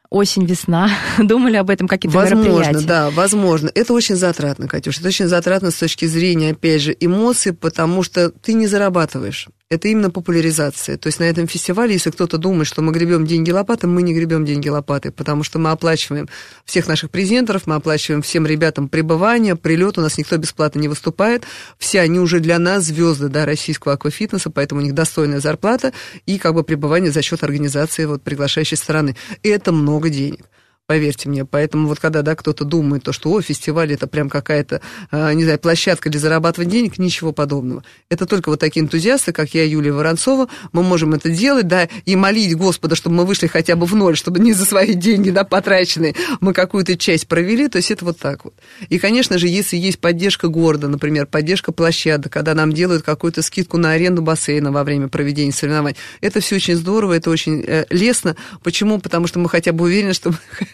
осень-весна? 0.09 0.89
Думали 1.17 1.57
об 1.57 1.69
этом 1.69 1.89
какие-то 1.89 2.17
Возможно, 2.17 2.49
мероприятия? 2.49 2.87
да, 2.87 3.09
возможно. 3.09 3.69
Это 3.75 3.91
очень 3.93 4.15
затратно, 4.15 4.69
Катюш. 4.69 4.99
Это 4.99 5.09
очень 5.09 5.27
затратно 5.27 5.71
с 5.71 5.75
точки 5.75 6.05
зрения, 6.05 6.51
опять 6.51 6.81
же, 6.81 6.95
эмоций, 6.97 7.51
потому 7.53 8.01
что 8.03 8.29
ты 8.29 8.53
не 8.53 8.65
зарабатываешь. 8.67 9.49
Это 9.69 9.89
именно 9.89 10.09
популяризация. 10.09 10.97
То 10.97 11.07
есть 11.07 11.19
на 11.19 11.25
этом 11.25 11.45
фестивале, 11.45 11.91
если 11.91 12.09
кто-то 12.09 12.37
думает, 12.37 12.67
что 12.67 12.81
мы 12.81 12.93
гребем 12.93 13.27
деньги 13.27 13.51
лопатой, 13.51 13.89
мы 13.89 14.01
не 14.01 14.13
гребем 14.13 14.45
деньги 14.45 14.69
лопатой, 14.69 15.11
потому 15.11 15.43
что 15.43 15.59
мы 15.59 15.71
оплачиваем 15.71 16.29
всех 16.63 16.87
наших 16.87 17.11
презентеров, 17.11 17.67
мы 17.67 17.75
оплачиваем 17.75 18.21
всем 18.21 18.47
ребятам 18.47 18.87
пребывание, 18.87 19.57
прилет, 19.57 19.97
у 19.97 20.01
нас 20.01 20.17
никто 20.17 20.37
бесплатно 20.37 20.79
не 20.79 20.87
выступает. 20.87 21.43
Все 21.77 21.99
они 21.99 22.17
уже 22.17 22.39
для 22.39 22.59
нас 22.59 22.85
звезды 22.85 23.27
да, 23.27 23.45
российского 23.45 23.95
аквафитнеса, 23.95 24.49
поэтому 24.49 24.79
у 24.79 24.83
них 24.85 24.93
достойная 24.93 25.41
зарплата 25.41 25.91
и 26.25 26.37
как 26.37 26.53
бы 26.53 26.63
пребывание 26.63 27.11
за 27.11 27.21
счет 27.21 27.43
организации 27.43 28.05
вот, 28.05 28.23
приглашающей 28.23 28.77
стороны. 28.77 29.17
И 29.43 29.49
это 29.49 29.73
много 29.73 30.09
денег. 30.09 30.45
Поверьте 30.87 31.27
мне. 31.27 31.43
Поэтому 31.43 31.89
вот 31.89 31.99
когда 31.99 32.21
да, 32.21 32.33
кто-то 32.33 32.63
думает, 32.63 33.03
то, 33.03 33.11
что 33.11 33.29
о, 33.33 33.41
фестиваль 33.41 33.91
это 33.91 34.07
прям 34.07 34.29
какая-то, 34.29 34.79
э, 35.11 35.33
не 35.33 35.43
знаю, 35.43 35.59
площадка 35.59 36.09
для 36.09 36.21
зарабатывания 36.21 36.71
денег, 36.71 36.97
ничего 36.97 37.33
подобного. 37.33 37.83
Это 38.09 38.25
только 38.25 38.47
вот 38.47 38.61
такие 38.61 38.85
энтузиасты, 38.85 39.33
как 39.33 39.53
я, 39.53 39.65
Юлия 39.65 39.91
Воронцова, 39.91 40.47
мы 40.71 40.83
можем 40.83 41.13
это 41.13 41.29
делать, 41.29 41.67
да, 41.67 41.89
и 42.05 42.15
молить 42.15 42.55
Господа, 42.55 42.95
чтобы 42.95 43.17
мы 43.17 43.25
вышли 43.25 43.47
хотя 43.47 43.75
бы 43.75 43.85
в 43.85 43.95
ноль, 43.95 44.15
чтобы 44.15 44.39
не 44.39 44.53
за 44.53 44.63
свои 44.63 44.93
деньги, 44.93 45.29
да, 45.29 45.43
потраченные, 45.43 46.15
мы 46.39 46.53
какую-то 46.53 46.97
часть 46.97 47.27
провели, 47.27 47.67
то 47.67 47.79
есть 47.79 47.91
это 47.91 48.05
вот 48.05 48.17
так 48.17 48.45
вот. 48.45 48.53
И, 48.87 48.97
конечно 48.97 49.37
же, 49.37 49.49
если 49.49 49.75
есть 49.75 49.99
поддержка 49.99 50.47
города, 50.47 50.87
например, 50.87 51.25
поддержка 51.25 51.73
площадок, 51.73 52.31
когда 52.31 52.53
нам 52.53 52.71
делают 52.71 53.03
какую-то 53.03 53.41
скидку 53.41 53.75
на 53.75 53.91
аренду 53.91 54.21
бассейна 54.21 54.71
во 54.71 54.85
время 54.85 55.09
проведения 55.09 55.51
соревнований, 55.51 55.97
это 56.21 56.39
все 56.39 56.55
очень 56.55 56.75
здорово, 56.75 57.11
это 57.11 57.29
очень 57.29 57.61
э, 57.67 57.83
лестно. 57.89 58.37
Почему? 58.63 59.01
Потому 59.01 59.27
что 59.27 59.39
мы 59.39 59.49
хотя 59.49 59.73
бы 59.73 59.83
уверены, 59.83 60.13
что 60.13 60.31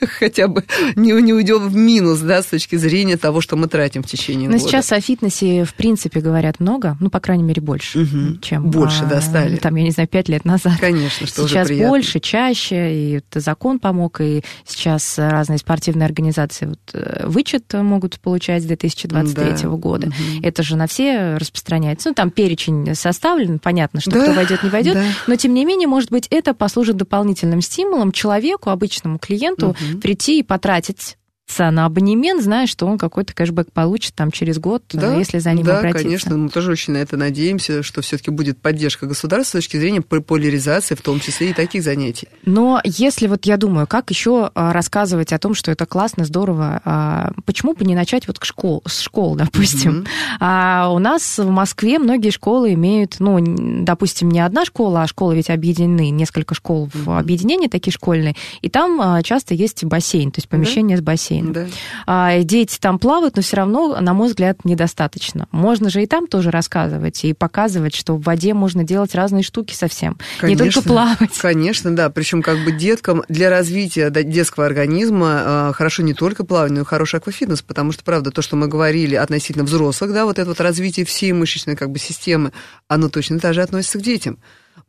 хотя 0.19 0.47
бы 0.47 0.63
не, 0.95 1.11
не 1.21 1.33
уйдем 1.33 1.67
в 1.69 1.75
минус, 1.75 2.19
да, 2.19 2.41
с 2.41 2.45
точки 2.47 2.75
зрения 2.75 3.17
того, 3.17 3.41
что 3.41 3.55
мы 3.55 3.67
тратим 3.67 4.03
в 4.03 4.07
течение 4.07 4.49
Но 4.49 4.57
года. 4.57 4.67
сейчас 4.69 4.91
о 4.91 4.99
фитнесе, 5.01 5.63
в 5.63 5.73
принципе, 5.73 6.19
говорят 6.19 6.59
много, 6.59 6.97
ну, 6.99 7.09
по 7.09 7.19
крайней 7.19 7.43
мере, 7.43 7.61
больше, 7.61 7.99
Мгм. 7.99 8.39
чем... 8.41 8.69
Больше, 8.69 9.05
да, 9.05 9.21
стали. 9.21 9.57
Там, 9.57 9.75
я 9.75 9.83
не 9.83 9.91
знаю, 9.91 10.07
пять 10.09 10.29
лет 10.29 10.45
назад. 10.45 10.73
Конечно, 10.79 11.27
что 11.27 11.47
сейчас 11.47 11.65
уже 11.65 11.73
приятно. 11.75 11.89
больше, 11.89 12.19
чаще, 12.19 12.95
и 12.95 13.11
это 13.17 13.39
закон 13.39 13.79
помог, 13.79 14.21
и 14.21 14.43
сейчас 14.65 15.17
разные 15.17 15.57
спортивные 15.59 16.05
организации 16.05 16.65
вот, 16.67 16.79
э, 16.93 17.25
вычет 17.27 17.71
могут 17.73 18.19
получать 18.19 18.63
с 18.63 18.65
2023 18.65 19.63
Да. 19.63 19.69
года. 19.77 20.07
Мгм. 20.07 20.43
Это 20.43 20.63
же 20.63 20.75
на 20.75 20.87
все 20.87 21.35
распространяется. 21.37 22.09
Ну, 22.09 22.15
там 22.15 22.31
перечень 22.31 22.95
составлен, 22.95 23.59
понятно, 23.59 24.01
что 24.01 24.11
Да, 24.11 24.23
кто 24.23 24.33
войдет, 24.33 24.63
не 24.63 24.69
войдет. 24.69 24.93
да. 24.95 25.03
Но, 25.27 25.35
тем 25.35 25.53
не 25.53 25.65
менее, 25.65 25.87
может 25.87 26.11
быть, 26.11 26.27
это 26.29 26.53
послужит 26.53 26.97
дополнительным 26.97 27.61
стимулом 27.61 28.11
человеку, 28.11 28.69
обычному 28.69 29.17
клиенту, 29.19 29.75
Мгм. 29.79 29.92
Прийти 30.01 30.39
и 30.39 30.43
потратить 30.43 31.17
на 31.59 31.85
абонемент, 31.85 32.43
зная, 32.43 32.67
что 32.67 32.85
он 32.85 32.97
какой-то 32.97 33.33
кэшбэк 33.33 33.71
получит 33.71 34.15
там 34.15 34.31
через 34.31 34.59
год, 34.59 34.83
Да, 34.93 35.15
если 35.15 35.39
за 35.39 35.53
ним 35.53 35.65
да, 35.65 35.79
обратиться. 35.79 36.03
конечно, 36.03 36.37
мы 36.37 36.49
тоже 36.49 36.71
очень 36.71 36.93
на 36.93 36.97
это 36.97 37.17
надеемся, 37.17 37.83
что 37.83 38.01
все-таки 38.01 38.31
будет 38.31 38.57
поддержка 38.57 39.05
государства 39.05 39.57
с 39.59 39.63
точки 39.63 39.77
зрения 39.77 40.01
популяризации, 40.01 40.95
в 40.95 41.01
том 41.01 41.19
числе 41.19 41.51
и 41.51 41.53
таких 41.53 41.83
занятий. 41.83 42.27
Но 42.45 42.81
если 42.83 43.27
вот 43.27 43.45
я 43.45 43.57
думаю, 43.57 43.87
как 43.87 44.09
еще 44.09 44.51
а, 44.55 44.73
рассказывать 44.73 45.33
о 45.33 45.39
том, 45.39 45.53
что 45.53 45.71
это 45.71 45.85
классно, 45.85 46.25
здорово, 46.25 46.81
а, 46.85 47.31
почему 47.45 47.73
бы 47.73 47.85
не 47.85 47.95
начать 47.95 48.27
вот 48.27 48.39
школ, 48.41 48.81
с 48.85 48.99
школ, 49.01 49.35
допустим? 49.37 49.91
Мгм. 49.99 50.07
А 50.39 50.89
у 50.93 50.99
нас 50.99 51.37
в 51.37 51.49
Москве 51.49 51.99
многие 51.99 52.29
школы 52.31 52.73
имеют, 52.73 53.15
ну, 53.19 53.37
допустим, 53.83 54.29
не 54.29 54.39
одна 54.39 54.65
школа, 54.65 55.03
а 55.03 55.07
школы 55.07 55.35
ведь 55.35 55.49
объединены, 55.49 56.09
несколько 56.09 56.55
школ 56.55 56.89
в 56.93 57.17
объединении 57.17 57.67
такие 57.67 57.93
школьные, 57.93 58.35
и 58.61 58.69
там 58.69 58.99
а, 59.01 59.21
часто 59.23 59.53
есть 59.53 59.83
бассейн, 59.83 60.31
то 60.31 60.39
есть 60.39 60.49
помещение 60.49 60.97
с 60.97 61.01
бассейном. 61.01 61.42
Да. 61.51 61.65
А, 62.05 62.39
Дети 62.39 62.77
там 62.79 62.99
плавают, 62.99 63.35
но 63.35 63.41
все 63.41 63.57
равно, 63.57 63.99
на 63.99 64.13
мой 64.13 64.27
взгляд, 64.27 64.63
недостаточно. 64.63 65.47
Можно 65.51 65.89
же 65.89 66.03
и 66.03 66.07
там 66.07 66.27
тоже 66.27 66.51
рассказывать 66.51 67.23
и 67.25 67.33
показывать, 67.33 67.95
что 67.95 68.15
в 68.15 68.23
воде 68.23 68.53
можно 68.53 68.83
делать 68.83 69.15
разные 69.15 69.43
штуки 69.43 69.73
совсем. 69.73 70.17
Не 70.41 70.55
только 70.55 70.57
Конечно. 70.57 70.81
плавать. 70.83 71.37
Конечно, 71.39 71.95
да. 71.95 72.09
Причем 72.09 72.41
как 72.41 72.63
бы 72.63 72.71
деткам 72.71 73.23
для 73.27 73.49
развития 73.49 74.09
детского 74.09 74.65
организма 74.65 75.69
э, 75.69 75.73
хорошо 75.73 76.03
не 76.03 76.13
только 76.13 76.43
плавание, 76.45 76.77
но 76.77 76.81
и 76.81 76.85
хороший 76.85 77.17
аквафитнес, 77.17 77.61
потому 77.61 77.91
что, 77.91 78.03
правда, 78.03 78.31
то, 78.31 78.41
что 78.41 78.55
мы 78.55 78.67
говорили 78.67 79.15
относительно 79.15 79.63
взрослых, 79.63 80.13
да, 80.13 80.25
вот 80.25 80.39
это 80.39 80.49
вот 80.49 80.61
развитие 80.61 81.05
всей 81.05 81.33
мышечной 81.33 81.75
как 81.75 81.91
бы 81.91 81.99
системы, 81.99 82.51
оно 82.87 83.09
точно 83.09 83.39
так 83.39 83.53
же 83.53 83.61
относится 83.61 83.99
к 83.99 84.01
детям. 84.01 84.37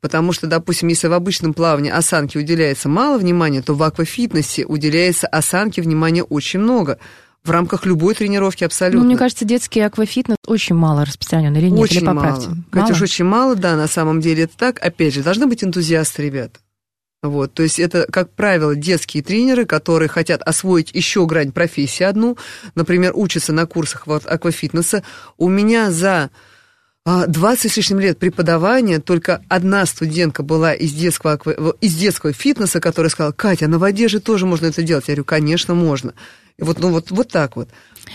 Потому 0.05 0.33
что, 0.33 0.47
допустим, 0.47 0.89
если 0.89 1.09
в 1.09 1.15
обычном 1.15 1.55
плавании 1.55 1.91
осанке 1.91 2.39
уделяется 2.39 2.91
мало 2.91 3.17
внимания, 3.17 3.63
то 3.63 3.73
в 3.73 3.83
аквафитнесе 3.83 4.67
уделяется 4.67 5.27
осанке 5.27 5.81
внимания 5.81 6.23
очень 6.23 6.61
много. 6.61 6.99
В 7.43 7.51
рамках 7.51 7.87
любой 7.87 8.15
тренировки 8.15 8.65
абсолютно. 8.65 9.01
Ну, 9.01 9.07
мне 9.07 9.17
кажется, 9.17 9.47
детский 9.47 9.81
аквафитнес 9.81 10.37
очень 10.47 10.75
мало 10.75 11.07
распространен. 11.07 11.57
Или 11.57 11.71
нет, 11.71 11.81
Очень 11.81 12.01
или 12.01 12.05
поправьте. 12.05 12.49
мало. 12.51 12.59
Катюш, 12.71 13.01
очень 13.01 13.25
мало, 13.25 13.57
да, 13.57 13.77
на 13.77 13.87
самом 13.87 14.21
деле 14.21 14.43
это 14.43 14.55
так. 14.59 14.79
Опять 14.85 15.15
же, 15.15 15.23
должны 15.23 15.47
быть 15.47 15.65
энтузиасты, 15.65 16.23
ребята. 16.23 16.61
Вот, 17.23 17.55
то 17.55 17.63
есть 17.63 17.81
это, 17.81 18.07
как 18.13 18.29
правило, 18.29 18.77
детские 18.77 19.23
тренеры, 19.23 19.65
которые 19.65 20.11
хотят 20.11 20.43
освоить 20.43 20.91
еще 20.93 21.25
грань 21.25 21.51
профессии 21.51 22.05
одну, 22.05 22.37
например, 22.75 23.13
учатся 23.15 23.55
на 23.55 23.65
курсах 23.65 24.07
вот 24.07 24.27
аквафитнеса. 24.27 25.03
У 25.39 25.49
меня 25.49 25.91
за 25.91 26.29
20 27.07 27.71
с 27.71 27.77
лишним 27.77 28.01
лет 28.01 28.19
преподавания 28.19 28.99
только 28.99 29.43
одна 29.51 29.85
студентка 29.85 30.43
была 30.43 30.73
из 30.73 30.95
детского, 30.95 31.37
из 31.83 31.95
детского 31.95 32.33
фитнеса, 32.33 32.81
которая 32.81 33.11
сказала, 33.11 33.33
Катя, 33.33 33.69
на 33.69 33.79
воде 33.79 34.09
же 34.09 34.21
тоже 34.21 34.47
можно 34.47 34.67
это 34.67 34.83
делать. 34.83 35.05
Я 35.09 35.13
говорю, 35.13 35.25
конечно, 35.27 35.75
можно. 35.75 36.15
И 36.57 36.63
вот, 36.63 36.79
ну, 36.79 36.89
вот, 36.89 37.11
вот 37.11 37.29
так 37.29 37.57
вот. 37.57 37.69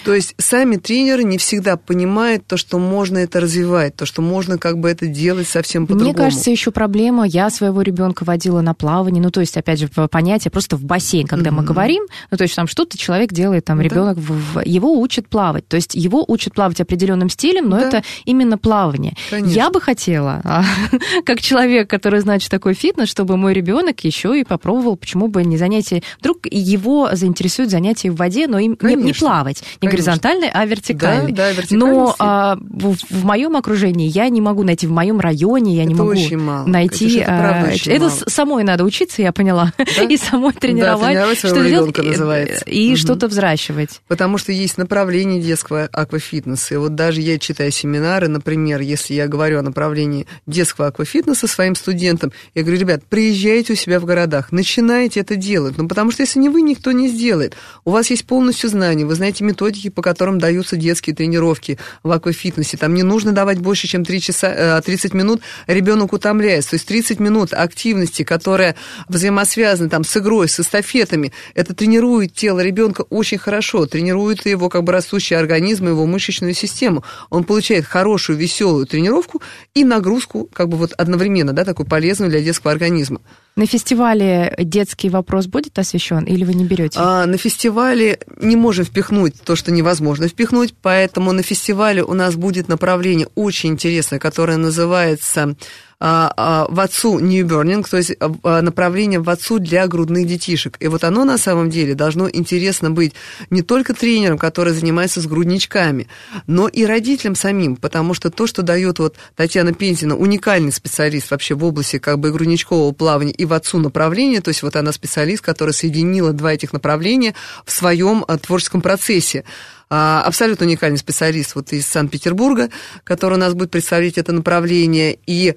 То 0.06 0.14
есть 0.14 0.36
сами 0.38 0.78
тренеры 0.78 1.24
не 1.24 1.38
всегда 1.38 1.78
понимают 1.78 2.46
то, 2.48 2.58
что 2.58 2.80
можно 2.80 3.18
это 3.18 3.40
развивать, 3.40 3.96
то, 3.96 4.06
что 4.06 4.22
можно 4.22 4.58
как 4.58 4.78
бы 4.80 4.90
это 4.90 5.08
делать 5.08 5.48
совсем 5.48 5.88
по-другому. 5.88 6.10
Мне 6.12 6.18
кажется, 6.18 6.50
еще 6.52 6.72
проблема. 6.72 7.26
Я 7.26 7.50
своего 7.50 7.82
ребенка 7.82 8.24
водила 8.24 8.62
на 8.62 8.74
плавание. 8.74 9.22
Ну, 9.22 9.32
то 9.32 9.40
есть, 9.42 9.58
опять 9.58 9.80
же, 9.80 9.88
понятие 9.88 10.52
просто 10.52 10.78
в 10.78 10.84
бассейн, 10.84 11.28
когда 11.28 11.52
мы 11.52 11.58
Мгм. 11.58 11.66
говорим, 11.66 12.04
ну, 12.32 12.38
то 12.38 12.44
есть 12.44 12.56
там 12.56 12.68
что-то 12.68 12.98
человек 12.98 13.32
делает, 13.34 13.66
там 13.66 13.78
Да. 13.78 13.84
ребенок 13.84 14.18
в- 14.18 14.62
его 14.66 15.00
учат 15.00 15.28
плавать. 15.28 15.68
То 15.68 15.76
есть 15.76 15.96
его 15.96 16.24
учат 16.28 16.54
плавать 16.54 16.80
определенным 16.82 17.30
стилем, 17.30 17.70
но 17.70 17.80
Да. 17.80 17.88
это 17.88 18.04
именно 18.26 18.58
плавание. 18.58 19.16
Конечно. 19.30 19.54
Я 19.56 19.70
бы 19.70 19.82
хотела, 19.82 20.42
а, 20.44 20.64
как 21.26 21.42
человек, 21.42 21.90
который 21.90 22.20
знает, 22.22 22.42
что 22.42 22.52
такое 22.52 22.74
фитнес, 22.74 23.10
чтобы 23.10 23.38
мой 23.38 23.54
ребенок 23.54 24.00
еще 24.04 24.40
и 24.40 24.44
попробовал, 24.44 24.96
почему 24.96 25.28
бы 25.28 25.44
не 25.44 25.58
занятие. 25.58 26.04
Вдруг 26.20 26.46
его 26.50 27.10
заинтересует 27.14 27.70
занятие 27.70 28.12
в 28.12 28.16
воде, 28.16 28.48
но 28.48 28.60
им 28.60 28.78
не, 28.82 28.96
не 28.96 29.14
плавать, 29.14 29.64
не 29.82 29.88
Конечно. 29.88 30.12
горизонтальной, 30.12 30.50
а 30.54 30.66
вертикальной. 30.66 31.32
Да, 31.32 31.44
да, 31.44 31.52
вертикальный 31.52 31.86
Но 31.86 32.16
а, 32.20 32.58
в, 32.60 32.96
в 33.10 33.26
моем 33.26 33.56
окружении 33.56 34.10
я 34.10 34.28
не 34.30 34.42
могу 34.42 34.64
найти, 34.64 34.88
в 34.88 34.92
моем 34.92 35.20
районе 35.20 35.76
я 35.78 35.86
не 35.86 35.94
Это 35.94 36.04
могу 36.04 36.12
очень 36.12 36.38
мало. 36.38 36.66
найти. 36.68 37.06
Катюш, 37.06 37.22
это 37.22 37.26
правда 37.26 37.70
а, 37.70 37.74
очень 37.74 37.92
это 37.94 38.06
мало. 38.06 38.14
самой 38.28 38.64
надо 38.66 38.84
учиться, 38.84 39.22
я 39.22 39.32
поняла, 39.32 39.72
и 40.10 40.18
самой 40.18 40.52
тренировать, 40.54 41.06
тренировать 41.08 41.40
своего 41.40 41.56
делать, 41.64 41.72
ребенка 41.72 42.02
и- 42.02 42.08
называется. 42.10 42.66
и 42.66 42.88
Мгм. 42.90 42.98
что-то 42.98 43.28
взращивать. 43.28 44.02
Потому 44.08 44.38
что 44.38 44.52
есть 44.52 44.78
направление 44.78 45.42
детского 45.42 45.88
аквафитнеса. 45.92 46.74
И 46.74 46.78
вот 46.78 46.96
даже 46.96 47.22
я 47.22 47.38
читаю 47.40 47.72
семинары, 47.72 48.28
например, 48.28 48.82
если 48.82 49.14
я 49.14 49.28
говорю 49.28 49.60
о 49.60 49.62
направлении 49.62 50.28
детского 50.46 50.88
аквафитнеса 50.88 51.48
своим 51.48 51.76
студентам, 51.76 52.32
я 52.54 52.64
говорю, 52.64 52.80
ребят, 52.82 53.04
приезжайте 53.08 53.74
у 53.74 53.76
себя 53.76 54.00
в 54.02 54.06
городах, 54.06 54.52
начинайте 54.52 55.22
это 55.22 55.36
делать. 55.38 55.78
Ну, 55.78 55.88
потому 55.88 56.12
что 56.12 56.24
если 56.24 56.40
не 56.40 56.50
вы, 56.50 56.62
никто 56.62 56.92
не 56.92 57.08
сделает. 57.08 57.56
У 57.86 57.92
вас 57.92 58.10
есть 58.10 58.26
полностью 58.26 58.70
знания, 58.70 59.06
вы 59.06 59.16
знаете 59.16 59.44
методики, 59.70 59.90
по 59.90 60.02
которым 60.02 60.40
даются 60.40 60.76
детские 60.76 61.16
тренировки 61.16 61.78
в 62.04 62.12
аквафитнесе. 62.12 62.78
Там 62.78 62.94
не 62.94 63.04
нужно 63.04 63.32
давать 63.32 63.60
больше, 63.60 63.88
чем 63.88 64.04
3 64.04 64.22
часа, 64.22 64.80
э, 64.80 64.82
30 64.82 65.14
минут, 65.14 65.42
ребенок 65.68 66.14
утомляется. 66.14 66.72
То 66.72 66.76
есть 66.76 66.88
30 66.88 67.20
минут 67.20 67.54
активности, 67.54 68.24
которая 68.24 68.76
взаимосвязана 69.08 69.90
там 69.90 70.04
с 70.04 70.18
игрой, 70.18 70.48
с 70.48 70.60
эстафетами, 70.60 71.32
это 71.56 71.74
тренирует 71.74 72.34
тело 72.34 72.60
ребенка 72.62 73.04
очень 73.10 73.38
хорошо, 73.38 73.86
тренирует 73.86 74.46
его 74.46 74.70
как 74.70 74.84
бы 74.84 74.92
растущий 74.92 75.38
организм, 75.38 75.88
его 75.88 76.06
мышечную 76.06 76.54
систему. 76.54 77.04
Он 77.30 77.44
получает 77.44 77.86
хорошую, 77.86 78.38
веселую 78.38 78.86
тренировку 78.86 79.42
и 79.76 79.84
нагрузку 79.84 80.50
как 80.52 80.68
бы 80.70 80.78
вот 80.78 80.94
одновременно, 80.98 81.54
да, 81.54 81.64
такую 81.64 81.88
полезную 81.88 82.32
для 82.32 82.42
детского 82.42 82.72
организма. 82.72 83.22
На 83.60 83.66
фестивале 83.66 84.56
детский 84.58 85.10
вопрос 85.10 85.48
будет 85.48 85.78
освещен, 85.80 86.24
или 86.24 86.46
вы 86.46 86.54
не 86.54 86.64
берете? 86.64 86.98
А, 86.98 87.26
на 87.26 87.36
фестивале 87.36 88.18
не 88.38 88.56
можем 88.56 88.86
впихнуть 88.86 89.34
то, 89.44 89.58
что 89.58 89.70
невозможно 89.70 90.30
впихнуть, 90.30 90.74
поэтому 90.82 91.34
на 91.34 91.44
фестивале 91.44 92.02
у 92.02 92.14
нас 92.14 92.36
будет 92.36 92.70
направление 92.70 93.28
очень 93.36 93.72
интересное, 93.72 94.18
которое 94.18 94.56
называется 94.56 95.58
в 96.00 96.80
отцу 96.80 97.20
New 97.20 97.46
Burning, 97.46 97.86
то 97.90 97.98
есть 97.98 98.16
а, 98.20 98.62
направление 98.62 99.20
в 99.20 99.30
отцу 99.30 99.60
для 99.60 99.86
грудных 99.86 100.28
детишек. 100.28 100.78
И 100.80 100.88
вот 100.88 101.04
оно 101.04 101.26
на 101.26 101.38
самом 101.38 101.70
деле 101.70 101.94
должно 101.94 102.30
интересно 102.30 102.90
быть 102.90 103.14
не 103.50 103.64
только 103.64 103.94
тренерам, 103.94 104.38
которые 104.38 104.74
занимаются 104.74 105.20
с 105.20 105.28
грудничками, 105.28 106.08
но 106.48 106.70
и 106.70 106.86
родителям 106.86 107.36
самим, 107.36 107.76
потому 107.76 108.14
что 108.14 108.30
то, 108.30 108.48
что 108.48 108.62
дает 108.62 109.00
вот 109.00 109.18
Татьяна 109.36 109.74
Пензина, 109.74 110.16
уникальный 110.16 110.72
специалист 110.72 111.32
вообще 111.32 111.56
в 111.56 111.66
области 111.66 112.00
как 112.00 112.20
бы 112.20 112.32
грудничкового 112.32 112.94
плавания 112.94 113.34
и 113.34 113.44
в 113.44 113.52
отцу 113.52 113.80
направления, 113.80 114.40
то 114.40 114.50
есть 114.50 114.64
вот 114.64 114.78
она 114.78 114.94
специалист, 114.94 115.44
которая 115.44 115.74
соединила 115.74 116.32
два 116.32 116.54
этих 116.54 116.72
направления 116.72 117.36
в 117.66 117.72
своем 117.72 118.24
а, 118.26 118.38
творческом 118.38 118.82
процессе. 118.82 119.44
А, 119.90 120.24
Абсолютно 120.24 120.66
уникальный 120.66 120.98
специалист 120.98 121.56
вот 121.56 121.74
из 121.74 121.86
Санкт-Петербурга, 121.88 122.70
который 123.04 123.34
у 123.34 123.38
нас 123.38 123.54
будет 123.54 123.72
представлять 123.72 124.18
это 124.18 124.32
направление. 124.32 125.18
И 125.26 125.56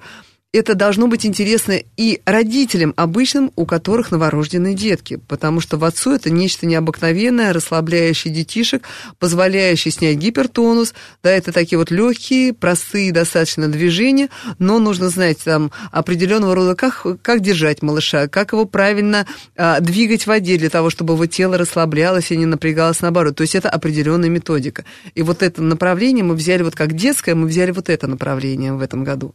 это 0.53 0.75
должно 0.75 1.07
быть 1.07 1.25
интересно 1.25 1.79
и 1.97 2.21
родителям 2.25 2.93
обычным, 2.95 3.51
у 3.55 3.65
которых 3.65 4.11
новорожденные 4.11 4.75
детки, 4.75 5.19
потому 5.27 5.59
что 5.59 5.77
в 5.77 5.83
отцу 5.83 6.13
это 6.13 6.29
нечто 6.29 6.67
необыкновенное, 6.67 7.53
расслабляющее 7.53 8.31
детишек, 8.31 8.83
позволяющее 9.17 9.91
снять 9.91 10.17
гипертонус, 10.17 10.93
да, 11.23 11.31
это 11.31 11.51
такие 11.51 11.79
вот 11.79 11.89
легкие, 11.89 12.53
простые 12.53 13.11
достаточно 13.11 13.67
движения, 13.67 14.29
но 14.59 14.77
нужно 14.77 15.09
знать 15.09 15.39
там 15.43 15.71
определенного 15.91 16.53
рода, 16.53 16.75
как, 16.75 17.03
как 17.23 17.41
держать 17.41 17.81
малыша, 17.81 18.27
как 18.27 18.53
его 18.53 18.65
правильно 18.65 19.25
а, 19.57 19.79
двигать 19.79 20.23
в 20.23 20.27
воде 20.27 20.57
для 20.57 20.69
того, 20.69 20.91
чтобы 20.91 21.15
его 21.15 21.25
тело 21.25 21.57
расслаблялось 21.57 22.29
и 22.29 22.37
не 22.37 22.45
напрягалось 22.45 23.01
наоборот. 23.01 23.35
То 23.35 23.41
есть 23.41 23.55
это 23.55 23.71
определенная 23.71 24.29
методика. 24.29 24.85
И 25.15 25.23
вот 25.23 25.41
это 25.41 25.63
направление 25.63 26.23
мы 26.23 26.35
взяли 26.35 26.61
вот 26.61 26.75
как 26.75 26.93
детское, 26.93 27.33
мы 27.33 27.47
взяли 27.47 27.71
вот 27.71 27.89
это 27.89 28.05
направление 28.05 28.73
в 28.73 28.81
этом 28.81 29.03
году. 29.03 29.33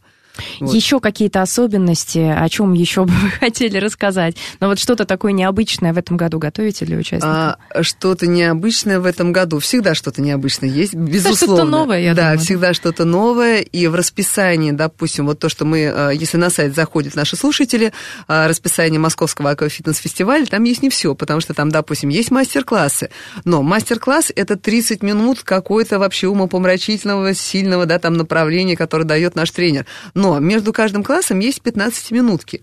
Вот. 0.59 0.73
Еще 0.73 0.99
какие-то 0.99 1.41
особенности, 1.41 2.19
о 2.19 2.47
чем 2.49 2.73
еще 2.73 3.05
бы 3.05 3.11
вы 3.21 3.29
хотели 3.29 3.77
рассказать? 3.77 4.35
Но 4.59 4.67
вот 4.67 4.79
что-то 4.79 5.05
такое 5.05 5.31
необычное 5.31 5.93
в 5.93 5.97
этом 5.97 6.17
году 6.17 6.39
готовите 6.39 6.85
для 6.85 6.97
участников? 6.97 7.29
А, 7.29 7.57
что-то 7.81 8.27
необычное 8.27 8.99
в 8.99 9.05
этом 9.05 9.31
году. 9.31 9.59
Всегда 9.59 9.95
что-то 9.95 10.21
необычное 10.21 10.69
есть, 10.69 10.93
безусловно. 10.93 11.37
что-то 11.55 11.63
новое, 11.65 11.99
я 12.01 12.13
Да, 12.13 12.23
думаю. 12.31 12.39
всегда 12.39 12.73
что-то 12.73 13.05
новое. 13.05 13.61
И 13.61 13.87
в 13.87 13.95
расписании, 13.95 14.71
допустим, 14.71 15.25
вот 15.25 15.39
то, 15.39 15.49
что 15.49 15.65
мы, 15.65 15.79
э, 15.79 16.11
если 16.15 16.37
на 16.37 16.49
сайт 16.49 16.75
заходят 16.75 17.15
наши 17.15 17.35
слушатели, 17.35 17.91
э, 18.27 18.47
расписание 18.47 18.99
Московского 18.99 19.51
аквафитнес-фестиваля, 19.51 20.45
там 20.45 20.63
есть 20.63 20.81
не 20.83 20.89
все, 20.89 21.15
потому 21.15 21.39
что 21.41 21.53
там, 21.53 21.69
допустим, 21.69 22.09
есть 22.09 22.31
мастер-классы. 22.31 23.09
Но 23.45 23.61
мастер-класс– 23.61 24.31
это 24.35 24.55
30 24.57 25.03
минут 25.03 25.41
какой-то 25.43 25.99
вообще 25.99 26.27
умопомрачительного, 26.27 27.33
сильного, 27.33 27.85
да, 27.85 27.99
там 27.99 28.13
направления, 28.13 28.75
которое 28.75 29.05
дает 29.05 29.35
наш 29.35 29.51
тренер. 29.51 29.85
Но 30.13 30.28
между 30.37 30.73
каждым 30.73 31.03
классом 31.03 31.39
есть 31.39 31.61
15-минутки. 31.63 32.61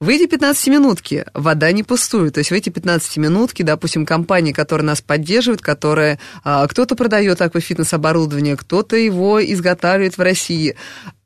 В 0.00 0.08
эти 0.08 0.24
15-минутки 0.24 1.26
вода 1.34 1.70
не 1.72 1.82
пустует. 1.82 2.32
То 2.32 2.38
есть 2.38 2.50
в 2.50 2.54
эти 2.54 2.70
15-минутки, 2.70 3.62
допустим, 3.62 4.06
компании, 4.06 4.52
которые 4.52 4.86
нас 4.86 5.02
поддерживают, 5.02 5.60
которые 5.60 6.18
а, 6.42 6.66
кто-то 6.66 6.96
продает 6.96 7.42
аквафитнес 7.42 7.92
оборудование, 7.92 8.56
кто-то 8.56 8.96
его 8.96 9.44
изготавливает 9.44 10.16
в 10.16 10.22
России, 10.22 10.74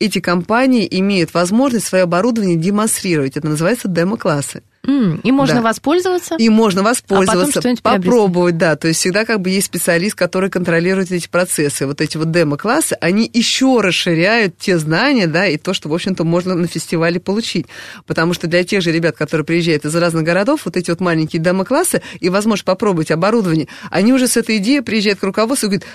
эти 0.00 0.18
компании 0.18 0.88
имеют 0.90 1.34
возможность 1.34 1.86
свое 1.86 2.02
оборудование 2.02 2.56
демонстрировать. 2.56 3.36
Это 3.36 3.46
называется 3.46 3.86
демо-классы. 3.86 4.64
Mm, 4.84 5.20
и 5.22 5.32
можно 5.32 5.56
Да. 5.56 5.62
воспользоваться? 5.62 6.36
И 6.38 6.48
можно 6.48 6.82
воспользоваться, 6.82 7.60
что-нибудь 7.60 7.82
приобрести. 7.82 8.10
попробовать, 8.10 8.58
да. 8.58 8.76
То 8.76 8.88
есть 8.88 9.00
всегда 9.00 9.24
как 9.24 9.40
бы 9.40 9.50
есть 9.50 9.66
специалист, 9.66 10.14
который 10.14 10.50
контролирует 10.50 11.10
эти 11.10 11.28
процессы. 11.28 11.86
Вот 11.86 12.00
эти 12.00 12.16
вот 12.16 12.30
демо-классы, 12.30 12.96
они 13.00 13.30
еще 13.32 13.80
расширяют 13.80 14.58
те 14.58 14.78
знания, 14.78 15.26
да, 15.26 15.46
и 15.46 15.56
то, 15.56 15.72
что, 15.74 15.88
в 15.88 15.94
общем-то, 15.94 16.24
можно 16.24 16.54
на 16.54 16.66
фестивале 16.66 17.18
получить. 17.18 17.66
Потому 18.06 18.34
что 18.34 18.46
для 18.46 18.62
тех 18.64 18.82
же 18.82 18.92
ребят, 18.92 19.16
которые 19.16 19.44
приезжают 19.46 19.84
из 19.84 19.94
разных 19.96 20.22
городов, 20.24 20.62
вот 20.64 20.76
эти 20.76 20.90
вот 20.90 21.00
маленькие 21.00 21.40
демо-классы 21.40 22.02
и 22.20 22.28
возможность 22.28 22.64
попробовать 22.64 23.10
оборудование, 23.10 23.68
они 23.90 24.12
уже 24.12 24.28
с 24.28 24.36
этой 24.36 24.58
идеей 24.58 24.80
приезжают 24.82 25.18
к 25.20 25.22
руководству 25.22 25.66
и 25.66 25.70
говорят, 25.70 25.86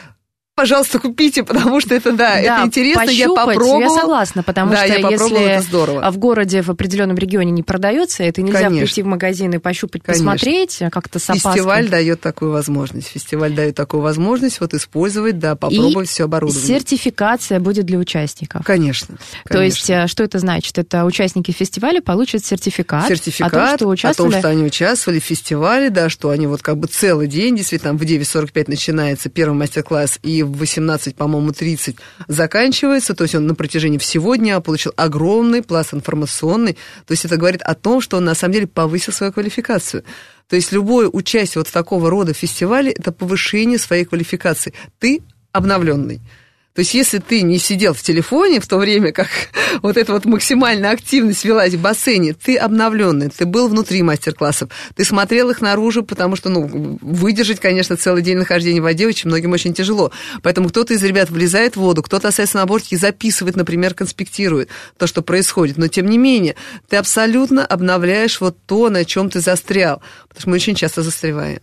пожалуйста, 0.59 0.99
купите, 0.99 1.43
потому 1.43 1.79
что 1.79 1.95
это, 1.95 2.11
да, 2.11 2.37
это 2.39 2.65
интересно, 2.65 3.01
я 3.03 3.27
пощупать, 3.27 3.45
попробовал. 3.55 3.79
Я 3.81 3.89
согласна, 3.89 4.43
потому 4.43 4.71
Да, 4.71 4.77
что 4.77 4.87
я 4.87 5.09
если 5.09 5.41
это 5.41 5.63
здорово. 5.63 6.11
в 6.11 6.17
городе 6.17 6.61
в 6.61 6.69
определенном 6.69 7.17
регионе 7.17 7.51
не 7.51 7.63
продается, 7.63 8.23
это 8.23 8.41
нельзя 8.41 8.63
Конечно. 8.63 8.85
прийти 8.85 9.01
в 9.03 9.05
магазин 9.05 9.53
и 9.53 9.57
пощупать, 9.57 10.03
Конечно. 10.03 10.25
посмотреть 10.25 10.81
а 10.81 10.89
как-то 10.89 11.19
с 11.19 11.29
опаской. 11.29 11.53
Фестиваль 11.53 11.87
дает 11.87 12.19
такую 12.21 12.51
возможность. 12.51 13.07
Фестиваль 13.07 13.53
дает 13.53 13.75
такую 13.75 14.01
возможность 14.01 14.59
вот 14.59 14.73
использовать, 14.73 15.39
да, 15.39 15.55
попробовать 15.55 16.09
все 16.09 16.25
оборудование. 16.25 16.67
Сертификация 16.67 17.59
будет 17.59 17.85
для 17.85 17.97
участников. 17.97 18.65
Конечно. 18.65 19.17
То 19.47 19.61
есть, 19.61 19.87
конечно. 19.87 20.05
э, 20.05 20.07
что 20.07 20.23
это 20.23 20.39
значит? 20.39 20.77
Это 20.77 21.05
участники 21.05 21.51
фестиваля 21.51 22.01
получат 22.01 22.45
сертификат, 22.45 23.07
сертификат 23.07 23.53
о 23.53 23.77
том, 23.77 23.77
что 23.77 23.87
участвовали... 23.87 24.45
они 24.45 24.63
участвовали 24.63 25.19
в 25.19 25.23
фестивале, 25.23 25.89
да, 25.89 26.09
что 26.09 26.29
они 26.29 26.47
вот 26.47 26.61
как 26.61 26.77
бы 26.77 26.87
целый 26.87 27.27
день, 27.27 27.55
действительно, 27.55 27.91
там 27.91 27.97
в 27.97 28.03
9.45 28.03 28.65
начинается 28.67 29.29
первый 29.29 29.55
мастер-класс, 29.55 30.19
и 30.23 30.43
в 30.43 30.48
18, 30.55 31.15
по-моему, 31.15 31.51
30 31.51 31.95
заканчивается, 32.27 33.13
то 33.13 33.23
есть 33.23 33.35
он 33.35 33.47
на 33.47 33.55
протяжении 33.55 33.97
всего 33.97 34.35
дня 34.35 34.59
получил 34.59 34.93
огромный 34.95 35.61
пласт 35.61 35.93
информационный, 35.93 36.73
то 37.05 37.11
есть 37.11 37.25
это 37.25 37.37
говорит 37.37 37.61
о 37.61 37.75
том, 37.75 38.01
что 38.01 38.17
он 38.17 38.25
на 38.25 38.35
самом 38.35 38.53
деле 38.53 38.67
повысил 38.67 39.13
свою 39.13 39.33
квалификацию. 39.33 40.03
То 40.47 40.55
есть 40.55 40.71
любое 40.71 41.07
участие 41.07 41.59
вот 41.59 41.67
в 41.67 41.71
такого 41.71 42.09
рода 42.09 42.33
фестивале– 42.33 42.91
это 42.97 43.11
повышение 43.11 43.77
своей 43.77 44.05
квалификации. 44.05 44.73
Ты 44.97 45.21
обновленный. 45.51 46.21
То 46.79 46.81
есть, 46.81 46.93
если 46.93 47.17
ты 47.17 47.41
не 47.41 47.57
сидел 47.57 47.93
в 47.93 48.01
телефоне 48.01 48.61
в 48.61 48.67
то 48.69 48.77
время, 48.77 49.11
как 49.11 49.27
вот 49.81 49.97
эта 49.97 50.13
вот 50.13 50.23
максимальная 50.23 50.91
активность 50.91 51.43
велась 51.43 51.73
в 51.73 51.81
бассейне, 51.81 52.33
ты 52.33 52.55
обновленный, 52.55 53.27
ты 53.27 53.45
был 53.45 53.67
внутри 53.67 54.01
мастер-классов, 54.01 54.69
ты 54.95 55.03
смотрел 55.03 55.49
их 55.49 55.59
наружу, 55.59 56.03
потому 56.03 56.37
что, 56.37 56.47
ну, 56.47 56.97
выдержать, 57.01 57.59
конечно, 57.59 57.97
целый 57.97 58.21
день 58.21 58.37
нахождения 58.37 58.79
в 58.79 58.85
воде 58.85 59.07
очень 59.07 59.27
многим 59.27 59.51
очень 59.51 59.73
тяжело. 59.73 60.13
Поэтому 60.41 60.69
кто-то 60.69 60.93
из 60.93 61.03
ребят 61.03 61.29
влезает 61.29 61.75
в 61.75 61.81
воду, 61.81 62.01
кто-то 62.01 62.29
остается 62.29 62.55
на 62.55 62.65
бортике 62.65 62.95
записывает, 62.95 63.57
например, 63.57 63.93
конспектирует 63.93 64.69
то, 64.97 65.05
что 65.05 65.21
происходит. 65.21 65.75
Но, 65.75 65.89
тем 65.89 66.05
не 66.05 66.17
менее, 66.17 66.55
ты 66.87 66.95
абсолютно 66.95 67.65
обновляешь 67.65 68.39
вот 68.39 68.55
то, 68.65 68.89
на 68.89 69.03
чем 69.03 69.29
ты 69.29 69.41
застрял. 69.41 70.01
Потому 70.29 70.39
что 70.39 70.49
мы 70.49 70.55
очень 70.55 70.75
часто 70.75 71.03
застреваем. 71.03 71.59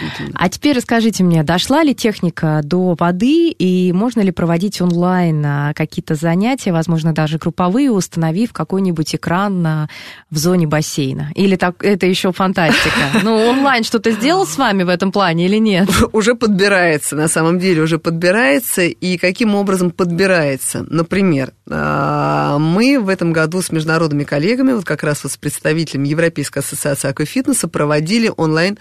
Действительно. 0.00 0.38
А 0.38 0.48
теперь 0.48 0.76
расскажите 0.76 1.24
мне, 1.24 1.42
дошла 1.42 1.82
ли 1.82 1.94
техника 1.94 2.60
до 2.62 2.94
воды 2.98 3.50
и 3.50 3.92
можно 3.92 4.20
ли 4.20 4.30
проводить 4.30 4.80
онлайн 4.80 5.44
а, 5.44 5.72
какие-то 5.74 6.14
занятия, 6.14 6.72
возможно, 6.72 7.12
даже 7.12 7.38
групповые, 7.38 7.90
установив 7.90 8.52
какой-нибудь 8.52 9.14
экран 9.14 9.62
на- 9.62 9.88
в 10.30 10.38
зоне 10.38 10.66
бассейна? 10.66 11.30
Или 11.34 11.56
так, 11.56 11.82
это 11.84 12.06
еще 12.06 12.32
фантастика? 12.32 12.94
Ну, 13.22 13.36
онлайн 13.48 13.84
что-то 13.84 14.10
сделал 14.10 14.46
с 14.46 14.56
вами 14.56 14.84
в 14.84 14.88
этом 14.88 15.12
плане 15.12 15.46
или 15.46 15.56
нет? 15.56 15.88
уже 16.12 16.34
подбирается, 16.34 17.16
на 17.16 17.28
самом 17.28 17.58
деле 17.58 17.82
уже 17.82 17.98
подбирается, 17.98 18.82
и 18.82 19.18
каким 19.18 19.54
образом 19.54 19.90
подбирается. 19.90 20.86
Например, 20.88 21.52
а, 21.68 22.58
мы 22.58 22.98
в 23.00 23.08
этом 23.08 23.32
году 23.32 23.60
с 23.60 23.72
международными 23.72 24.24
коллегами, 24.24 24.72
вот 24.72 24.84
как 24.84 25.02
раз 25.02 25.24
вот 25.24 25.32
с 25.32 25.36
представителями 25.36 26.08
Европейской 26.08 26.60
ассоциации 26.60 27.08
аквафитнеса 27.08 27.68
проводили 27.68 28.30
онлайн 28.36 28.78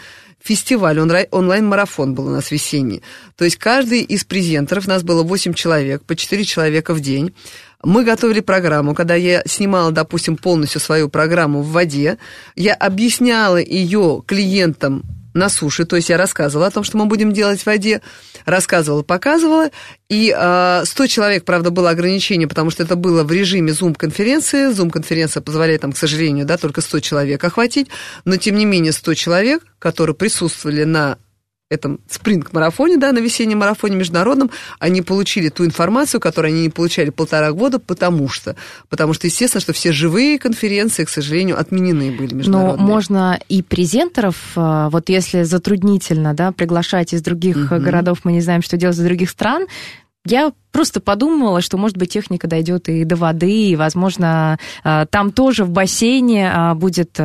фестиваль, 0.48 0.98
онлай- 0.98 1.28
онлайн-марафон 1.32 2.14
был 2.14 2.28
у 2.28 2.30
нас 2.30 2.52
весенний. 2.52 3.02
То 3.36 3.44
есть 3.44 3.58
каждый 3.58 4.02
из 4.02 4.24
презентеров, 4.24 4.88
нас 4.88 5.04
было 5.04 5.24
8 5.24 5.54
человек, 5.54 6.04
по 6.04 6.16
4 6.16 6.46
человека 6.46 6.94
в 6.94 7.02
день. 7.02 7.34
Мы 7.84 8.06
готовили 8.06 8.40
программу, 8.40 8.96
когда 8.96 9.16
я 9.16 9.44
снимала, 9.46 9.92
допустим, 9.92 10.38
полностью 10.38 10.80
свою 10.80 11.10
программу 11.10 11.62
в 11.62 11.72
воде, 11.72 12.18
я 12.56 12.74
объясняла 12.74 13.58
ее 13.58 14.24
клиентам 14.26 15.04
на 15.38 15.50
суше, 15.50 15.86
то 15.86 15.96
есть 15.96 16.10
я 16.10 16.18
рассказывала 16.18 16.68
о 16.68 16.72
том, 16.72 16.84
что 16.84 16.98
мы 16.98 17.06
будем 17.06 17.32
делать 17.32 17.62
в 17.62 17.66
воде, 17.66 18.02
рассказывала, 18.46 19.04
показывала, 19.04 19.70
и 20.10 20.36
э, 20.38 20.82
100 20.86 21.08
человек, 21.08 21.46
правда, 21.46 21.72
было 21.72 21.90
ограничение, 21.92 22.48
потому 22.48 22.70
что 22.70 22.84
это 22.84 22.96
было 22.96 23.24
в 23.24 23.32
режиме 23.32 23.72
Zoom-конференции, 23.72 24.72
Zoom-конференция 24.72 25.42
позволяет 25.42 25.82
там, 25.82 25.94
к 25.94 25.98
сожалению, 25.98 26.46
да, 26.46 26.58
только 26.58 26.82
100 26.82 27.00
человек 27.00 27.44
охватить, 27.44 27.88
но 28.26 28.38
тем 28.38 28.56
не 28.56 28.66
менее 28.66 28.92
100 28.92 29.14
человек, 29.14 29.64
которые 29.80 30.16
присутствовали 30.16 30.84
на 30.84 31.18
этом 31.70 32.00
спринг-марафоне, 32.10 32.98
да, 32.98 33.12
на 33.12 33.20
весеннем 33.20 33.60
марафоне 33.60 33.96
международном, 33.98 34.50
они 34.80 35.02
получили 35.02 35.50
ту 35.50 35.66
информацию, 35.66 36.22
которую 36.22 36.54
они 36.54 36.62
не 36.64 36.70
получали 36.70 37.10
полтора 37.10 37.52
года, 37.52 37.80
потому 37.80 38.30
что, 38.30 38.56
потому 38.90 39.14
что, 39.14 39.28
естественно, 39.28 39.62
что 39.62 39.74
все 39.74 39.92
живые 39.92 40.40
конференции, 40.40 41.04
к 41.04 41.10
сожалению, 41.10 41.60
отменены 41.60 42.12
были 42.12 42.32
Но 42.34 42.38
международные. 42.38 42.88
можно 42.88 43.40
и 43.50 43.62
презентеров, 43.62 44.36
э, 44.56 44.88
вот 44.92 45.10
если 45.10 45.44
затруднительно, 45.44 46.34
да, 46.34 46.52
приглашать 46.52 47.14
из 47.14 47.22
других 47.22 47.58
Мгм. 47.58 47.84
городов, 47.84 48.20
мы 48.24 48.32
не 48.32 48.42
знаем, 48.42 48.62
что 48.62 48.78
делать 48.78 48.96
из 48.98 49.04
других 49.04 49.30
стран, 49.30 49.66
я 50.26 50.52
просто 50.78 51.00
подумала, 51.00 51.60
что, 51.62 51.76
может 51.76 51.98
быть, 51.98 52.12
техника 52.12 52.46
дойдет 52.48 52.88
и 52.88 53.04
до 53.04 53.16
воды, 53.16 53.70
и, 53.70 53.76
возможно, 53.76 54.60
э, 54.84 55.08
там 55.10 55.32
тоже 55.32 55.64
в 55.64 55.72
бассейне 55.72 56.54
э, 56.56 56.76
будет 56.76 57.16
э, 57.18 57.24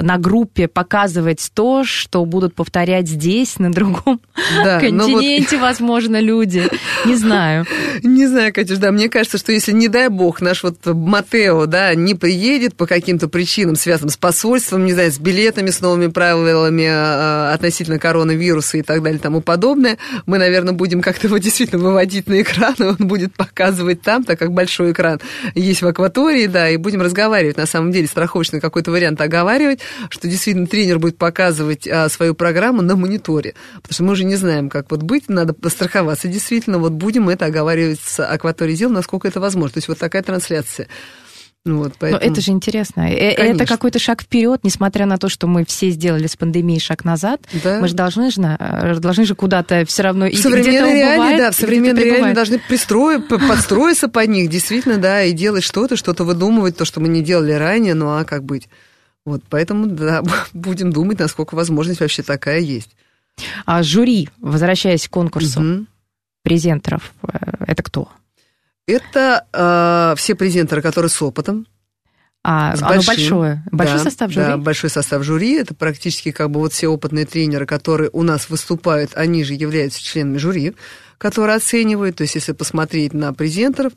на 0.00 0.16
группе 0.16 0.68
показывать 0.68 1.50
то, 1.52 1.82
что 1.82 2.24
будут 2.24 2.54
повторять 2.54 3.08
здесь, 3.08 3.58
на 3.58 3.72
другом 3.72 4.20
Да, 4.62 4.78
вот- 4.78 4.80
континенте, 4.82 5.58
возможно, 5.58 6.20
люди. 6.20 6.68
Не 7.04 7.16
знаю. 7.16 7.66
Не 8.04 8.28
знаю, 8.28 8.54
Катюш, 8.54 8.78
да, 8.78 8.92
мне 8.92 9.08
кажется, 9.08 9.38
что 9.38 9.50
если, 9.50 9.72
не 9.72 9.88
дай 9.88 10.08
бог, 10.08 10.40
наш 10.40 10.62
вот 10.62 10.76
Матео, 10.86 11.66
да, 11.66 11.96
не 11.96 12.14
приедет 12.14 12.76
по 12.76 12.86
каким-то 12.86 13.26
причинам, 13.26 13.74
связанным 13.74 14.10
с 14.10 14.16
посольством, 14.16 14.84
не 14.84 14.92
знаю, 14.92 15.10
с 15.10 15.18
билетами, 15.18 15.70
с 15.70 15.80
новыми 15.80 16.06
правилами 16.06 17.52
относительно 17.52 17.98
коронавируса 17.98 18.78
и 18.78 18.82
так 18.82 19.02
далее 19.02 19.18
и 19.18 19.20
тому 19.20 19.40
подобное, 19.40 19.98
мы, 20.26 20.38
наверное, 20.38 20.74
будем 20.74 21.00
как-то 21.02 21.26
его 21.26 21.38
действительно 21.38 21.82
выводить 21.82 22.28
на 22.28 22.40
экран, 22.40 22.67
и 22.78 22.82
он 22.82 22.96
будет 22.98 23.34
показывать 23.34 24.02
там, 24.02 24.24
так 24.24 24.38
как 24.38 24.52
большой 24.52 24.92
экран 24.92 25.20
есть 25.54 25.82
в 25.82 25.86
акватории, 25.86 26.46
да, 26.46 26.68
и 26.68 26.76
будем 26.76 27.02
разговаривать, 27.02 27.56
на 27.56 27.66
самом 27.66 27.92
деле, 27.92 28.06
страховочный 28.06 28.60
какой-то 28.60 28.90
вариант 28.90 29.20
оговаривать, 29.20 29.80
что 30.10 30.28
действительно 30.28 30.66
тренер 30.66 30.98
будет 30.98 31.18
показывать 31.18 31.86
а, 31.86 32.08
свою 32.08 32.34
программу 32.34 32.82
на 32.82 32.96
мониторе, 32.96 33.54
потому 33.76 33.92
что 33.92 34.04
мы 34.04 34.12
уже 34.12 34.24
не 34.24 34.36
знаем, 34.36 34.68
как 34.68 34.90
вот 34.90 35.02
быть, 35.02 35.28
надо 35.28 35.54
постраховаться, 35.54 36.28
действительно, 36.28 36.78
вот 36.78 36.92
будем 36.92 37.28
это 37.28 37.46
оговаривать 37.46 38.00
с 38.04 38.24
акваторией 38.24 38.76
дел, 38.76 38.90
насколько 38.90 39.28
это 39.28 39.40
возможно, 39.40 39.74
то 39.74 39.78
есть 39.78 39.88
вот 39.88 39.98
такая 39.98 40.22
трансляция. 40.22 40.88
Вот, 41.76 41.88
Но 41.88 41.94
поэтому... 41.98 42.32
это 42.32 42.40
же 42.40 42.50
интересно. 42.52 43.02
Э, 43.10 43.34
Конечно. 43.36 43.62
Это 43.62 43.66
какой-то 43.66 43.98
шаг 43.98 44.22
вперед, 44.22 44.60
несмотря 44.62 45.06
на 45.06 45.18
то, 45.18 45.28
что 45.28 45.46
мы 45.46 45.64
все 45.64 45.90
сделали 45.90 46.26
с 46.26 46.36
пандемией 46.36 46.80
шаг 46.80 47.04
назад. 47.04 47.40
Да. 47.62 47.80
Мы 47.80 47.88
же 47.88 47.94
должны 47.94 48.30
же, 48.30 48.40
на- 48.40 48.96
должны 49.00 49.24
же 49.24 49.34
куда-то 49.34 49.84
все 49.86 50.02
равно 50.02 50.26
В 50.26 50.30
идти. 50.30 50.38
современной 50.42 50.94
реалии, 50.94 51.38
да, 51.38 51.50
в 51.50 51.54
современной 51.54 52.02
реалии 52.04 52.34
должны 52.34 52.58
пристроить, 52.58 53.28
подстроиться 53.28 54.08
под 54.08 54.28
них, 54.28 54.50
действительно, 54.50 54.96
да, 54.98 55.22
и 55.22 55.32
делать 55.32 55.64
что-то, 55.64 55.96
что-то 55.96 56.24
выдумывать, 56.24 56.76
то, 56.76 56.84
что 56.84 57.00
мы 57.00 57.08
не 57.08 57.22
делали 57.22 57.52
ранее, 57.52 57.94
ну 57.94 58.08
а 58.18 58.24
как 58.24 58.44
быть? 58.44 58.68
Вот, 59.24 59.42
поэтому, 59.50 59.86
да, 59.86 60.22
будем 60.52 60.92
думать, 60.92 61.18
насколько 61.18 61.54
возможность 61.54 62.00
вообще 62.00 62.22
такая 62.22 62.60
есть. 62.60 62.90
А 63.66 63.82
жюри, 63.82 64.28
возвращаясь 64.40 65.06
к 65.06 65.10
конкурсу 65.10 65.60
Мгм. 65.60 65.86
презентеров, 66.42 67.12
э, 67.22 67.28
это 67.66 67.82
кто? 67.82 68.08
Это 68.88 69.44
э, 69.52 70.14
все 70.16 70.34
презентеры, 70.34 70.80
которые 70.80 71.10
с 71.10 71.20
опытом. 71.20 71.66
А, 72.42 72.74
С 72.74 72.82
оно 72.82 72.94
большим. 72.94 73.06
большое. 73.14 73.62
Большой 73.70 73.98
Да, 73.98 74.04
состав 74.04 74.32
жюри? 74.32 74.46
Да, 74.46 74.56
большой 74.56 74.88
состав 74.88 75.22
жюри. 75.22 75.56
Это 75.56 75.74
практически 75.74 76.30
как 76.30 76.50
бы 76.50 76.60
вот 76.60 76.72
все 76.72 76.88
опытные 76.88 77.26
тренеры, 77.26 77.66
которые 77.66 78.08
у 78.14 78.22
нас 78.22 78.48
выступают, 78.48 79.10
они 79.14 79.44
же 79.44 79.52
являются 79.52 80.02
членами 80.02 80.38
жюри, 80.38 80.74
которые 81.18 81.56
оценивают. 81.56 82.16
То 82.16 82.22
есть, 82.22 82.36
если 82.36 82.52
посмотреть 82.52 83.12
на 83.12 83.34
презентеров, 83.34 83.92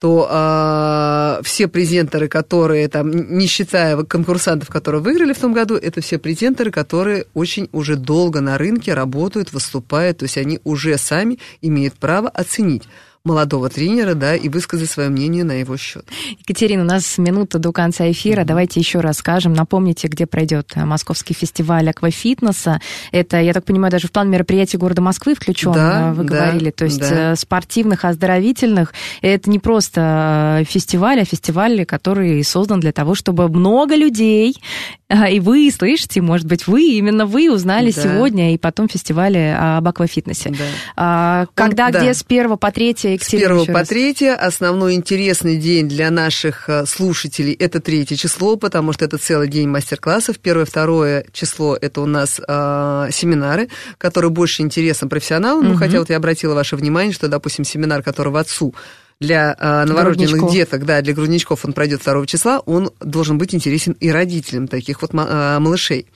то 0.00 0.26
а, 0.28 1.40
все 1.44 1.68
презентеры, 1.68 2.26
которые 2.26 2.88
там, 2.88 3.10
не 3.10 3.46
считая 3.46 4.02
конкурсантов, 4.02 4.68
которые 4.68 5.00
выиграли 5.00 5.32
в 5.32 5.38
том 5.38 5.52
году, 5.52 5.76
это 5.76 6.00
все 6.00 6.18
презентеры, 6.18 6.72
которые 6.72 7.26
очень 7.34 7.68
уже 7.70 7.94
долго 7.94 8.40
на 8.40 8.58
рынке 8.58 8.92
работают, 8.94 9.52
выступают, 9.52 10.18
то 10.18 10.24
есть 10.24 10.36
они 10.36 10.58
уже 10.64 10.98
сами 10.98 11.38
имеют 11.62 11.94
право 11.94 12.28
оценить 12.28 12.82
молодого 13.24 13.70
тренера, 13.70 14.12
да, 14.14 14.36
и 14.36 14.50
высказать 14.50 14.90
свое 14.90 15.08
мнение 15.08 15.44
на 15.44 15.52
его 15.52 15.78
счет. 15.78 16.04
Екатерина, 16.40 16.82
у 16.82 16.86
нас 16.86 17.16
минута 17.16 17.58
до 17.58 17.72
конца 17.72 18.10
эфира. 18.10 18.44
Давайте 18.44 18.80
еще 18.80 19.00
раз 19.00 19.16
скажем. 19.18 19.54
Напомните, 19.54 20.08
где 20.08 20.26
пройдет 20.26 20.72
э, 20.74 20.84
Московский 20.84 21.32
фестиваль 21.32 21.88
аквафитнеса. 21.88 22.82
Это, 23.12 23.40
я 23.40 23.54
так 23.54 23.64
понимаю, 23.64 23.90
даже 23.90 24.08
в 24.08 24.12
план 24.12 24.28
мероприятий 24.28 24.76
города 24.76 25.00
Москвы 25.00 25.34
включен, 25.34 25.72
Да, 25.72 26.10
э, 26.10 26.12
вы 26.12 26.24
да, 26.24 26.36
говорили. 26.36 26.70
То 26.70 26.84
есть 26.84 27.00
да. 27.00 27.32
э, 27.32 27.36
спортивных, 27.36 28.04
оздоровительных. 28.04 28.92
Это 29.22 29.48
не 29.48 29.58
просто 29.58 30.62
фестиваль, 30.68 31.22
а 31.22 31.24
фестиваль, 31.24 31.86
который 31.86 32.44
создан 32.44 32.80
для 32.80 32.92
того, 32.92 33.14
чтобы 33.14 33.48
много 33.48 33.94
людей, 33.94 34.60
и 35.30 35.40
вы 35.40 35.70
слышите, 35.70 36.20
может 36.20 36.46
быть, 36.46 36.66
вы, 36.66 36.82
именно 36.98 37.24
вы 37.24 37.50
узнали 37.50 37.90
Да. 37.90 38.02
сегодня 38.02 38.52
и 38.52 38.58
потом 38.58 38.88
фестивале 38.88 39.54
об 39.56 39.88
аквафитнесе. 39.88 40.50
Да. 40.50 40.64
А, 40.96 41.46
Когда, 41.54 41.90
да. 41.90 42.00
где, 42.00 42.12
с 42.12 42.22
1 42.22 42.56
по 42.58 42.70
3 42.70 43.13
С 43.22 43.28
Екатерина, 43.28 43.62
1 43.62 43.62
еще 43.62 43.72
по. 43.72 43.84
3 43.84 44.28
основной 44.28 44.94
интересный 44.94 45.56
день 45.56 45.88
для 45.88 46.10
наших 46.10 46.68
э, 46.68 46.86
слушателей 46.86 47.52
это 47.52 47.80
третье 47.80 48.16
число, 48.16 48.56
потому 48.56 48.92
что 48.92 49.04
это 49.04 49.18
целый 49.18 49.48
день 49.48 49.68
мастер-классов. 49.68 50.38
Первое, 50.38 50.64
второе 50.64 51.26
число 51.32 51.76
это 51.80 52.00
у 52.00 52.06
нас 52.06 52.40
э, 52.46 53.08
семинары, 53.12 53.68
которые 53.98 54.30
больше 54.30 54.62
интересны 54.62 55.08
профессионалам. 55.08 55.64
Ну, 55.64 55.70
Мгм. 55.70 55.78
хотя 55.78 55.98
вот 55.98 56.10
я 56.10 56.16
обратила 56.16 56.54
ваше 56.54 56.76
внимание, 56.76 57.12
что, 57.12 57.28
допустим, 57.28 57.64
семинар, 57.64 58.02
который 58.02 58.32
в 58.32 58.36
отцу 58.36 58.74
для 59.20 59.56
э, 59.58 59.84
новорожденных 59.84 60.30
Грудничков. 60.32 60.52
деток, 60.52 60.84
да, 60.86 61.00
для 61.00 61.14
грудничков 61.14 61.64
он 61.64 61.72
пройдет 61.72 62.02
2 62.02 62.26
числа, 62.26 62.58
он 62.60 62.90
должен 63.00 63.38
быть 63.38 63.54
интересен 63.54 63.96
и 64.00 64.10
родителям 64.10 64.66
таких 64.68 65.02
вот 65.02 65.12
э, 65.14 65.58
малышей. 65.60 66.06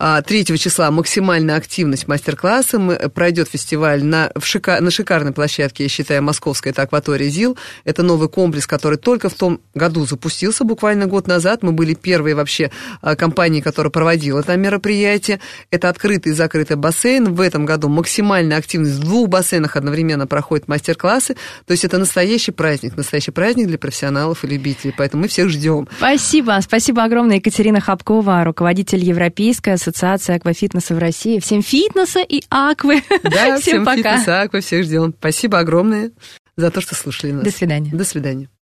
А, 0.00 0.22
3 0.22 0.44
числа 0.56 0.92
максимальная 0.92 1.56
активность 1.56 2.06
мастер-класса. 2.06 2.78
Мы- 2.78 2.96
Пройдет 3.08 3.48
фестиваль 3.48 4.04
на, 4.04 4.30
в 4.36 4.44
шика- 4.44 4.80
на 4.80 4.92
шикарной 4.92 5.32
площадке, 5.32 5.82
я 5.82 5.88
считаю, 5.88 6.22
московская, 6.22 6.70
это 6.70 6.82
акватория 6.82 7.28
ЗИЛ. 7.28 7.56
Это 7.84 8.04
новый 8.04 8.28
комплекс, 8.28 8.66
который 8.68 8.96
только 8.96 9.28
в 9.28 9.34
том 9.34 9.60
году 9.74 10.06
запустился, 10.06 10.62
буквально 10.62 11.06
год 11.06 11.26
назад. 11.26 11.64
Мы 11.64 11.72
были 11.72 11.94
первой 11.94 12.34
вообще 12.34 12.70
а, 13.02 13.16
компанией, 13.16 13.60
которая 13.60 13.90
проводила 13.90 14.42
там 14.44 14.60
мероприятие. 14.60 15.40
Это 15.72 15.88
открытый 15.88 16.30
и 16.30 16.34
закрытый 16.34 16.76
бассейн. 16.76 17.34
В 17.34 17.40
этом 17.40 17.66
году 17.66 17.88
максимальная 17.88 18.56
активность 18.58 18.94
в 18.98 19.00
двух 19.00 19.28
бассейнах 19.28 19.74
одновременно 19.76 20.28
проходят 20.28 20.68
мастер-классы. 20.68 21.34
То 21.66 21.72
есть 21.72 21.84
это 21.84 21.98
настоящий 21.98 22.52
праздник, 22.52 22.96
настоящий 22.96 23.32
праздник 23.32 23.66
для 23.66 23.78
профессионалов 23.78 24.44
и 24.44 24.46
любителей. 24.46 24.94
Поэтому 24.96 25.22
мы 25.22 25.28
всех 25.28 25.48
ждем. 25.48 25.88
Спасибо. 25.96 26.58
Спасибо 26.62 27.02
огромное, 27.02 27.36
Екатерина 27.38 27.80
Хапкова, 27.80 28.44
руководитель 28.44 29.02
Европейской 29.02 29.70
ассоциации 29.88 30.34
аквафитнеса 30.34 30.94
в 30.94 30.98
России. 30.98 31.40
Всем 31.40 31.62
фитнеса 31.62 32.20
и 32.20 32.42
аквы. 32.50 33.02
Да, 33.22 33.56
Всем 33.58 33.60
всем 33.60 33.84
пока. 33.84 33.96
фитнеса, 34.16 34.42
аква, 34.42 34.60
всех 34.60 34.84
ждем. 34.84 35.14
Спасибо 35.18 35.58
огромное 35.58 36.12
за 36.56 36.70
то, 36.70 36.80
что 36.80 36.94
слушали 36.94 37.32
нас. 37.32 37.44
До 37.44 37.50
свидания. 37.50 37.90
До 37.92 38.04
свидания. 38.04 38.48